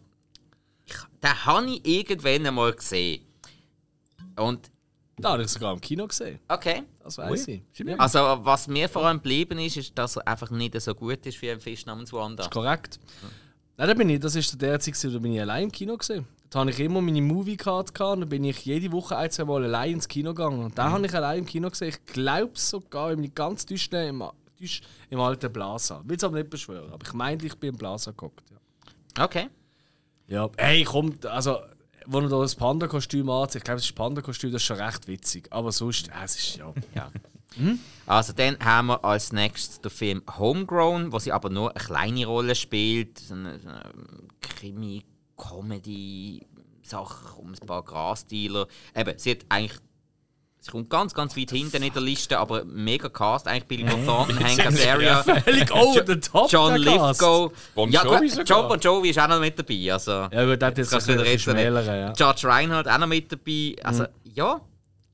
[0.86, 3.24] Ich, den habe ich irgendwann einmal gesehen.
[4.38, 4.70] Und,
[5.18, 6.40] Da habe ich sogar im Kino gesehen.
[6.48, 6.84] okay.
[7.04, 7.62] Das weiß ich.
[7.98, 11.40] Also, was mir vor allem geblieben ist, ist, dass er einfach nicht so gut ist
[11.42, 12.48] wie ein Fisch namens Wanda.
[12.50, 13.00] Korrekt.
[13.78, 16.26] Nein, da bin ich, das ist der Zeit, da bin ich allein im Kino gesehen.
[16.50, 19.64] Da habe ich immer meine Movie-Card und dann bin ich jede Woche ein, zwei Mal
[19.64, 20.64] allein ins Kino gegangen.
[20.64, 21.90] Und da habe ich allein im Kino gesehen.
[21.90, 24.24] Ich glaube sogar, ich bin ganz täuscht, im,
[25.10, 26.02] im alten Plaza.
[26.04, 28.44] Ich will es aber nicht beschwören, aber ich meinte, ich bin im Plaza geguckt.
[28.52, 29.24] Ja.
[29.26, 29.50] Okay.
[30.28, 30.50] ja.
[30.58, 31.58] Hey, komm, also,
[32.06, 35.08] wo er da das Panda-Kostüm anzieht, ich glaube, das ist Panda-Kostüm, das ist schon recht
[35.08, 35.48] witzig.
[35.52, 36.74] Aber sonst, äh, es ist ja.
[36.94, 37.12] Ja.
[38.06, 42.26] Also dann haben wir als nächstes den Film Homegrown, wo sie aber nur eine kleine
[42.26, 43.18] Rolle spielt.
[43.18, 43.70] So eine, so
[45.38, 48.68] eine Krimi-Comedy-Sache um ein paar Grasdealer.
[48.96, 49.80] Eben, sie hat eigentlich...
[50.60, 53.48] Sie kommt ganz, ganz weit hinten in der Liste, aber mega Cast.
[53.48, 56.76] Eigentlich Billy Bob Thornton, Hank Azaria, Völlig over the top, John.
[56.78, 57.52] Lithgow.
[57.76, 58.46] Bon ja, Jovi sogar.
[58.46, 59.94] John Bon Jovi ist auch noch mit dabei.
[59.94, 61.40] Also, Ja, du wieder bisschen reden.
[61.40, 62.12] schmälern, ja.
[62.14, 63.76] George Reinhardt auch noch mit dabei.
[63.84, 64.60] Also, ja.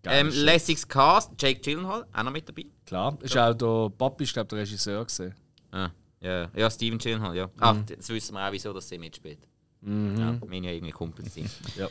[0.03, 1.31] Geil, Ähm, lässiges Cast.
[1.37, 2.67] Jake Gyllenhaal auch noch mit dabei.
[2.85, 5.35] Klar, ist auch der Papi, ist glaube der Regisseur gesehen.
[5.71, 5.89] Ah,
[6.21, 7.49] ja, ja, Steven Gyllenhaal, ja.
[7.59, 9.39] Ah, jetzt wissen wir auch, wieso dass sie mitspielt.
[9.83, 11.49] Ja, meine ja irgendwie Kumpels sind.
[11.77, 11.87] Ja.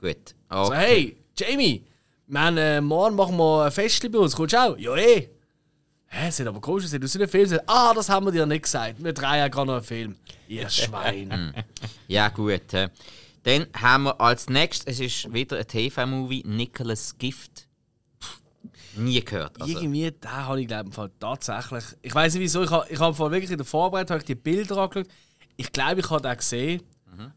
[0.00, 0.34] Gut.
[0.50, 0.76] So, Okay.
[0.76, 1.84] hey, Jamie,
[2.26, 4.34] haben, äh, morgen machen wir ein Festchen bei uns.
[4.36, 4.76] Kommst du auch?
[4.78, 5.28] Ja, eh.
[6.06, 6.92] Hä, es hat aber komisch hast
[7.22, 9.02] einen Film gesagt, ah, das haben wir dir nicht gesagt.
[9.02, 10.16] Wir drehen ja gerade noch einen Film.
[10.46, 11.54] Ihr Schwein.
[12.06, 12.62] Ja, gut.
[12.72, 12.88] hä.
[13.44, 17.66] Dann haben wir als nächstes, es ist wieder ein TV-Movie, Nicholas Gift.
[18.94, 19.60] Nie gehört.
[19.60, 21.84] Also, Irgendwie, da habe ich glaube ich tatsächlich.
[22.02, 25.08] Ich weiß nicht wieso, ich habe ich hab wirklich in der Vorbereitung die Bilder angeschaut.
[25.56, 26.82] Ich glaube, ich habe den gesehen,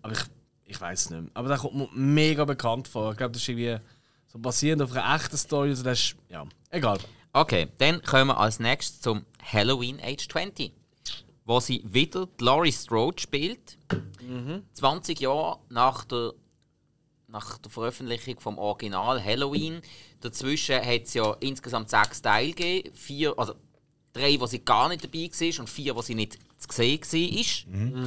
[0.01, 0.19] aber ich,
[0.65, 1.31] ich weiß es nicht mehr.
[1.33, 3.11] Aber der kommt mir mega bekannt vor.
[3.11, 3.77] Ich glaube, das ist irgendwie
[4.27, 5.69] so basierend auf einer echten Story.
[5.69, 6.99] Also das ist, ja, egal.
[7.33, 10.71] Okay, dann kommen wir als nächstes zum Halloween Age 20.
[11.43, 13.77] Wo sie wieder Laurie Strode spielt.
[14.73, 16.33] 20 Jahre nach der,
[17.27, 19.81] nach der Veröffentlichung vom Original Halloween.
[20.21, 22.95] Dazwischen hat es ja insgesamt sechs Teile gegeben.
[22.95, 23.53] Vier, also
[24.13, 28.03] drei, wo sie gar nicht dabei war und vier, wo sie nicht zu sehen war.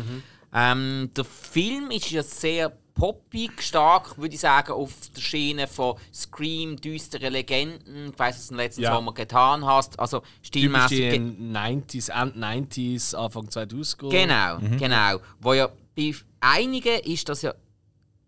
[0.53, 5.97] Ähm, der Film ist ja sehr poppig, stark, würde ich sagen, auf der Schiene von
[6.13, 8.11] Scream, düstere Legenden.
[8.13, 8.95] Ich weiß, was du letzten Ja.
[8.95, 9.99] Sommer getan hast.
[10.01, 10.99] Also stilmäßig.
[11.13, 15.19] die ge- 90s, End 90s, Anfang 2000 Genau, genau.
[15.39, 17.55] Wo ja bei einigen ist das ja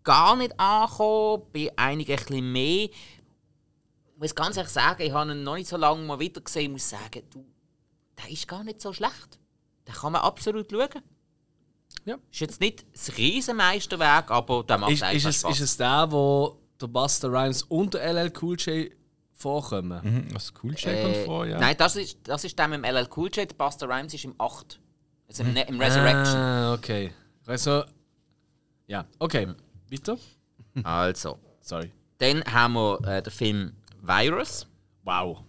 [0.03, 2.83] gar nicht angekommen, bei einigen ein bisschen mehr.
[2.85, 2.91] Ich
[4.17, 6.69] muss ganz ehrlich sagen, ich habe ihn noch nicht so lange mal wieder gesehen, ich
[6.71, 7.43] muss sagen, du,
[8.17, 9.39] der ist gar nicht so schlecht.
[9.87, 11.01] Den kann man absolut schauen.
[12.05, 12.17] Ja.
[12.31, 15.51] Ist jetzt nicht das Riesenmeisterwerk, aber der macht Ist, einfach ist, es, Spaß.
[15.53, 18.91] ist es der, wo der Buster Rhymes und der LL Cool J
[19.33, 20.01] vorkommen?
[20.03, 21.59] Mhm, was cool kommt äh, vor, ja.
[21.59, 24.25] Nein, das ist, das ist der mit dem LL Cool J, der Buster Rhymes ist
[24.25, 24.79] im 8.
[25.27, 26.37] Also im, im Resurrection.
[26.37, 27.13] Ah, okay.
[27.45, 27.83] Also,
[28.87, 29.47] ja, okay.
[29.89, 30.17] Weiter?
[30.83, 31.91] Also, Sorry.
[32.17, 34.67] dann haben wir äh, den Film Virus.
[35.03, 35.39] Wow.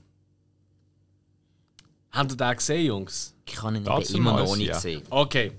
[2.11, 3.35] Habt ihr den gesehen, Jungs?
[3.47, 4.79] Ich kann ihn immer noch nicht ja.
[4.79, 5.03] sehen.
[5.09, 5.53] Okay.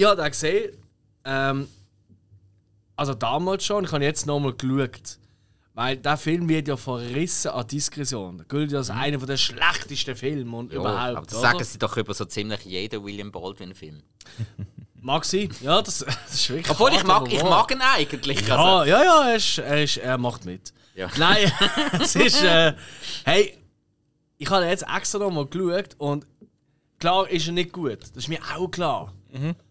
[0.00, 0.72] Ich habe den gesehen.
[1.26, 1.68] Ähm,
[2.96, 3.84] also damals schon.
[3.84, 5.18] Ich habe jetzt nochmal geschaut.
[5.74, 8.38] Weil der Film wird ja verrissen an Diskretion.
[8.38, 10.72] Der gilt ja als einer der schlechtesten Filme und Mhm.
[10.76, 11.16] Ja, überhaupt.
[11.16, 11.40] aber das oder?
[11.42, 14.02] sagen sie doch über so ziemlich jeden William Baldwin-Film.
[15.02, 15.50] Mag sein.
[15.60, 16.70] Ja, das, das ist wirklich.
[16.70, 18.48] Obwohl ich hart, mag, aber ich mag ihn eigentlich.
[18.48, 20.72] Ja, Also, ja, ja, er, ist, er, ist, er macht mit.
[20.94, 21.10] Ja.
[21.18, 21.52] Nein,
[22.00, 22.42] es ist.
[22.42, 22.72] Äh,
[23.24, 23.54] hey,
[24.38, 26.26] ich habe jetzt extra nochmal geschaut und
[26.98, 27.98] klar ist er nicht gut.
[28.00, 29.12] Das ist mir auch klar.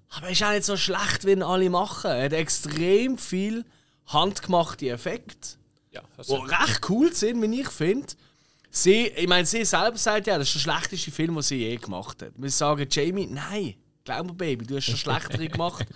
[0.10, 2.11] Aber er ist auch nicht so schlecht, wie ihn alle machen.
[2.11, 3.65] Er hat extrem viel
[4.07, 5.57] handgemachte Effekte,
[5.91, 8.07] ja, die recht cool sind, wie ich finde.
[8.72, 11.76] Sie, ich meine, sie selber sagt ja, das ist der schlechteste Film, den sie je
[11.77, 12.31] gemacht hat.
[12.36, 15.88] Wir sagen, Jamie, nein, glaub mir, Baby, du hast schon schlechtere gemacht.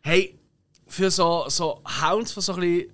[0.00, 0.38] Hey,
[0.86, 2.92] für so, so Hounds, für so ein bisschen.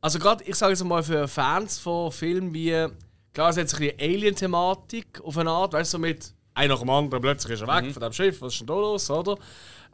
[0.00, 2.86] Also, gerade, ich sage jetzt mal, für Fans von Filmen wie.
[3.32, 6.74] Klar, es hat so ein bisschen Alien-Thematik auf eine Art, weißt du, so mit einer
[6.74, 9.08] nach dem anderen, plötzlich ist er weg von dem Schiff, was ist denn da los,
[9.10, 9.36] oder?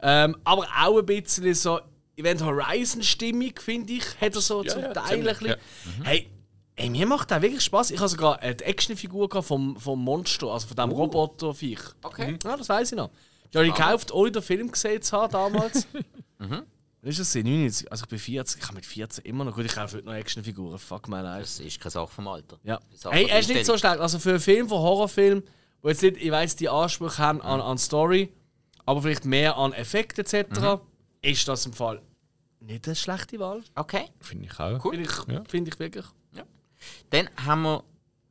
[0.01, 1.79] Ähm, aber auch ein bisschen so
[2.15, 6.03] Event Horizon-Stimmung, finde ich, hat er so Ja, zum ja, Teil ziemlich, ein bisschen.
[6.03, 6.29] Hey,
[6.77, 7.91] Ey, mir macht das wirklich Spaß.
[7.91, 11.79] Ich habe sogar eine Actionfigur vom, vom Monster, also von dem Roboterviech.
[12.03, 12.37] Okay.
[12.43, 13.11] Ja, das weiß ich noch.
[13.53, 15.87] Die habe ich gekauft, ohne den Film gesehen zu haben damals.
[16.37, 16.63] Mhm.
[17.01, 17.33] Wann ist das?
[17.33, 17.89] 99?
[17.89, 20.13] Also ich bin 40, ich habe mit 14 immer noch gut, ich kaufe heute noch
[20.13, 20.77] Actionfiguren.
[20.77, 21.43] Fuck my life.
[21.43, 22.59] Das ist keine Sache vom Alter.
[22.65, 22.77] Ja.
[22.91, 23.99] Das Hey, er ist nicht so schlecht.
[23.99, 25.43] Also für einen Film, für einen Horrorfilm,
[25.81, 28.33] wo jetzt nicht, ich weiß, die Ansprüche haben an, an Story,
[28.85, 30.79] aber vielleicht mehr an Effekt etc., Mhm.
[31.21, 32.01] ist das im Fall
[32.59, 33.61] nicht eine schlechte Wahl.
[33.75, 34.05] Okay.
[34.21, 34.81] Finde ich auch.
[34.81, 35.43] Finde ich, Ja.
[35.47, 36.05] finde ich wirklich.
[37.09, 37.83] Dann haben wir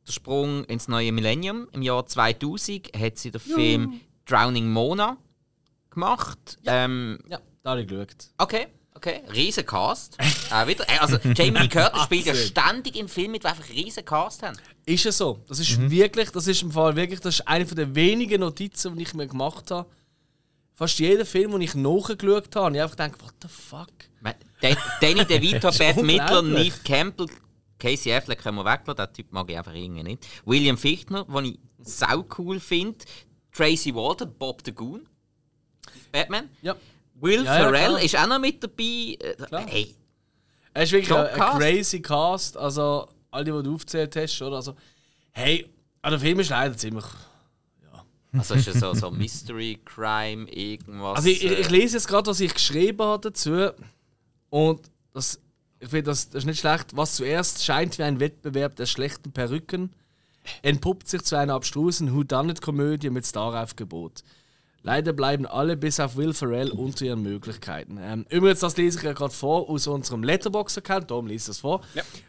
[0.07, 1.67] den Sprung ins neue Millennium.
[1.73, 5.17] Im Jahr 2000 hat sie den Film Drowning Mona
[5.91, 6.59] gemacht.
[6.67, 8.15] Ähm, Ja, da habe ich geschaut.
[8.39, 9.23] okay, okay.
[9.33, 10.19] Riesen Cast.
[10.21, 13.69] äh, wieder, äh, also Jamie Lee Curtis spielt ja ständig im Film mit, die einfach
[13.69, 14.57] riesen Cast haben.
[14.87, 15.41] Ist es so?
[15.49, 15.91] Das ist Mhm.
[15.91, 19.27] wirklich, das ist im Fall wirklich, das ist eine der wenigen Notizen, die ich mir
[19.27, 19.89] gemacht habe.
[20.75, 23.89] Fast jeder Film, den ich nachgeschaut habe, habe ich einfach gedacht, what the fuck?
[25.01, 26.73] Danny DeVito, Beth Midler, unglaublich.
[26.73, 27.27] Neve Campbell,
[27.79, 30.27] Casey Affleck können wir weglassen, den Typ mag ich einfach irgendwie nicht.
[30.45, 32.99] William Fichtner, den ich sau cool finde.
[33.53, 35.07] Tracy Walter, Bob the Goon.
[36.11, 36.49] Batman.
[36.63, 36.75] Ja.
[37.15, 38.03] Will Ja, ja, Ferrell klar.
[38.03, 39.17] ist auch noch mit dabei.
[39.21, 39.67] Äh, Klar.
[39.67, 39.95] Hey,
[40.73, 42.57] Es ist wirklich ein, ein crazy Cast.
[42.57, 44.57] Also, all die, die du aufgezählt hast, oder?
[44.57, 44.75] Also,
[45.33, 45.69] hey,
[46.03, 47.05] ah, der Film ist leider ziemlich.
[48.39, 51.17] Also ist es so, so Mystery Crime, irgendwas.
[51.17, 53.71] Also, ich, ich, ich äh, lese jetzt gerade, was ich geschrieben habe dazu.
[54.51, 54.81] Und
[55.13, 55.41] das,
[55.81, 56.97] ich finde, das, das ist nicht schlecht.
[56.97, 59.91] Was zuerst scheint wie ein Wettbewerb der schlechten Perücken,
[60.63, 64.23] entpuppt sich zu einer abstrusen Whodunit-Komödie mit Staraufgebot.
[64.87, 67.99] Leider bleiben alle bis auf Will Ferrell unter ihren Möglichkeiten.
[68.03, 71.11] Ähm, übrigens, das lese ich ja gerade vor aus unserem Letterbox-Account.
[71.11, 71.81] Darum liest das vor.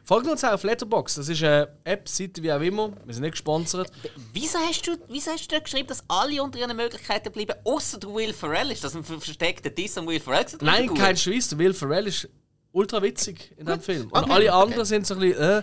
[0.06, 1.15] Folgt uns auch auf Letterbox.
[1.15, 2.94] Das ist eine App, Seite wie auch immer.
[3.03, 3.91] Wir sind nicht gesponsert.
[4.32, 7.99] Wieso hast, du, wieso hast du da geschrieben, dass alle unter ihren Möglichkeiten bleiben, außer
[7.99, 8.72] der Will Ferrell?
[8.72, 10.45] Ist das ein ver- versteckter Diss an Will Ferrell?
[10.61, 11.49] Nein, kein Schweiß.
[11.49, 12.30] Der Will Ferrell ist
[12.72, 14.03] ultra witzig in dem Film.
[14.11, 14.64] Und Okay, alle okay.
[14.64, 15.44] anderen sind so ein bisschen.
[15.44, 15.61] Äh.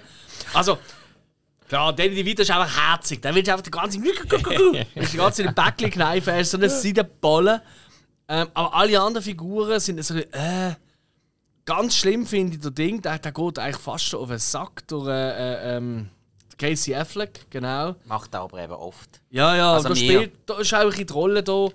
[0.52, 0.76] Also,
[1.72, 3.22] klar, Danny DeVito ist einfach herzig.
[3.22, 4.86] Der will einfach die ganze Zeit.
[4.94, 6.34] ist die ganze Bäckchen kneifen.
[6.34, 7.62] Er ist so eine Seidenbolle.
[8.28, 10.32] Ähm, aber alle anderen Figuren sind so ein.
[10.32, 10.74] Äh.
[11.64, 14.84] Ganz schlimm finde ich der Ding, der, der geht eigentlich fast schon auf den Sack
[14.88, 16.08] durch äh, äh, ähm,
[16.58, 17.94] Casey Affleck, genau.
[18.04, 19.20] Macht er aber eben oft.
[19.30, 21.68] Ja, ja, Also da spielt, da ist auch ein die Rolle da.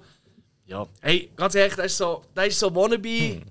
[0.66, 0.86] Ja.
[1.00, 3.44] Hey, ganz ehrlich, das ist so, das ist so wannabe,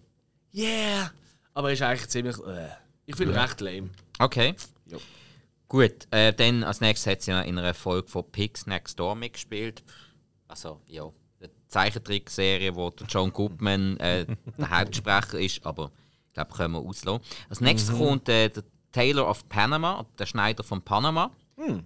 [0.53, 1.11] yeah.
[1.55, 2.69] Aber er ist eigentlich ziemlich, äh,
[3.07, 3.89] ich finde ihn recht lame.
[4.19, 4.55] Okay.
[4.85, 4.99] Ja.
[5.69, 9.17] Gut, äh, dann als nächstes hat sie ja in einer Folge von Pigs Next Door
[9.17, 9.83] mitgespielt.
[10.47, 11.11] Also, ja,
[11.41, 14.27] eine Zeichentrickserie, wo der John Goodman äh,
[14.59, 15.91] der Hauptsprecher ist, aber
[16.29, 17.21] ich glaube, können wir auslassen.
[17.49, 18.63] Als nächstes kommt äh, der
[18.93, 21.33] Taylor of Panama, der Schneider von Panama.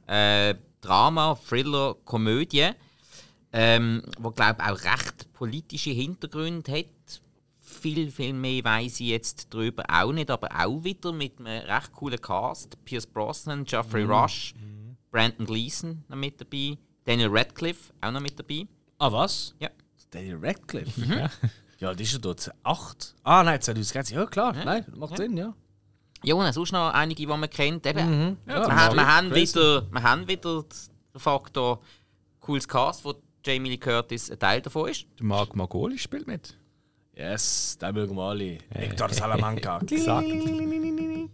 [0.07, 2.71] Äh, Drama, Thriller, Komödie,
[3.53, 7.23] ähm, wo glaube auch recht politische Hintergründe hat.
[7.71, 11.93] Viel, viel mehr weiß ich jetzt darüber auch nicht, aber auch wieder mit einem recht
[11.93, 12.83] coolen Cast.
[12.85, 14.55] Pierce Brosnan, Geoffrey Rush,
[15.11, 18.67] Brandon Gleeson noch mit dabei, Daniel Radcliffe auch noch mit dabei.
[18.99, 19.55] Ah, was?
[19.59, 19.71] Ja.
[20.11, 21.31] Daniel Radcliffe?
[21.79, 23.15] Ja, das ist ja dort 8.
[23.23, 24.15] Ah, nein, 2020.
[24.15, 24.53] Ja, klar.
[24.53, 25.55] Nein, macht Sinn, ja.
[26.23, 27.87] Ja, und sonst noch einige, die man kennt.
[27.87, 30.63] Eben, Ja, wir, haben, wir, haben wieder, wir haben wieder
[31.15, 31.81] den Faktor
[32.41, 33.15] cooles Cast, wo
[33.45, 35.07] Jamie Lee Curtis ein Teil davon ist.
[35.19, 36.55] Der Marc Margoli spielt mit.
[37.21, 38.59] Yes, den mögen wir alle.
[38.71, 39.79] Hector Salamanca.
[39.91, 40.27] Exakt.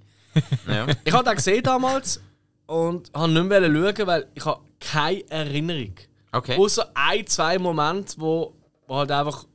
[0.69, 0.87] Ja.
[1.03, 2.21] Ich habe den gesehen damals
[2.67, 5.95] und habe nicht mehr schauen, weil ich habe keine Erinnerung.
[6.31, 6.59] Okay.
[6.59, 8.53] Außer ein, zwei Momente, wo,
[8.87, 9.47] wo halt einfach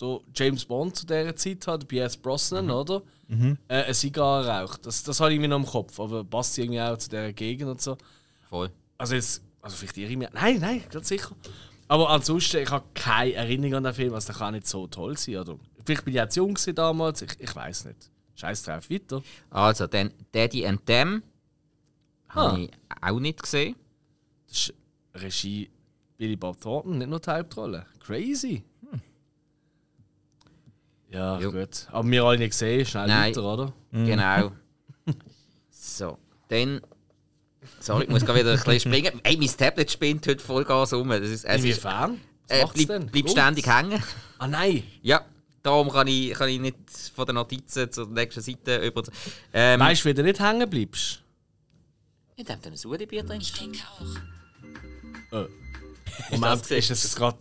[0.00, 3.02] der James Bond zu dieser Zeit hat, Pierce Brosnan, oder?
[3.28, 4.86] Äh, eine Zigarre raucht.
[4.86, 7.70] Das, das habe ich mir noch im Kopf, aber passt irgendwie auch zu dieser Gegend
[7.70, 7.96] und so.
[8.48, 8.70] Voll.
[8.96, 10.28] Also jetzt, also vielleicht irre ich mich.
[10.32, 11.34] Nein, nein, ganz sicher.
[11.88, 15.16] Aber ansonsten, ich habe keine Erinnerung an den Film, also der kann nicht so toll
[15.18, 15.36] sein.
[15.38, 15.56] Oder
[15.88, 18.10] vielleicht bin ich auch zu jung damals, ich, ich weiß nicht.
[18.34, 19.22] Scheiß drauf, weiter.
[19.50, 21.22] Also, dann Daddy and Them
[22.28, 22.34] Ah.
[22.34, 22.70] habe ich
[23.00, 23.74] auch nicht gesehen.
[24.46, 24.74] Das ist
[25.14, 25.70] Regie
[26.18, 27.86] Billy Bob Thornton, nicht nur die Hauptrolle.
[28.00, 28.62] Crazy.
[31.10, 31.50] Ja, Jo.
[31.52, 31.86] gut.
[31.90, 33.30] Aber wir alle nicht gesehen, schnell Nein.
[33.30, 33.72] weiter, oder?
[33.92, 34.52] Genau.
[35.70, 36.80] so, dann.
[37.80, 39.20] Sorry, ich muss gerade wieder ein bisschen springen.
[39.24, 41.08] Ey, mein Tablet spinnt heute voll Gas um.
[41.08, 42.20] Das ist, es ist, Inwiefern?
[42.48, 43.06] Was äh, macht's bleib, denn?
[43.10, 44.02] bleib ständig hängen.
[44.38, 44.82] Ah nein!
[45.02, 45.24] Ja,
[45.68, 46.76] darum kann ich, kann ich nicht
[47.14, 49.02] von den Notizen zur nächsten Seite über.
[49.52, 51.22] Ähm, Weißt du, wie du nicht hängen bleibst?
[52.36, 53.40] ich habe ein Sudebier drin.
[53.40, 53.80] Ich denke
[55.30, 55.38] auch.
[56.30, 56.78] Moment, gesehen?
[56.78, 57.38] ist das gerade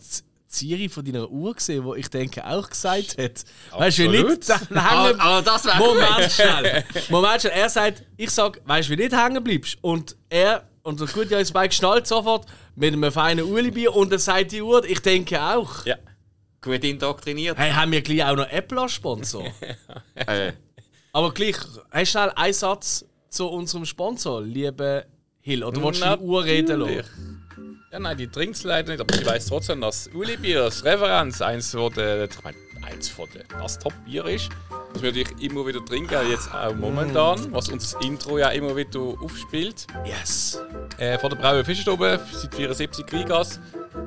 [0.47, 3.43] Siri von deiner Uhr gesehen, wo ich denke auch gesagt hat?
[3.71, 6.83] Weißt du, wie nicht dann Aber, hängen aber das wäre Moment schnell.
[7.09, 7.53] Moment schnell.
[7.53, 9.77] Er sagt, ich sag, weißt du, wie du nicht hängen bleibst?
[9.81, 14.19] Und er, und der gute Joyce Bike schnallt sofort mit einem feinen Ueli-Bier und dann
[14.19, 15.85] sagt die Uhr, ich denke auch.
[15.85, 15.95] Ja.
[16.61, 17.57] Gut indoktriniert.
[17.57, 19.45] Hey, haben wir gleich auch noch Apple als Sponsor?
[20.15, 20.53] Äh,
[21.13, 21.55] Aber gleich,
[21.91, 25.05] hast du schnell einen Satz zu unserem Sponsor, liebe
[25.41, 25.63] Hill?
[25.63, 27.47] Oder willst du Uhr reden lassen?
[27.91, 31.41] Ja, nein, die trinkt leider nicht, aber ich weiß trotzdem, dass Uli Bier als Referenz
[31.41, 34.49] eins von der, ich meine, eins von der, das Top-Bier ist.
[34.93, 38.75] Das wir natürlich immer wieder trinken, jetzt auch momentan, was uns das Intro ja immer
[38.75, 39.87] wieder aufspielt.
[40.05, 40.61] Yes.
[40.97, 43.59] Äh, von der Braue Fischerstube, seit 74 Krigas,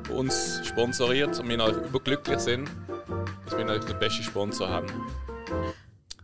[0.09, 2.69] uns sponsoriert und wir natürlich überglücklich sind,
[3.45, 4.87] dass wir natürlich den besten Sponsor haben.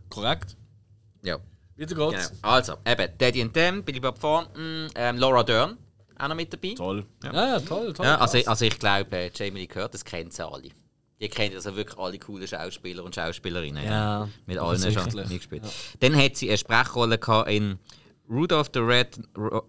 [0.08, 0.56] Korrekt.
[1.22, 1.38] ja.
[1.76, 2.10] Wieder Genau.
[2.10, 2.32] geht's.
[2.42, 5.78] Also, eben, Daddy and Them, Billy Bob Thornton, ähm, Laura Dern
[6.18, 6.74] auch noch mit dabei.
[6.76, 7.06] Toll.
[7.22, 8.04] Ja, ja, toll, toll.
[8.04, 10.70] Ja, also, also ich glaube, äh, Jamie Lee Curtis kennt sie alle.
[11.20, 13.84] Die kennen also wirklich alle coolen Schauspieler und Schauspielerinnen.
[13.84, 15.62] Ja, Mit allen schon mitgespielt.
[16.00, 17.78] Dann hat sie eine Sprechrolle gehabt in
[18.28, 19.20] Rudolph the Red,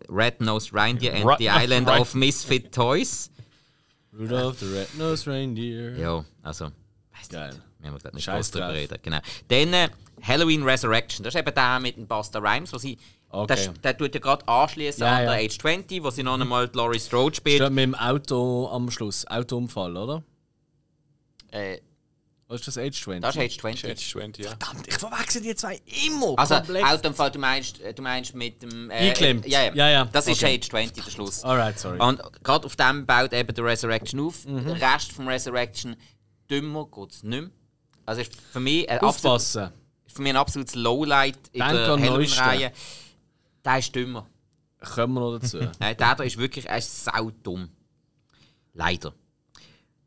[0.09, 3.31] Red-Nosed Reindeer and the Island of Misfit Toys.
[4.17, 5.97] Rudolph the Red-Nosed Reindeer.
[5.97, 6.71] Ja, also,
[7.17, 7.53] weißt Geil.
[7.79, 8.97] Wir haben gerade nicht Scheiß drüber reden.
[9.01, 9.19] Genau.
[9.47, 9.89] Dann äh,
[10.21, 11.23] Halloween Resurrection.
[11.23, 12.97] Das ist eben der mit dem Busta Rhymes, wo sie.
[13.29, 13.69] Okay.
[13.83, 15.35] Der tut ja gerade anschließen Ja, an ja.
[15.35, 17.57] der Age 20, wo sie noch einmal Laurie Strode spielt.
[17.57, 19.25] Steht mit dem Auto am Schluss.
[19.27, 20.23] Autounfall, oder?
[21.51, 21.77] Äh,
[22.49, 23.21] Was ist das Age 20?
[23.21, 23.83] das ist Age 20.
[23.91, 24.49] Edge 20, ja.
[24.49, 26.83] Verdammt, ich verwechsel die zwei immer Also, komplett.
[26.83, 28.89] Autounfall, du meinst, äh, du meinst mit dem.
[28.89, 29.47] Äh, Eingeklemmt.
[29.47, 29.73] Ja, ja.
[29.75, 30.05] Ja, ja.
[30.05, 30.55] Das ist Okay.
[30.57, 31.43] Age 20, der Schluss.
[31.43, 31.99] Alright, sorry.
[32.01, 34.45] Und gerade auf dem baut eben der Resurrection auf.
[34.47, 34.65] Mhm.
[34.65, 35.95] Der Rest vom Resurrection,
[36.49, 37.51] dümmer geht es nicht mehr.
[38.07, 39.71] Also ist für mich ein, absolut, Aufpassen.
[40.07, 42.71] für mich ein absolutes Lowlight in Denk der Halloween-Reihe.
[43.63, 44.25] Der ist dümmer.
[44.95, 45.57] Kommen wir noch dazu.
[45.79, 47.69] Nein, der da ist wirklich er ist saudumm.
[48.73, 49.13] Leider.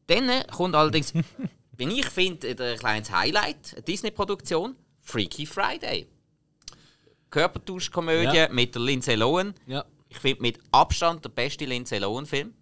[0.09, 1.13] Dann kommt allerdings,
[1.83, 6.07] wenn ich finde, ein kleines Highlight, eine Disney-Produktion, Freaky Friday.
[7.31, 8.49] Körpertauschkomödie Ja.
[8.49, 9.55] mit der Lindsay Lohan.
[9.67, 9.85] ja.
[10.09, 12.53] Ich finde mit Abstand der beste Lindsay Lohan-Film.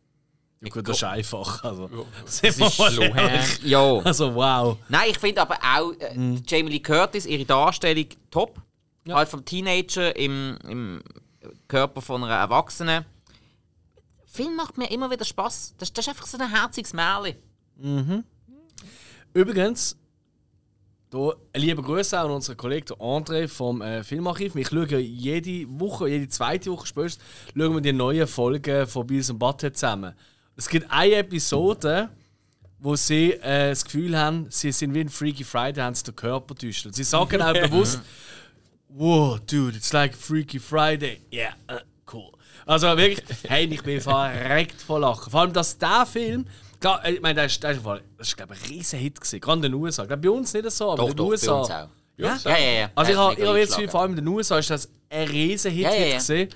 [0.61, 0.69] ja.
[0.73, 1.65] Gut, das ist einfach.
[1.65, 1.89] Also,
[2.25, 3.41] Das sind wir ist Lohan.
[3.65, 3.99] Ja.
[4.05, 4.77] Also, wow.
[4.89, 6.15] Nein, ich finde aber auch äh,
[6.47, 8.61] Jamie Lee Curtis, ihre Darstellung top.
[9.07, 9.17] Ja.
[9.17, 11.03] Halt vom Teenager im, im
[11.67, 13.05] Körper von einer Erwachsenen.
[14.27, 15.75] Film macht mir immer wieder Spaß.
[15.79, 17.37] Das, das ist einfach so ein herziges Märchen.
[19.33, 19.97] Übrigens,
[21.11, 24.55] da ein lieber Grüße an unseren Kollegen André vom äh, Filmarchiv.
[24.55, 27.25] Wir schauen jede Woche, jede zweite Woche spätestens,
[27.57, 30.15] schauen wir die neuen Folgen von Beavis und Butthead zusammen.
[30.57, 32.11] Es gibt eine Episode,
[32.79, 36.17] wo sie äh, das Gefühl haben, sie sind wie ein Freaky Friday, haben sie den
[36.17, 36.87] Körper täuscht.
[36.91, 38.01] Sie sagen auch bewusst,
[38.89, 41.21] wow, dude, it's like Freaky Friday.
[41.33, 41.81] Yeah, äh,
[42.13, 42.31] cool.
[42.67, 45.31] Also wirklich, hey, ich bin verreckt vor Lachen.
[45.31, 46.47] Vor allem, dass der Film,
[46.81, 49.75] klar, äh, ich meine, das ist glaube ich, ein riesen Hit gewesen, gerade in den
[49.75, 50.03] USA.
[50.03, 51.61] Ich glaube, bei uns nicht so, aber Doch, in den doch, bei USA.
[51.61, 51.89] uns auch.
[52.17, 52.39] Ja?
[52.45, 52.91] Ja, ja, ja.
[52.95, 55.95] Also ich habe jetzt vor allem in den USA ist das ein riesen Hit Ja,
[55.95, 56.15] ja, ja.
[56.17, 56.49] gesehen.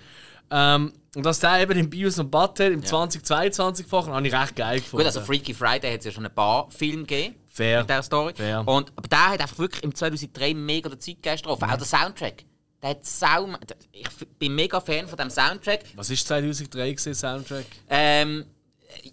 [0.50, 4.56] Ähm, und dass der eben im Bios und Butthead im 2022 fahren, habe ich recht
[4.56, 5.04] geil gefunden.
[5.04, 7.36] Gut, also Freaky Friday hat es ja schon ein paar Filme gegeben.
[7.46, 7.80] Fair.
[7.80, 8.34] mit dieser Story.
[8.34, 8.66] Fair.
[8.66, 11.70] Und, aber der hat einfach wirklich im 2003 mega den Zeitgeist getroffen.
[11.70, 12.44] Auch der Soundtrack.
[12.82, 13.48] Der hat sau,
[13.92, 15.84] ich bin mega Fan von dem Soundtrack.
[15.94, 17.64] Was ist 2003 gewesen, Soundtrack?
[17.88, 18.44] Ähm,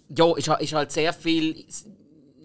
[0.08, 1.66] ja, ist, halt- ist halt sehr viel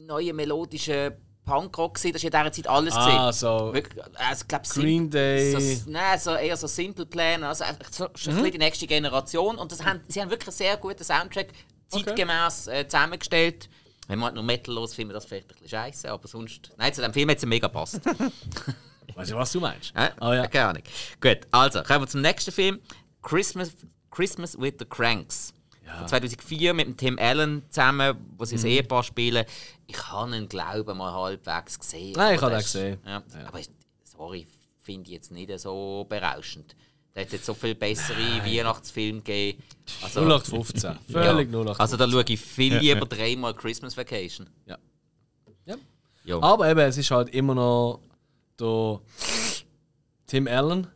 [0.06, 2.14] neue melodische Punkrock gewesen.
[2.14, 3.34] Das ist in dieser Zeit alles Ah, gesehen.
[3.34, 5.52] so Wirklich, also, glaub, Green Day.
[5.76, 8.52] So, nein, so eher so Simple Plan, also so, schon Mhm.
[8.52, 9.58] die nächste Generation.
[9.58, 11.48] Und das haben, sie haben wirklich einen sehr guten Soundtrack
[11.88, 13.70] zeitgemäß äh, zusammengestellt.
[14.10, 16.72] Wenn man halt nur Metal los findet, das vielleicht ein bisschen scheiße, aber sonst.
[16.78, 18.00] Nein, zu dem Film hat es mega gepasst.
[19.16, 19.94] Weißt du, was du meinst?
[19.96, 20.10] Äh?
[20.20, 20.48] Ah ja.
[20.48, 20.84] Keine Ahnung.
[21.22, 22.80] Gut, also kommen wir zum nächsten Film:
[23.22, 23.72] Christmas,
[24.12, 25.54] Christmas with the Cranks.
[26.00, 28.62] Von 2004 mit dem Tim Allen zusammen, wo sie Mhm.
[28.62, 29.46] ein Ehepaar spielen.
[29.88, 32.14] Ich habe ihn, glaube ich, mal halbwegs gesehen.
[32.16, 33.00] Nein, ich aber habe ist- gesehen.
[33.06, 33.24] Ja.
[33.48, 33.70] Aber ich-
[34.04, 34.48] sorry,
[34.82, 36.76] finde ich jetzt nicht so berauschend.
[37.14, 39.64] Da hat jetzt so viel bessere Weihnachtsfilme gegeben.
[40.04, 40.98] Also, 0815.
[41.10, 41.58] Völlig ja.
[41.58, 41.80] 0815.
[41.82, 44.48] Also da schaue ich viel lieber dreimal Christmas Vacation.
[44.68, 44.78] Ja.
[45.66, 45.76] Ja.
[46.26, 46.42] Ja.
[46.44, 48.02] Aber eben, es ist halt immer noch
[48.60, 49.00] der
[50.28, 50.88] Tim Allen.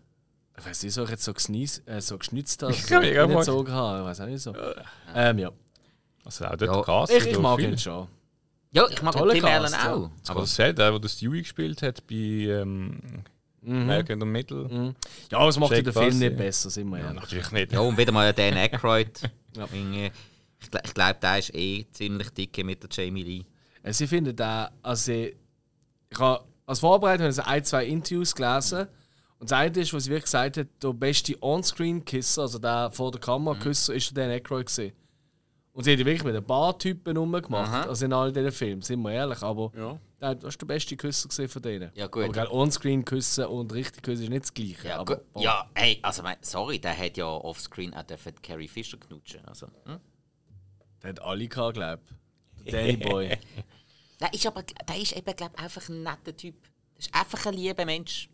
[0.58, 2.74] Ich weiß nicht, wieso ich jetzt so, gesnies, äh, so geschnitzt habe.
[2.74, 3.38] So mega mag.
[3.40, 4.00] gezogen habe.
[4.00, 4.54] Ich weiß auch nicht so.
[5.16, 5.52] Ähm, ja.
[6.24, 6.82] Also auch dort Ja.
[6.84, 7.14] Cast.
[7.14, 8.08] Ich, ich so mag ihn schon.
[8.72, 9.94] ja, ich mag Toller Tim Allen Cast, ja.
[9.94, 10.10] auch.
[10.28, 13.00] Aber das ist der, der das Stewie gespielt hat bei ähm,
[13.66, 14.94] American in the Middle.
[15.32, 17.72] Ja, aber es macht den Film nicht besser, sind wir Ja, natürlich nicht.
[17.72, 19.22] Ja, und wieder mal Dan Aykroyd.
[19.54, 19.68] Ja.
[19.74, 23.44] Ich, ich glaube, der ist eh ziemlich dicke mit der Jamie Lee.
[23.84, 25.36] Also ich finde da, also ich
[26.18, 28.88] habe als Vorbereitung ich ein, zwei Interviews gelesen
[29.42, 33.12] und das eine ist, was sie wirklich gesagt hat, der beste On-Screen-Kisser, also der vor
[33.12, 34.94] der Kamera Kisser, ist der Dan Aykroyd gewesen.
[35.74, 37.82] Und sie hat ihn wirklich mit ein paar Typen rumgemacht, Aha.
[37.84, 40.00] also in all diesen Filmen, sind wir ehrlich, aber Ja.
[40.22, 41.92] der, das ist der beste Küsser von denen.
[41.96, 42.26] Ja, gut.
[42.38, 44.88] Aber On-Screen küssen und richtig küssen ist nicht das gleiche.
[44.90, 48.98] Ja, aber, ja ey, also mein, sorry, der hat ja offscreen auch dürfen Carrie Fisher
[48.98, 49.44] knutschen.
[49.46, 50.00] Also, hm?
[51.02, 52.02] Der hat alle gehabt, glaube
[52.64, 52.72] ich.
[52.72, 53.38] Der Danny Boy.
[54.20, 56.56] Der ist aber, der ist eben, glaube ich, einfach ein netter Typ.
[56.96, 58.30] Das ist einfach ein lieber Mensch.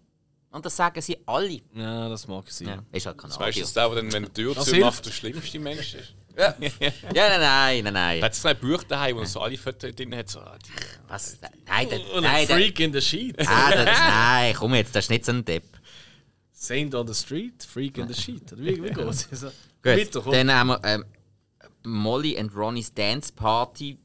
[0.52, 1.62] Und das sagen sie alle.
[1.74, 2.68] ja, das mag sein.
[2.68, 3.62] Ja, ist halt Weißt du, Kanadier.
[3.64, 6.14] dass der, der dann, wenn die Tür Das zu macht, der schlimmste Mensch ist?
[6.38, 6.72] Ja, nein,
[7.14, 8.22] nein, nein, nein.
[8.24, 10.30] Hat zwei Bücher daheim, wo er so alle Fotos drin hat.
[10.30, 10.70] So, ah, die-
[11.10, 11.38] Was?
[11.66, 13.40] Nein, der, Und nein, ein der, Freak in the Sheet.
[13.48, 15.66] ah, der, nein, komm jetzt, das ist nicht so ein Depp.
[16.52, 18.54] Saint on the Street, Freak in the Sheet.
[18.54, 19.28] Oder Wie, wie geht's?
[19.32, 19.52] Also,
[19.82, 20.32] Gut, komm.
[20.32, 21.06] dann haben wir ähm,
[21.84, 23.98] Molly and Ronnie's Dance Party.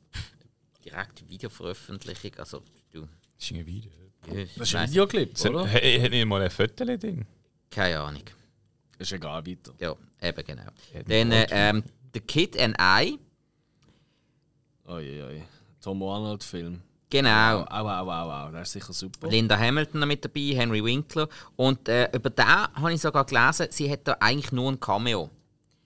[0.85, 2.32] Direkt Videoveröffentlichung.
[2.39, 2.62] Also,
[2.93, 3.02] du.
[3.02, 3.90] Das ist ein Video.
[4.27, 5.69] Das ist ein Videoclip, oder?
[5.69, 7.27] Hat nicht mal ein Foto drin?
[7.70, 8.23] Keine Ahnung.
[8.99, 9.73] Ist egal, weiter.
[9.81, 10.70] Ja, eben genau.
[11.09, 11.82] Dann äh, ähm,
[12.15, 13.19] The Kid and I.
[14.86, 15.43] Oi, oi.
[15.81, 16.81] Tom Arnold-Film.
[17.11, 17.65] Genau.
[17.65, 18.51] Au, au, au, au.
[18.53, 19.28] Das ist sicher super.
[19.28, 21.28] Linda Hamilton noch mit dabei, Henry Winkler.
[21.57, 25.31] Und äh, über den habe ich sogar gelesen, sie hat da eigentlich nur ein Cameo.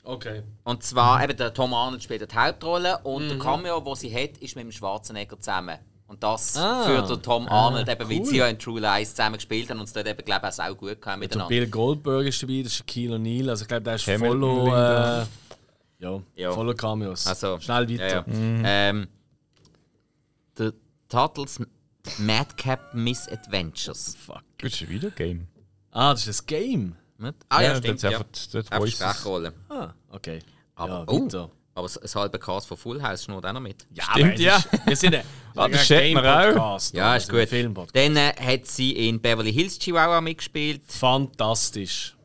[0.04, 0.42] Okay.
[0.62, 4.38] Und zwar eben der Tom Arnold spielt die Hauptrolle und der Cameo, den sie hat,
[4.38, 5.78] ist mit dem Schwarzenegger zusammen.
[6.08, 6.84] Und das Ah.
[6.84, 8.24] für den Tom Arnold, eben, weil cool.
[8.26, 10.52] sie ja in True Lies zusammen gespielt haben und es dort eben, glaube ich, auch
[10.64, 11.48] sehr gut Der miteinander.
[11.48, 13.48] Bill Goldberg ist dabei, das ist Shaquille O'Neal.
[13.50, 14.06] Also ich glaube, der ist.
[14.06, 15.22] Linda.
[15.22, 15.26] Äh,
[15.98, 16.52] ja, Ja.
[16.52, 17.26] voller Cameos.
[17.26, 18.08] Also, Schnell weiter.
[18.08, 18.62] Ja, ja.
[18.88, 19.08] Ähm,
[20.56, 20.70] The
[21.08, 21.60] Turtles
[22.18, 24.16] Madcap Misadventures.
[24.16, 24.42] Fuck.
[24.58, 25.46] Das ist ein Videogame.
[25.90, 26.96] Ah, das ist ein Game.
[27.48, 28.02] Ah ja, stimmt.
[28.02, 28.08] Das Ja.
[28.10, 28.98] ist einfach dort Einfach Voices.
[28.98, 29.52] Sprechrolle.
[29.68, 30.38] Ah, okay.
[30.76, 31.50] Aber, ja, oh, weiter.
[31.76, 33.86] Aber das, das halbe Cast von Full House schnurrt auch noch mit.
[33.92, 34.56] Ja, Stimmt, ja.
[34.56, 35.24] Ist, wir sind ein,
[35.54, 36.42] Ah, das ein schätzt man auch.
[36.42, 36.94] Game-Podcast.
[36.94, 37.88] Ja, also ist ein gut.
[37.94, 40.82] Dann äh, hat sie in Beverly Hills Chihuahua mitgespielt.
[40.86, 42.16] Fantastisch.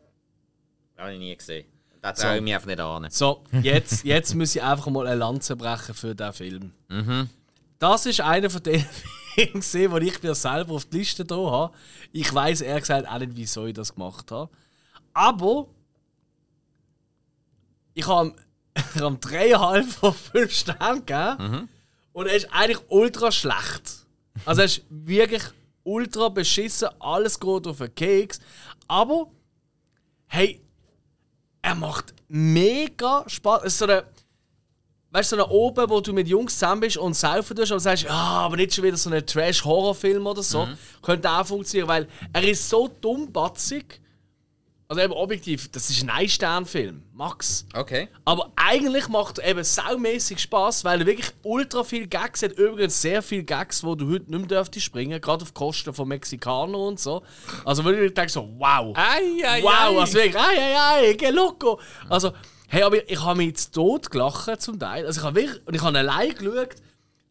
[0.98, 1.66] Habe ich nie gesehen.
[2.02, 3.08] Da traue ich mich einfach nicht an.
[3.10, 6.72] So, jetzt, jetzt muss ich einfach mal eine Lanze brechen für diesen Film.
[6.88, 7.30] Mhm.
[7.78, 8.86] Das ist einer von den
[9.36, 11.74] Filmen, gesehen, wo ich mir selber auf die Liste da habe.
[12.14, 14.50] Ich weiß ehrlich gesagt auch nicht, wieso ich das gemacht habe.
[15.14, 15.68] Aber
[17.94, 18.34] ich habe
[18.96, 21.70] ihm dreieinhalb von fünf Sternen gegeben.
[22.14, 24.06] Und er ist eigentlich ultra schlecht.
[24.46, 25.44] Also er ist wirklich
[25.84, 28.40] ultra beschissen, alles geht auf den Keks.
[28.88, 29.28] Aber
[30.28, 30.62] hey,
[31.62, 33.62] er macht mega Spaß.
[33.64, 34.04] Es ist so eine,
[35.12, 37.80] weißt du, so eine oben, wo du mit Jungs zusammen bist und saufen tust und
[37.80, 40.68] sagst, ja, aber nicht schon wieder so ein Trash-Horrorfilm oder so.
[41.02, 44.00] Könnte auch funktionieren, weil er ist so dummbatzig.
[44.92, 47.66] Also eben objektiv, das ist ein Ein-Stern-Film, Max.
[47.74, 48.10] Okay.
[48.26, 52.52] Aber eigentlich macht er eben saumäßig Spaß, weil er wirklich ultra viel Gags hat.
[52.52, 56.10] Übrigens sehr viele Gags, wo du heute nicht mehr dürftest springen, gerade auf Kosten von
[56.10, 57.24] Mexikanern und so.
[57.64, 58.94] Also wenn ich denke so, wow.
[58.98, 59.98] Ei, ei, wow, ei.
[59.98, 61.80] also wirklich, ei, ei, ei, que loco.
[62.10, 62.34] Also,
[62.68, 65.06] hey, aber ich habe mich zu Tod gelacht zum Teil.
[65.06, 66.76] Also ich habe wirklich, und ich habe allein geschaut,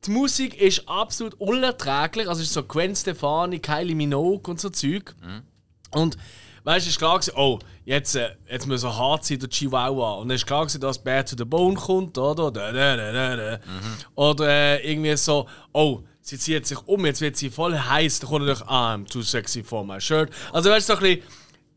[0.07, 2.27] die Musik ist absolut unerträglich.
[2.27, 5.15] Also es ist so Gwen Stefani, Kylie Minogue und so Zeug.
[5.91, 6.17] Und
[6.71, 10.15] weißt du, es klar gewesen, oh, jetzt, äh, jetzt muss er hart sein, der Chihuahua.
[10.15, 12.51] Und dann ist klar gewesen, dass Bad to the Bone kommt, oder?
[12.51, 13.61] Da, da, da, da, da.
[14.15, 18.31] Oder äh, irgendwie so, oh, sie zieht sich um, jetzt wird sie voll heiß, dann
[18.31, 20.31] kommt natürlich, ah, I'm too sexy for my shirt.
[20.53, 21.23] Also weißt du, so ein bisschen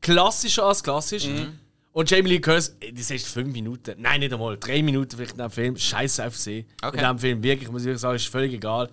[0.02, 1.28] klassischer als klassisch.
[1.92, 5.38] Und Jamie Lee Curtis, das ist fünf Minuten, nein, nicht einmal, drei Minuten vielleicht in
[5.38, 6.66] diesem Film, scheiße auf sie.
[6.82, 6.98] Okay.
[6.98, 8.90] In diesem Film, wirklich, muss ich sagen, ist völlig egal.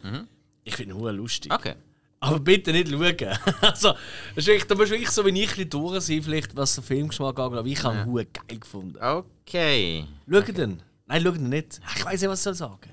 [0.64, 1.52] Ich finde ihn lustig.
[1.52, 1.74] Okay.
[2.22, 3.16] Aber bitte nicht schauen.
[3.62, 3.94] also,
[4.34, 7.38] wirklich, da musst du wirklich so wie ich ein durch sein, vielleicht, was den Filmgeschmack
[7.38, 7.58] angeht.
[7.58, 9.02] Aber ich habe ihn hure geil gefunden.
[9.02, 10.06] Okay.
[10.30, 10.82] Schau den.
[11.06, 11.80] Nein, schau den nicht.
[11.96, 12.90] Ich weiß nicht, was ich soll sagen.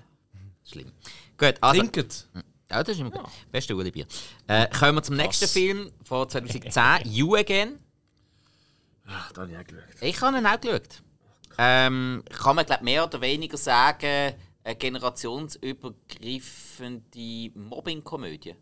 [0.63, 0.93] Schlimm.
[1.37, 1.81] Gut, also.
[1.81, 2.25] Trinket.
[2.71, 3.25] Ja, das ist immer gut.
[3.51, 4.05] Beste Uli-Bier.
[4.47, 7.79] Äh, kommen wir zum nächsten Film von 2010, You Again.
[9.05, 9.83] Ach, da habe ich auch geschaut.
[10.01, 11.03] Ich habe ihn auch geschaut.
[11.57, 18.55] Ähm, kann man glaub, mehr oder weniger sagen, eine generationsübergreifende Mobbing-Komödie.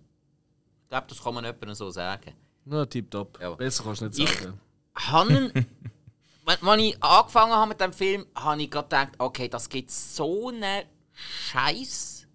[0.86, 2.34] Ich glaube, das kann man etwa so sagen.
[2.64, 3.40] Nur tipptopp.
[3.41, 3.49] Ja.
[3.56, 4.60] Besser kannst du nicht Ich- sagen.
[4.95, 5.52] Haben,
[6.45, 9.91] wenn, als ich angefangen habe mit dem Film, habe ich gerade gedacht, okay, das gibt
[9.91, 12.28] so einen Scheiß,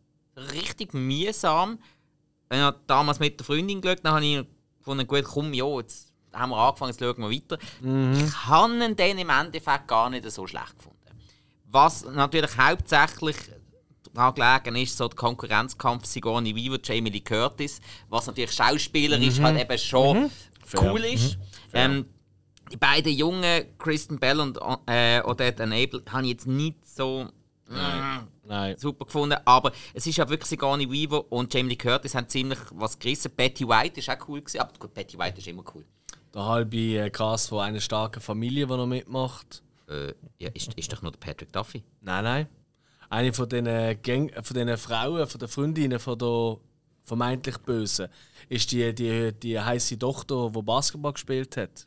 [0.53, 1.79] richtig mühsam.
[2.51, 4.45] Ich habe damals mit der Freundin geschaut, dann habe ich
[4.79, 7.59] gefunden, gut, komm, ja, jetzt haben wir angefangen, jetzt schauen wir weiter.
[8.27, 10.97] Ich habe dann im Endeffekt gar nicht so schlecht gefunden.
[11.73, 13.37] Was natürlich hauptsächlich
[14.15, 19.61] daran gelegen ist, so der Konkurrenzkampf Sigourney Weaver, Jamie Lee Curtis, was natürlich schauspielerisch halt
[19.61, 20.31] eben schon
[20.81, 21.39] cool ist.
[21.73, 22.07] Ähm,
[22.71, 27.27] die beiden jungen, Kristen Bell und äh, Odette Enable, habe ich jetzt nicht so
[27.69, 28.77] mm, Nein.
[28.79, 29.39] super gefunden.
[29.45, 33.33] Aber es ist ja wirklich Sigourney Weaver und Jamie Lee Curtis haben ziemlich was gerissen.
[33.37, 35.85] Betty White ist auch cool gewesen, aber gut, Betty White ist immer cool.
[36.33, 39.63] Der halbe äh, Cast von einer starken Familie, die noch mitmacht.
[39.89, 41.83] Äh, ja, ist, ist doch nur der Patrick Duffy.
[42.01, 42.49] Nein, nein.
[43.11, 46.57] Eine von den, Gang von den Frauen, von den Freundinnen von der
[47.03, 48.09] vermeintlich Bösen,
[48.49, 51.87] ist die, die, die heiße Tochter, die Basketball gespielt hat.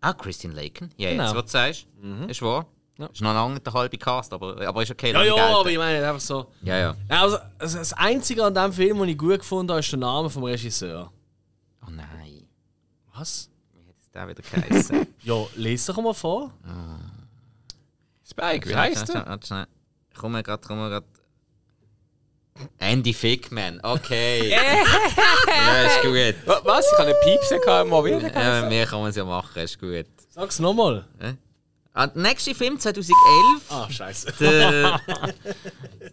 [0.00, 0.90] Ah, Christine Laken.
[0.96, 1.24] Ja, Genau.
[1.24, 1.86] jetzt, was du sagst,
[2.28, 2.66] ist wahr.
[2.98, 3.06] Ja.
[3.06, 5.12] Ist noch lange der halbe Cast, aber, aber ist okay.
[5.12, 5.54] Ja, ja, gelten.
[5.54, 6.46] aber ich meine einfach so.
[6.62, 6.96] Ja, ja.
[7.08, 10.28] Ja, Also, das Einzige an diesem Film, den ich gut gefunden habe, ist der Name
[10.30, 11.10] vom Regisseur.
[11.86, 12.46] Oh nein.
[13.14, 13.50] Was?
[13.74, 15.06] Wie hat es der wieder geheißen?
[15.24, 16.52] Ja, lese doch mal vor.
[18.32, 19.26] Spike, wie heißt Warte, der?
[19.26, 19.66] warte schnell.
[20.18, 21.04] Komm mal grad, komm mal grad.
[22.78, 24.50] Andy Fickman, okay.
[24.50, 26.46] ja, ist gut.
[26.46, 26.84] Wa- Was?
[26.92, 28.32] Ich habe einen Piepsen gehabt, mal wieder.
[28.32, 30.06] Ja, mehr kann man es ja machen, ist gut.
[30.28, 31.06] Sag's nochmal.
[31.94, 33.16] Ah, der nächste Film 2011,
[33.70, 34.32] Ah, scheiße.
[34.38, 34.92] The,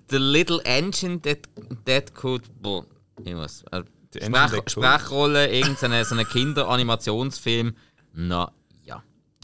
[0.10, 1.40] the Little Engine That,
[1.86, 2.44] that Could.
[2.62, 2.86] Boah,
[3.24, 3.64] irgendwas.
[3.72, 4.70] Äh, The Engine Sprech.
[4.70, 7.76] Sprechrolle, irgendein so Kinderanimationsfilm.
[8.14, 8.52] Na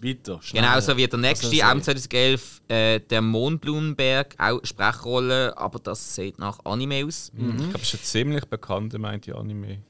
[0.05, 0.13] ja.
[0.13, 0.41] Weiter.
[0.41, 0.63] schnell.
[0.63, 6.39] Genauso wie der nächste, auch ich 2011, äh, der Mondblumenberg, auch Sprechrolle, aber das sieht
[6.39, 7.31] nach Anime aus.
[7.35, 9.81] Ich glaube, das ist ein ziemlich bekannter, meint die Anime.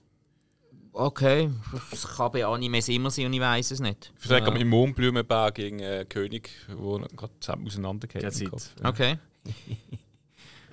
[0.97, 1.51] Okay,
[1.91, 4.13] das kann bei Animes immer sein und ich weiß es nicht.
[4.17, 4.55] Ich sage ja.
[4.55, 8.49] im Mondblumenberg gegen einen König, der gerade zusammen auseinandergeht.
[8.49, 8.69] Kopf.
[8.81, 9.19] Okay.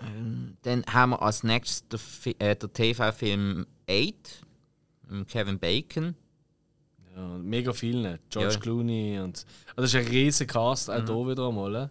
[0.01, 4.44] ähm, dann haben wir als nächstes den, äh, den TV-Film 8
[5.09, 6.14] mit Kevin Bacon.
[7.14, 8.18] Ja, mega viele.
[8.30, 8.60] George Ja.
[8.60, 9.44] Clooney und.
[9.76, 11.74] Also, das ist ein riesen Cast, auch hier wieder einmal.
[11.74, 11.89] äh.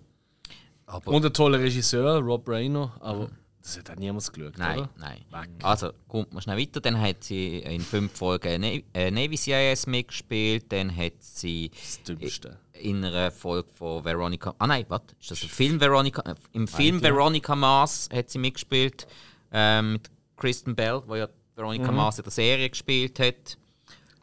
[0.87, 2.91] Aber Und ein toller Regisseur, Rob Reiner.
[2.99, 3.29] Aber
[3.61, 4.89] das hat auch niemand geschaut, nein, oder?
[4.97, 5.19] nein.
[5.29, 5.49] Weg.
[5.63, 6.81] Also, kommt man schnell weiter.
[6.81, 10.65] Dann hat sie in fünf Folgen Na äh, Navy CIS mitgespielt.
[10.71, 12.57] Dann hat sie Das Dümmste.
[12.73, 14.53] in einer Folge von Veronica.
[14.57, 15.01] Ah nein, was?
[15.19, 16.23] Ist das ein Film Veronica?
[16.29, 19.07] äh, Im Film Veronica Mars hat sie mitgespielt.
[19.53, 23.57] Ähm, mit Kristen Bell, wo ja Veronica Mars in der Serie gespielt hat.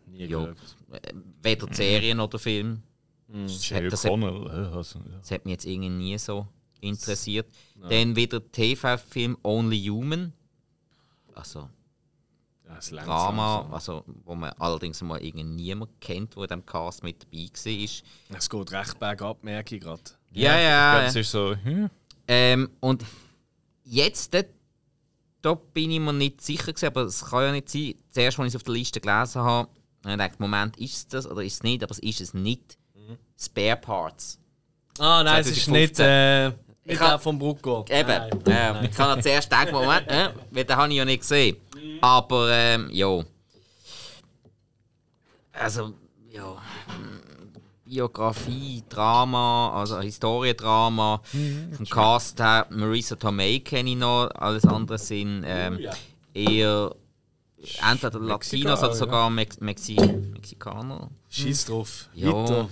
[0.07, 0.53] Nie Ja.
[0.91, 1.13] Äh,
[1.43, 2.83] Weder Serien oder Film.
[3.31, 4.25] Jill das hat- äh,
[4.75, 5.19] Also, ja.
[5.19, 6.47] Das hat mich jetzt irgendwie nie so
[6.81, 7.47] interessiert.
[7.89, 10.33] Dann wieder TV-Film Only Human.
[11.35, 11.69] Also
[12.67, 13.75] Ja, das Drama, so.
[13.75, 18.37] also, wo man allerdings mal irgendwie niemand kennt, der in diesem Cast mit dabei war.
[18.39, 20.03] Es geht recht bergab, merke ich gerade.
[20.33, 21.03] Ja, ja.
[21.07, 21.89] es ist so, hm,
[22.27, 23.05] Ähm, und
[23.85, 24.47] jetzt, dort,
[25.41, 27.95] da bin ich mir nicht sicher gewesen, aber es kann ja nicht sein.
[28.11, 29.71] Zuerst, als ich es auf der Liste gelesen habe,
[30.05, 31.83] habe ich gedacht, Moment, ist es das oder ist es nicht?
[31.83, 32.77] Aber es ist es nicht.
[33.41, 34.39] Spare Parts.
[34.99, 35.73] Ah, nein, es ist 2015.
[35.73, 36.49] nicht, äh,
[36.93, 37.85] Ich hab- der vom Brucko.
[37.89, 38.09] Eben.
[38.45, 38.77] Nein.
[38.77, 41.57] äh, ich kann ja zuerst denken, Moment, äh, weil den habe ich ja nicht gesehen.
[42.01, 43.23] Aber, ähm, ja.
[45.53, 45.95] Also,
[46.31, 46.57] ja.
[47.85, 51.23] Biografie, Drama, also Historiendrama.
[51.77, 55.79] Vom Cast her, Marisa Tomei kenne ich noch, alles andere sind ähm,
[56.35, 56.95] eher
[57.91, 58.95] entweder Latinos oder ja.
[58.95, 59.95] sogar Mex Mexi
[60.33, 61.11] Mexikaner.
[61.29, 62.09] Scheiß drauf.
[62.15, 62.33] Ja.
[62.33, 62.69] Weiter.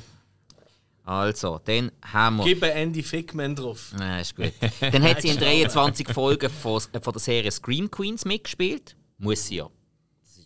[1.05, 2.45] Also, dann haben wir.
[2.45, 3.93] Gib Andy Fickman drauf.
[3.99, 4.53] Ja, ist gut.
[4.81, 8.97] Dann hat sie in 23 Folgen von, von der Serie Scream Queens mitgespielt.
[9.19, 9.71] Muss sie ja.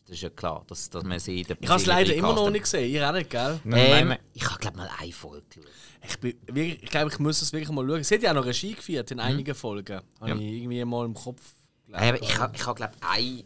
[0.07, 2.35] Das ist, ja klar, dass, dass man sie in der Ich habe es leider immer
[2.35, 2.91] noch nicht gesehen.
[2.91, 3.59] Ihr auch nicht, gell?
[3.65, 3.71] Ähm,
[4.09, 4.19] nein.
[4.35, 5.71] ich habe glaube mal eine Folge geschaut.
[6.07, 8.05] Ich, bin, wirklich- ich glaube, ich muss es wirklich mal schauen.
[8.05, 10.03] Sie hat ja auch noch Regie geführt in einigen Folgen.
[10.21, 10.37] Habe Ja.
[10.37, 11.41] ich irgendwie mal im Kopf
[11.93, 13.45] Äh, ich habe, ich hab, glaube eine,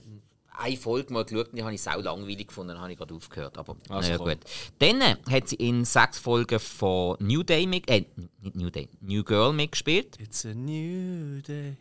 [0.56, 3.14] eine Folge mal geschaut und die habe ich sau langweilig gefunden, dann habe ich gerade
[3.14, 3.58] aufgehört.
[3.58, 4.38] Aber Also naja, gut.
[4.78, 8.04] Dann äh, hat sie in sechs Folgen von New Day mit, äh,
[8.40, 10.18] nicht New Day, New Girl mitgespielt.
[10.20, 11.76] It's a new day.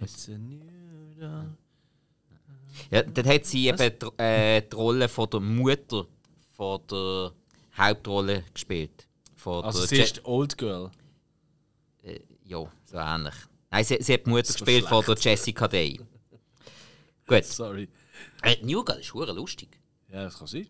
[0.00, 0.60] It's a new
[1.20, 1.56] dawn.
[2.90, 6.06] Ja, dort hat sie eben die, äh, die Rolle von der Mutter
[6.52, 7.32] von der
[7.78, 9.06] Hauptrolle gespielt.
[9.34, 10.90] Von Also der sie Je- ist Old Girl.
[12.02, 13.34] äh, ja, so ähnlich.
[13.70, 16.00] Nein, sie, sie hat die Mutter gespielt von der Jessica Day.
[17.26, 17.44] Gut.
[17.44, 17.88] Sorry.
[18.42, 19.80] Äh, New Girl ist hure lustig.
[20.12, 20.68] Ja, das kann sein.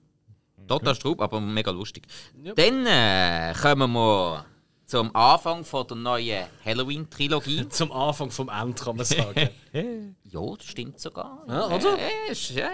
[0.66, 2.06] Total Strub, aber mega lustig.
[2.42, 2.54] Ja.
[2.54, 4.46] Dann äh, kommen wir
[4.86, 7.68] zum Anfang von der neuen Halloween-Trilogie.
[7.70, 9.50] Zum Anfang vom Ende kann man sagen.
[10.24, 11.44] ja, das stimmt sogar.
[11.48, 11.98] Ja, oder?
[11.98, 12.68] Äh, ist, ja,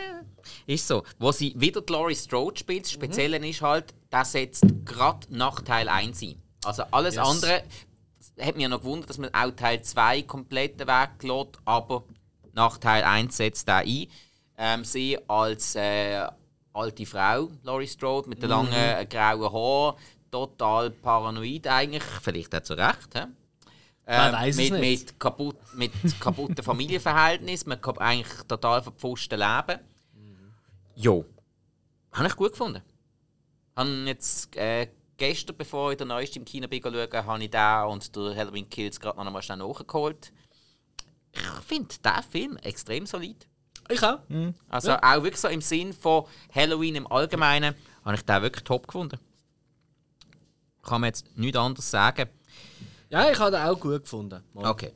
[0.66, 1.02] ist so.
[1.18, 5.62] Wo sie wieder die Laurie Strode spielt, das Spezielle ist halt, das setzt gerade nach
[5.62, 6.42] Teil 1 ein.
[6.64, 7.26] Also alles Yes.
[7.26, 7.62] andere
[8.40, 12.04] hat mich ja noch gewundert, dass man auch Teil 2 komplett weglässt, aber
[12.52, 14.06] nach Teil 1 setzt er ein.
[14.64, 16.24] Ähm, sie als äh,
[16.72, 18.50] alte Frau, Laurie Strode, mit den Mhm.
[18.50, 19.96] langen äh, grauen Haaren,
[20.30, 23.12] total paranoid eigentlich, vielleicht auch zu Recht.
[24.32, 25.06] weiss es mit, nicht.
[25.10, 29.80] mit, kaputt, mit kaputten Familienverhältnissen, mit kap- eigentlich total verpfuschten Leben.
[30.94, 31.24] Jo.
[32.12, 32.82] Habe ich gut gefunden.
[33.74, 37.84] Habe jetzt äh, gestern, bevor ich den neuesten im Kino bin schauen, habe ich den
[37.88, 40.32] und der Halloween Kills gerade noch einmal schnell nachgeholt.
[41.32, 43.48] Ich finde diesen Film extrem solid.
[43.88, 44.18] Ich auch.
[44.68, 48.86] Also auch wirklich so im Sinn von Halloween im Allgemeinen habe ich den wirklich top
[48.86, 49.18] gefunden.
[50.82, 52.28] Kann man jetzt nichts anderes sagen.
[53.10, 54.42] Ja, ich habe den auch gut gefunden.
[54.54, 54.70] Mal.
[54.70, 54.92] Okay.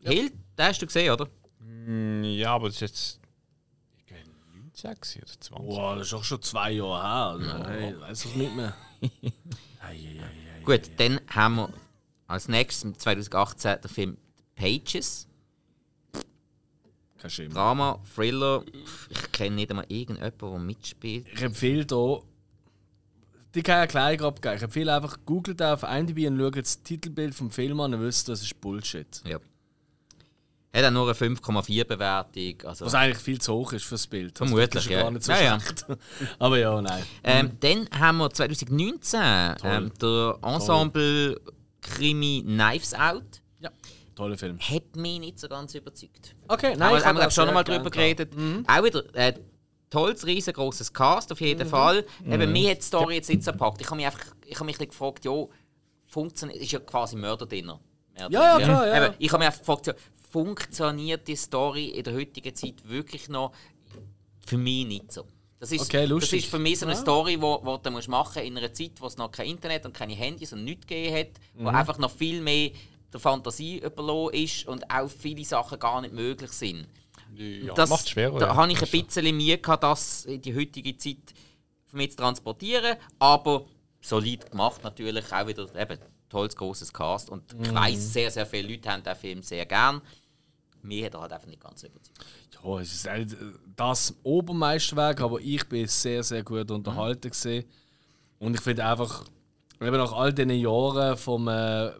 [0.00, 1.28] Hill, den hast du gesehen, oder?
[1.60, 3.20] Mm, Ja, aber das ist jetzt.
[3.98, 4.22] Ich glaube,
[4.54, 5.66] 19 gewesen oder 20.
[5.68, 7.54] Wow, das ist auch schon zwei Jahre her.
[7.54, 8.74] Also, hey, weiss was mit mir?
[10.64, 11.72] Gut, dann haben wir
[12.26, 14.16] als nächstes im 2018 den Film
[14.54, 15.26] Pages.
[17.52, 18.62] Drama, Thriller.
[19.10, 21.26] Ich kenne nicht einmal irgendjemanden, der mitspielt.
[21.32, 22.22] Ich empfehle hier,
[23.54, 24.56] die kann ich gleich abgeben.
[24.56, 28.28] Ich empfehle einfach, googelt auf IMDb und schaut das Titelbild vom Film an und wisst,
[28.28, 29.22] das ist Bullshit.
[29.26, 29.38] Ja.
[30.74, 32.54] Hat auch nur eine 5,4 Bewertung.
[32.66, 34.32] Also, Was eigentlich viel zu hoch ist fürs Bild.
[34.40, 35.02] Also, Vermutlich, das ist ja.
[35.02, 35.60] gar nicht so Ja, ja.
[35.60, 35.86] schlecht.
[36.38, 37.02] Aber ja, nein.
[37.24, 39.20] ähm, dann haben wir 2019
[39.64, 41.38] ähm, der Ensemble
[41.82, 43.41] Krimi Knives Out.
[44.14, 44.58] Toller Film.
[44.60, 46.34] Hat mich nicht so ganz überzeugt.
[46.48, 48.32] Okay, Nein, ich haben wir hab schon sehr drüber gern geredet.
[48.66, 49.34] Auch wieder äh,
[49.90, 52.04] tolles, riesengroßes Cast auf jeden Fall.
[52.26, 53.80] Eben, mir hat die Story jetzt nicht so gepackt.
[53.80, 55.32] Ich habe mich einfach ich habe mich gefragt, ja,
[56.06, 57.80] funktioniert, ist ja quasi Mörderdinner.
[58.18, 59.06] Ja, ja, klar, ja.
[59.06, 59.94] Eben, ich habe mich einfach gefragt, ja,
[60.30, 63.52] funktioniert die Story in der heutigen Zeit wirklich noch?
[64.46, 65.24] Für mich nicht so.
[65.60, 67.00] Das ist, Okay, das ist für mich so eine Ja.
[67.00, 69.86] Story, die wo, wo du musst machen in einer Zeit, wo es noch kein Internet
[69.86, 71.76] und keine Handys und nichts gegeben hat, wo Mhm.
[71.76, 72.72] einfach noch viel mehr
[73.12, 76.86] der Fantasie überlassen ist und auch viele Sachen gar nicht möglich sind.
[77.34, 78.38] Ja, Das, macht schwerer.
[78.38, 78.56] Da ja.
[78.56, 81.16] habe ich ein bisschen Mühe gehabt, das in die heutige Zeit
[81.86, 83.66] für mich zu transportieren, aber
[84.00, 85.98] solid gemacht natürlich, auch wieder eben
[86.28, 87.64] tolles, grosses Cast und Mhm.
[87.64, 90.00] ich weiss, sehr, sehr viele Leute haben den Film sehr gern.
[90.82, 92.18] Mir hat er halt einfach nicht ganz überzeugt.
[92.64, 93.36] Ja, es ist nicht
[93.76, 97.64] das Obermeisterwerk, aber ich bin sehr, sehr gut unterhalten gesehen.
[98.38, 99.24] Und ich finde einfach,
[99.80, 101.92] eben nach all diesen Jahren vom, äh,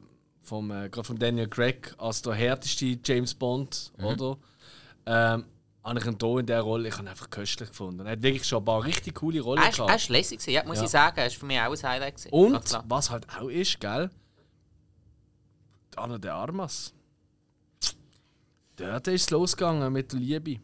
[0.43, 4.36] vom, äh, gerade von Daniel Craig als der härteste James Bond, oder?
[5.06, 5.44] Ähm,
[5.85, 8.06] habe ich ihn hier in dieser Rolle, ich habe ihn einfach köstlich gefunden.
[8.06, 10.01] Er hat wirklich schon ein paar richtig coole Rollen Er ist, er gehabt.
[10.02, 10.85] ist lässig, gewesen, ja, muss Ja.
[10.85, 11.19] ich sagen.
[11.19, 12.16] Er ist für mich auch ein Highlight.
[12.16, 12.31] Gewesen.
[12.32, 14.10] Und was halt auch ist, gell?
[15.97, 16.94] Anna de Armas.
[18.77, 20.60] Dort ist es losgegangen mit der Liebe.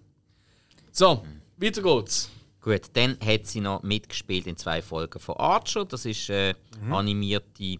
[0.93, 1.25] So,
[1.57, 2.31] weiter geht's.
[2.61, 5.85] Gut, dann hat sie noch mitgespielt in zwei Folgen von Archer.
[5.85, 6.55] Das ist eine
[6.91, 7.77] animierte,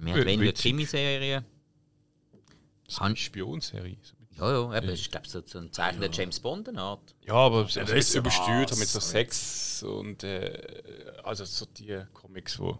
[0.00, 0.72] mehr oder weniger Witzig.
[0.72, 1.44] Krimiserie.
[2.84, 3.96] Das ist eine Spionserie.
[4.36, 7.14] Ja, ja, eben, ist glaube so, ein Zeichen der James Bond eine Art.
[7.26, 8.78] Ja, aber es das ist übersteuert was.
[8.78, 12.78] mit so Sex und äh, also so die Comics, wo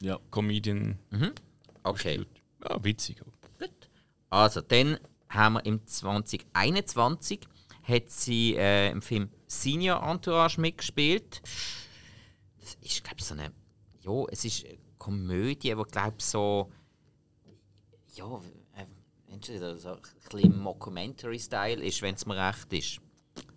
[0.00, 0.18] Ja.
[0.30, 0.98] Comedian
[1.82, 2.12] Okay.
[2.14, 2.28] spielt.
[2.62, 3.20] Ja, witzig.
[3.58, 3.70] Gut.
[4.30, 4.98] Also, dann
[5.28, 7.40] haben wir im 2021
[7.82, 11.42] hat sie äh, im Film Senior Entourage mitgespielt.
[12.60, 13.52] Das ist, glaube ich, so eine.
[14.02, 16.70] Ja, es ist eine Komödie, aber glaube so.
[18.14, 18.40] Ja,
[18.74, 18.86] äh,
[19.30, 19.98] entweder so ein
[20.30, 23.00] bisschen Mockumentary-Style ist, wenn es mir recht ist.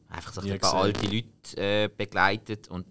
[0.10, 0.76] Einfach so ein gesehen.
[0.78, 2.86] alte Leute äh, begleitet und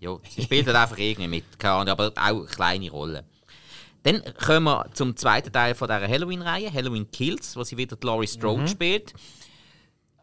[0.00, 3.24] ja, sie spielt halt einfach irgendwie mit, keine Ahnung, aber auch eine kleine Rolle.
[4.02, 8.06] Dann kommen wir zum zweiten Teil von dieser Halloween-Reihe, Halloween Kills, wo sie wieder die
[8.06, 9.12] Laurie Strode spielt.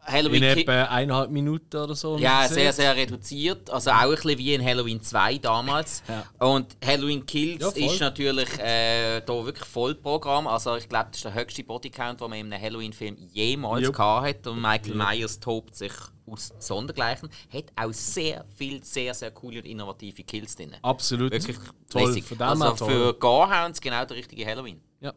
[0.06, 2.16] In Halloween Ki- etwa eineinhalb Minuten oder so.
[2.18, 3.68] Ja, sehr, sehr reduziert.
[3.70, 6.02] Also auch ein bisschen wie in Halloween 2 damals.
[6.08, 6.24] Ja.
[6.46, 10.46] Und Halloween Kills Ja, ist natürlich äh, da wirklich Vollprogramm.
[10.46, 13.94] Also ich glaube, das ist der höchste Bodycount, den man in einem Halloween-Film jemals Jupp.
[13.96, 14.46] gehabt hat.
[14.46, 15.92] Und Michael Myers tobt sich
[16.26, 17.28] aus Sondergleichen.
[17.52, 20.74] Hat auch sehr viel, sehr, sehr coole und innovative Kills drin.
[20.82, 21.30] Absolut.
[21.32, 21.58] Wirklich
[21.90, 22.22] toll.
[22.22, 24.80] Von Also für Gorehounds genau der richtige Halloween.
[25.00, 25.12] Ja.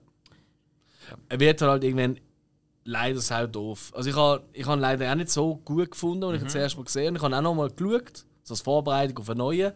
[1.30, 2.20] Er wird halt irgendwann
[2.84, 3.92] leider sehr doof.
[3.96, 6.78] Also ich habe ich hab leider auch nicht so gut gefunden, als ich ihn zuerst
[6.78, 7.18] mal gesehen habe.
[7.18, 9.74] Ich habe auch noch mal geschaut, so als Vorbereitung auf einen neuen.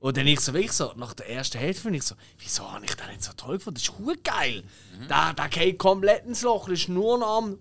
[0.00, 2.84] Und dann ich so wirklich so, nach der ersten Hälfte finde ich so, wieso habe
[2.84, 3.76] ich den nicht so toll gefunden?
[3.76, 4.62] Das ist gut geil.
[5.08, 7.58] Der, der geht komplett ins Loch, der ist nur noch am...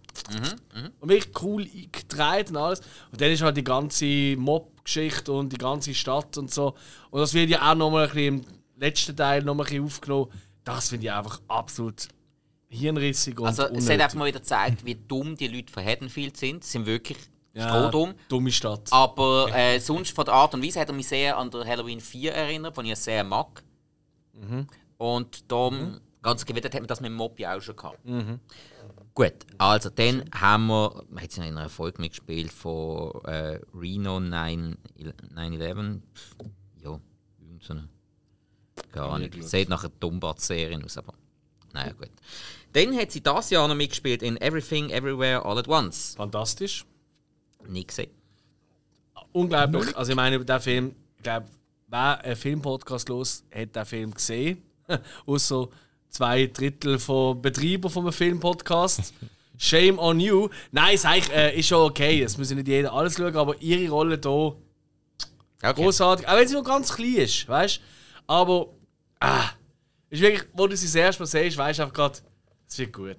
[0.99, 2.81] Und wirklich cool gedreht und alles.
[3.13, 6.75] Und dann ist halt die ganze Mob-Geschichte und die ganze Stadt und so.
[7.11, 8.45] Und das wird ja auch noch mal ein bisschen im
[8.75, 10.29] letzten Teil noch mal ein bisschen aufgenommen.
[10.65, 12.09] Das finde ich einfach absolut
[12.73, 13.89] hirnrissig und Also es unnötig.
[13.93, 16.63] hat einfach mal wieder gezeigt, wie dumm die Leute von Haddonfield sind.
[16.63, 17.17] Sie sind wirklich
[17.53, 18.15] ja, strohdumm.
[18.29, 18.87] Dumme Stadt.
[18.91, 21.99] Aber äh, sonst von der Art und Weise hat er mich sehr an der Halloween
[22.01, 23.63] 4 erinnert, die ich sehr mag.
[24.97, 27.99] Und darum, ganz gewidmet hat man das mit dem Mob ja auch schon gehabt.
[29.13, 34.19] Gut, also dann haben wir, wir haben ja in einer Folge mitgespielt von äh, Reno
[34.19, 34.75] 9
[35.35, 36.01] 9-11.
[36.15, 36.35] Pff,
[36.83, 36.99] Ja,
[37.39, 37.87] irgend so eine.
[38.91, 39.29] Keine Ahnung.
[39.41, 41.13] Sieht nach einer Dumbat-Serie aus, aber
[41.73, 42.09] naja, gut.
[42.73, 46.15] Dann hat sie das Jahr noch mitgespielt in Everything Everywhere All at Once.
[46.17, 46.85] Fantastisch.
[47.67, 48.11] Nie gesehen.
[49.31, 49.95] Unglaublich.
[49.95, 51.47] Also ich meine, der Film, ich glaube,
[51.87, 54.61] wer einen Filmpodcast los, hat den Film gesehen.
[55.25, 55.67] Außer
[56.09, 59.13] zwei Drittel von Betreibern von einem Filmpodcast.
[59.57, 60.49] Shame on you.
[60.71, 62.21] Nein, sag ich, äh, ist schon okay.
[62.23, 64.55] Es muss nicht jeder alles schauen, aber ihre Rolle hier
[65.63, 65.81] Okay.
[65.81, 66.27] großartig.
[66.27, 67.81] Auch wenn sie nur ganz klein ist, weißt du?
[68.27, 68.69] Aber,
[69.19, 69.49] ah,
[70.09, 72.19] ist wirklich, wo du sie das erste Mal siehst, weißt du einfach gerade,
[72.73, 73.17] es wird gut.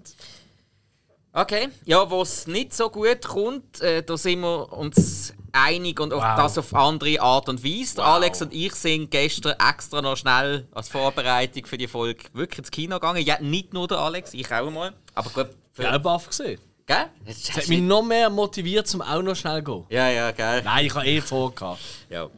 [1.33, 6.23] Okay, ja, was nicht so gut kommt, äh, da sind wir uns einig und auch
[6.23, 6.37] Wow.
[6.37, 7.97] das auf andere Art und Weise.
[7.97, 12.59] Der Alex und ich sind gestern extra noch schnell als Vorbereitung für die Folge wirklich
[12.61, 13.25] ins Kino gegangen.
[13.25, 14.93] Ja, nicht nur der Alex, ich auch mal.
[15.15, 16.61] Aber gut, für, Ich habe Buff gesehen.
[16.87, 17.07] gell?
[17.27, 19.87] Das Das hat mich noch mehr motiviert, zum auch noch schnell zu gehen.
[19.91, 20.63] ja, ja, gell.
[20.63, 21.81] Nein, ich habe eh vorgehabt.
[22.11, 22.29] Ja.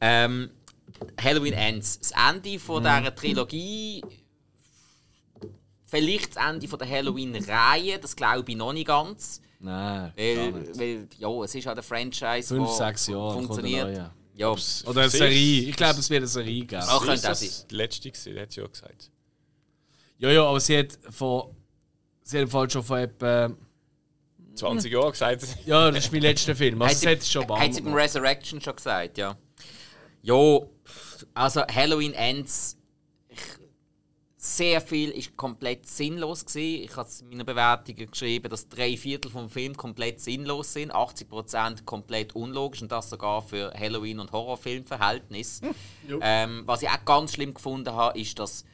[0.00, 0.50] Ähm,
[1.22, 1.98] Halloween Ends.
[1.98, 4.02] Das Ende von dieser Trilogie.
[5.96, 9.40] Vielleicht das Ende von der Halloween-Reihe, das glaube ich noch nicht ganz.
[9.58, 14.12] Nein, Weil, weil ja, es ist halt ein Franchise, Fünf, wo sechs Jahre funktioniert.
[14.34, 14.54] Ja,
[14.84, 15.62] Oder eine Serie.
[15.62, 16.82] Ich glaube, es wird eine Serie geben.
[16.82, 17.66] Auch könnte das sein.
[17.70, 19.10] die letzte gewesen, hat sie ja gesagt.
[20.18, 21.54] Ja, ja, aber sie hat vor.
[22.22, 23.50] Sie hat im Fall schon vor etwa.
[24.56, 25.46] 20 Jahre gesagt.
[25.66, 26.80] Ja, das ist mein letzter Film.
[26.80, 29.36] Also, sie, schon hat sie beim Resurrection schon gesagt, ja.
[30.22, 30.60] Ja,
[31.34, 32.75] also Halloween Ends.
[34.56, 36.84] Sehr viel ist komplett sinnlos gewesen.
[36.84, 40.94] Ich habe es in meiner Bewertung geschrieben, dass drei Viertel vom Film komplett sinnlos sind,
[40.94, 45.60] 80% komplett unlogisch und das sogar für Halloween- und Horrorfilmverhältnis.
[46.22, 48.64] ähm, was ich auch ganz schlimm gefunden habe, ist, dass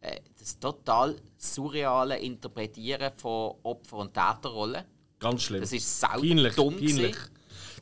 [0.00, 4.86] äh, das total surreale Interpretieren von Opfer- und Täterrollen.
[5.20, 5.60] Ganz schlimm.
[5.60, 6.56] Das ist sau peinlich.
[6.56, 7.16] dumm peinlich.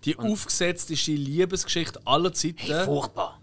[0.05, 2.59] Die aufgesetzteste Liebesgeschichte aller Zeiten.
[2.59, 3.41] Hey, furchtbar.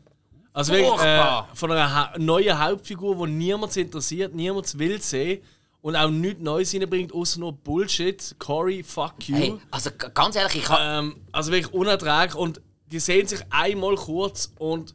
[0.54, 5.42] Also wirklich, äh, von einer ha neuen Hauptfigur, die niemand interessiert, niemand will sehen
[5.82, 8.36] und auch nichts Neues reinbringt, außer nur Bullshit.
[8.40, 9.36] Corey, fuck you.
[9.36, 12.36] Hey, also ganz ehrlich, ich habe Ähm, also wirklich unerträglich.
[12.36, 14.94] Und die sehen sich einmal kurz und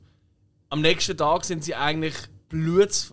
[0.70, 2.14] am nächsten Tag sind sie eigentlich
[2.48, 3.12] Blut.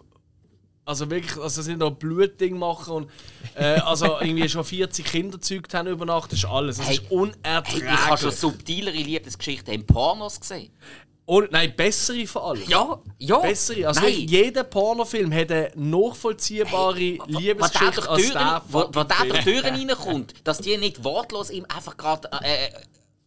[0.88, 3.09] Also wirklich, also sie sind noch Blutding machen und
[3.55, 6.77] äh, also irgendwie schon 40 Kinder gezeugt haben über Nacht, das ist alles.
[6.77, 7.91] Das Hey, ist hey, unerträglich.
[7.91, 10.72] ich habe schon subtilere Liebesgeschichten in Pornos gesehen.
[11.27, 12.61] Und, nein, bessere vor allem.
[12.68, 13.39] Ja, ja.
[13.39, 13.88] Bessere.
[13.88, 14.14] Also Nein.
[14.14, 19.03] jeder Pornofilm hat eine nachvollziehbare Wo- wo- Liebesgeschichte wo als der der Türen- Wo, wo
[19.03, 19.43] der durch.
[19.43, 22.69] Türen reinkommt, dass die nicht wortlos ihm einfach gerade äh,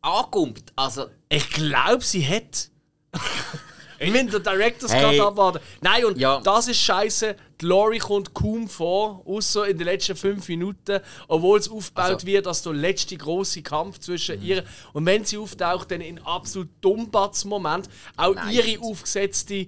[0.01, 0.73] ankommt.
[0.77, 2.71] Also, Ich glaube, sie hat.
[3.99, 5.19] ich will den Director's Hey.
[5.19, 5.59] Cut abwarten.
[5.81, 6.41] Nein, und Ja.
[6.41, 7.35] das ist scheiße.
[7.61, 12.27] Die Lori kommt kaum vor, außer in den letzten fünf Minuten, obwohl es aufgebaut Also-
[12.27, 14.47] wird als der letzte große Kampf zwischen Mhm.
[14.47, 14.65] ihr.
[14.93, 17.89] Und wenn sie auftaucht, dann in absolut Dummbatz-Moment.
[18.17, 18.53] Auch Nein.
[18.55, 19.67] ihre aufgesetzte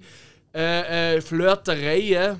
[0.53, 2.39] äh, äh, Flirtereien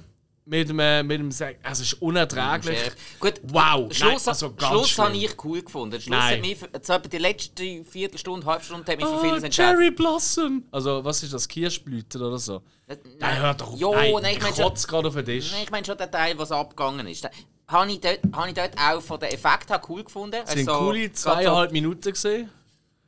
[0.51, 2.77] mit dem, äh, mit dem also es ist unerträglich.
[3.21, 6.01] Gut, Wow, Schluss, nein, also ganz Schluss habe ich cool gefunden.
[6.01, 6.35] Schluss Nein.
[6.35, 6.41] hat
[7.01, 9.79] mich, die letzte Viertelstunde, Halbstunde hat mich für Ah, vieles entscheidet.
[9.79, 10.65] Cherry Blossom!
[10.69, 11.47] Also, was ist das?
[11.47, 12.61] Kirschblüten oder so?
[13.19, 13.79] Nein, hör doch auf.
[13.79, 15.51] Jo, nein, nein, ich mein kotze gerade auf den Tisch.
[15.53, 17.25] Nein, Ich meine schon den Teil, was abgegangen ist.
[17.69, 20.35] Habe ich, dort, habe ich dort auch von den Effekten cool gefunden.
[20.43, 22.49] Es sind Also, coole zweieinhalb Minuten gesehen.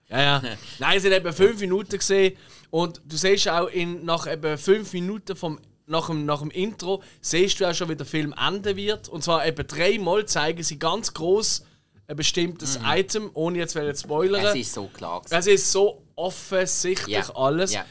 [0.07, 0.41] Ja, ja.
[0.79, 2.37] Nein, es sind etwa fünf Minuten gesehen.
[2.69, 7.03] Und du siehst auch in, nach etwa fünf Minuten vom, nach, dem, nach dem Intro,
[7.21, 9.09] siehst du auch schon, wie der Film enden wird.
[9.09, 11.63] Und zwar etwa dreimal zeigen sie ganz groß
[12.07, 14.45] ein bestimmtes Item, ohne jetzt zu spoilern.
[14.45, 15.21] Es ist so klar.
[15.21, 15.35] gewesen.
[15.35, 17.73] Es ist so offensichtlich Ja, alles.
[17.73, 17.85] ja.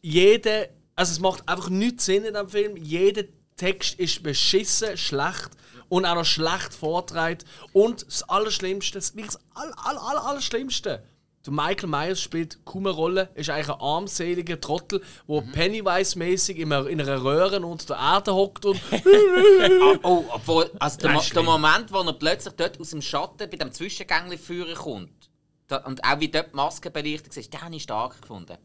[0.00, 0.66] Jeder,
[0.96, 2.76] also es macht einfach nichts Sinn in dem Film.
[2.76, 3.24] Jeder
[3.56, 5.50] Text ist beschissen, schlecht
[5.88, 7.38] und auch noch schlecht vortragen.
[7.72, 11.04] Und das Allerschlimmste, das, das Aller, Aller, Aller, Allerschlimmste,
[11.44, 16.72] der Michael Myers spielt kaum eine Rolle, ist eigentlich ein armseliger Trottel, der Pennywise-mäßig in
[16.72, 18.80] einer in einer Röhre unter der Erde hockt und
[20.02, 21.42] Oh, obwohl, also der, Mo der.
[21.42, 25.30] Moment, wo er plötzlich dort aus dem Schatten bei dem Zwischengängli führen kommt
[25.66, 28.58] da, und auch wie dort die Maske belichtet ist, den habe ich stark gefunden.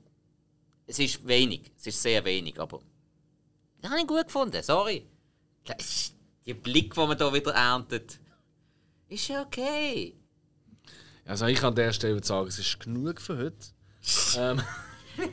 [0.86, 2.80] Es ist wenig, es ist sehr wenig, aber
[3.82, 5.08] den habe ich gut gefunden, sorry.
[6.46, 8.20] Der Blick, den man hier wieder erntet,
[9.10, 10.16] ist ja okay.
[11.28, 13.58] Also ich an der Stelle würde sagen, es ist genug für heute.
[14.38, 14.62] ähm.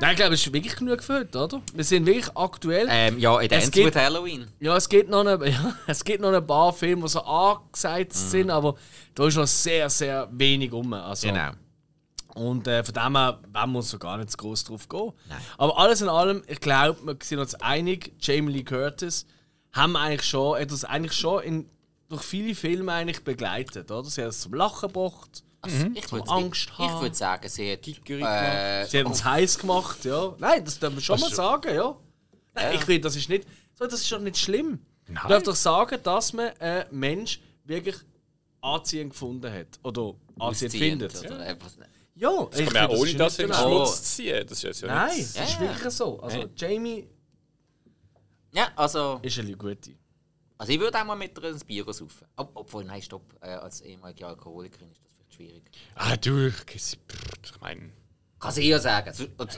[0.00, 1.60] Nein, ich glaube, es ist wirklich genug für heute, oder?
[1.74, 2.86] Wir sind wirklich aktuell.
[2.90, 4.46] Ähm, ja, Es ends gibt- with Halloween.
[4.58, 8.14] Ja, es gibt noch eine, ja, es gibt noch ein paar Filme, die so angesagt
[8.14, 8.74] sind, aber
[9.14, 10.92] da ist noch sehr, sehr wenig um.
[10.94, 11.50] Also, Genau.
[12.34, 15.12] Und äh, von dem her wollen wir uns so gar nicht zu groß drauf gehen.
[15.56, 19.26] Aber alles in allem, ich glaube, wir sind uns einig, Jamie Lee Curtis
[19.72, 21.70] haben eigentlich schon, hat uns eigentlich schon in,
[22.08, 24.08] durch viele Filme eigentlich begleitet, oder?
[24.08, 27.00] Sie hat uns zum Lachen gebracht, Also, ich würde Angst ich, haben.
[27.02, 27.86] würd sagen, sie hat.
[27.88, 30.34] Äh, sie hat uns heiß gemacht, ja.
[30.38, 31.96] Nein, das darf man schon mal sagen, ja.
[32.54, 32.72] Nein, Ja.
[32.72, 34.78] ich finde, das ist nicht, so, das ist doch nicht schlimm.
[35.08, 37.96] Man darf doch sagen, dass man einen Mensch wirklich
[38.60, 39.78] anziehend gefunden hat.
[39.82, 41.18] Oder anziehend findet.
[41.20, 41.56] oder.
[42.18, 44.46] Ja, Kann ich man auch finde, ohne ist das nicht in den genau- Schmutz ziehen.
[44.48, 45.32] Das ist jetzt ja Nein, nichts.
[45.34, 45.60] das ist Ja.
[45.60, 46.20] wirklich so.
[46.20, 46.44] Also.
[46.56, 47.06] Jamie
[48.52, 49.18] Ja, also.
[49.22, 49.90] ist eine gute.
[50.58, 52.26] Also ich würde auch mal mit ihr ein Bier saufen.
[52.36, 53.22] Ob, obwohl, nein, stopp.
[53.40, 55.62] Äh, als ehemalige Alkoholikerin ist das vielleicht schwierig.
[55.94, 57.90] Ah, du, ich meine.
[58.38, 59.12] Kann sie ja sagen.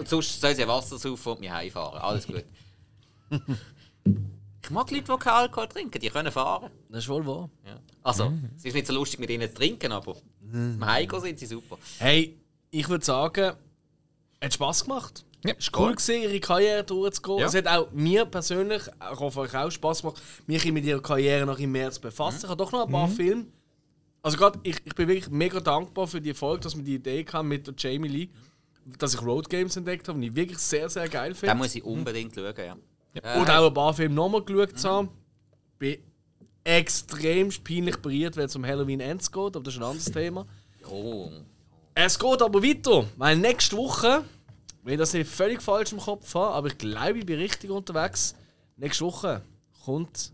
[0.04, 2.00] Sonst soll sie Wasser saufen und mir heimfahren.
[2.00, 2.44] Alles gut.
[4.62, 6.00] ich mag Leute, die keinen Alkohol trinken.
[6.00, 6.70] Die können fahren.
[6.88, 7.50] Das ist wohl wahr.
[7.64, 7.80] Ja.
[8.02, 10.16] Also, es ist nicht so lustig, mit ihnen zu trinken, aber
[10.50, 11.78] zum Heimgehen sind sie super.
[11.98, 12.38] Hey,
[12.70, 13.54] ich würde sagen,
[14.40, 15.24] hat Spass gemacht.
[15.44, 17.38] Ja, Es war cool, gewesen, ihre Karriere durchzugehen.
[17.38, 17.46] Ja.
[17.46, 21.46] Es hat auch mir persönlich, auch auf euch auch Spass gemacht, mich mit ihrer Karriere
[21.46, 22.40] noch im März zu befassen.
[22.42, 23.46] Ich habe doch noch ein paar Filme.
[24.22, 27.24] Also gerade, ich, ich bin wirklich mega dankbar für die Folge, dass wir die Idee
[27.32, 28.28] hatten mit der Jamie Lee,
[28.98, 31.54] dass ich Road Games entdeckt habe, die ich wirklich sehr, sehr geil finde.
[31.54, 32.76] muss ich unbedingt schauen, ja.
[33.14, 35.08] Äh, Und auch ein paar Filme nochmal geschaut zu haben.
[35.78, 35.98] Bin
[36.64, 40.46] extrem peinlich berührt, wenn es um Halloween Ends geht, aber das ist ein anderes Thema.
[40.90, 41.30] Oh.
[41.94, 44.24] Es geht aber weiter, weil nächste Woche,
[44.88, 47.68] wenn ich das nicht völlig falsch im Kopf habe, aber ich glaube, ich bin richtig
[47.68, 48.34] unterwegs.
[48.78, 49.42] Nächste Woche
[49.84, 50.32] kommt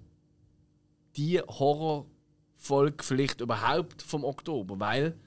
[1.16, 5.18] die Horrorfolge vielleicht überhaupt vom Oktober, weil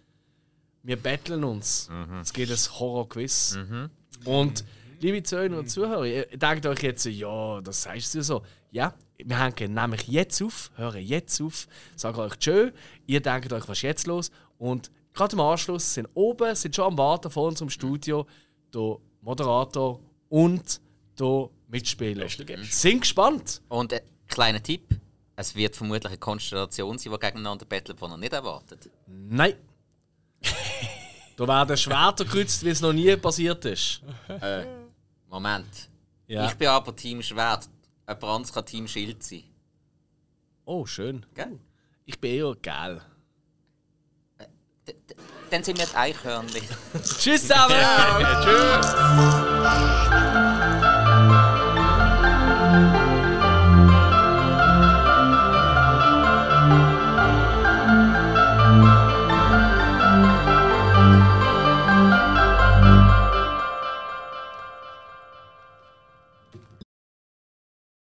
[0.81, 1.89] wir betteln uns.
[2.21, 3.59] Es geht ein Horror-Quiz.
[4.23, 4.63] Und
[5.01, 8.43] liebe Zuhörer und Zuhörer, ihr denkt euch jetzt, ja, das sagst du so.
[8.71, 11.67] Ja, wir hängen nämlich jetzt auf, hören jetzt auf,
[11.97, 12.71] sagen euch tschö,
[13.05, 14.31] ihr denkt euch, was ist jetzt los?
[14.57, 18.25] Und gerade im Anschluss sind oben, sind schon am Warten vor unserem Studio,
[18.73, 19.99] der Moderator
[20.29, 20.79] und
[21.19, 22.29] der Mitspieler.
[22.29, 23.61] Sind gespannt.
[23.67, 24.97] Und äh, kleiner Tipp:
[25.35, 28.89] Es wird vermutlich eine Konstellation sein, die gegeneinander bettelt, die er nicht erwartet.
[29.05, 29.55] Nein.
[31.35, 34.01] da werden Schwerter gekreuzt, wie es noch nie passiert ist.
[35.29, 35.89] Moment.
[36.27, 36.47] Ja.
[36.47, 37.67] Ich bin aber Team Schwert.
[38.07, 39.43] Jemand anderes kann Team Schild sein.
[40.63, 41.25] Oh, schön.
[41.33, 41.59] Gell?
[42.05, 43.01] Ich bin eher geil.
[45.49, 46.67] Dann sind wir die Eichhörnchen.
[47.19, 47.75] Tschüss zusammen!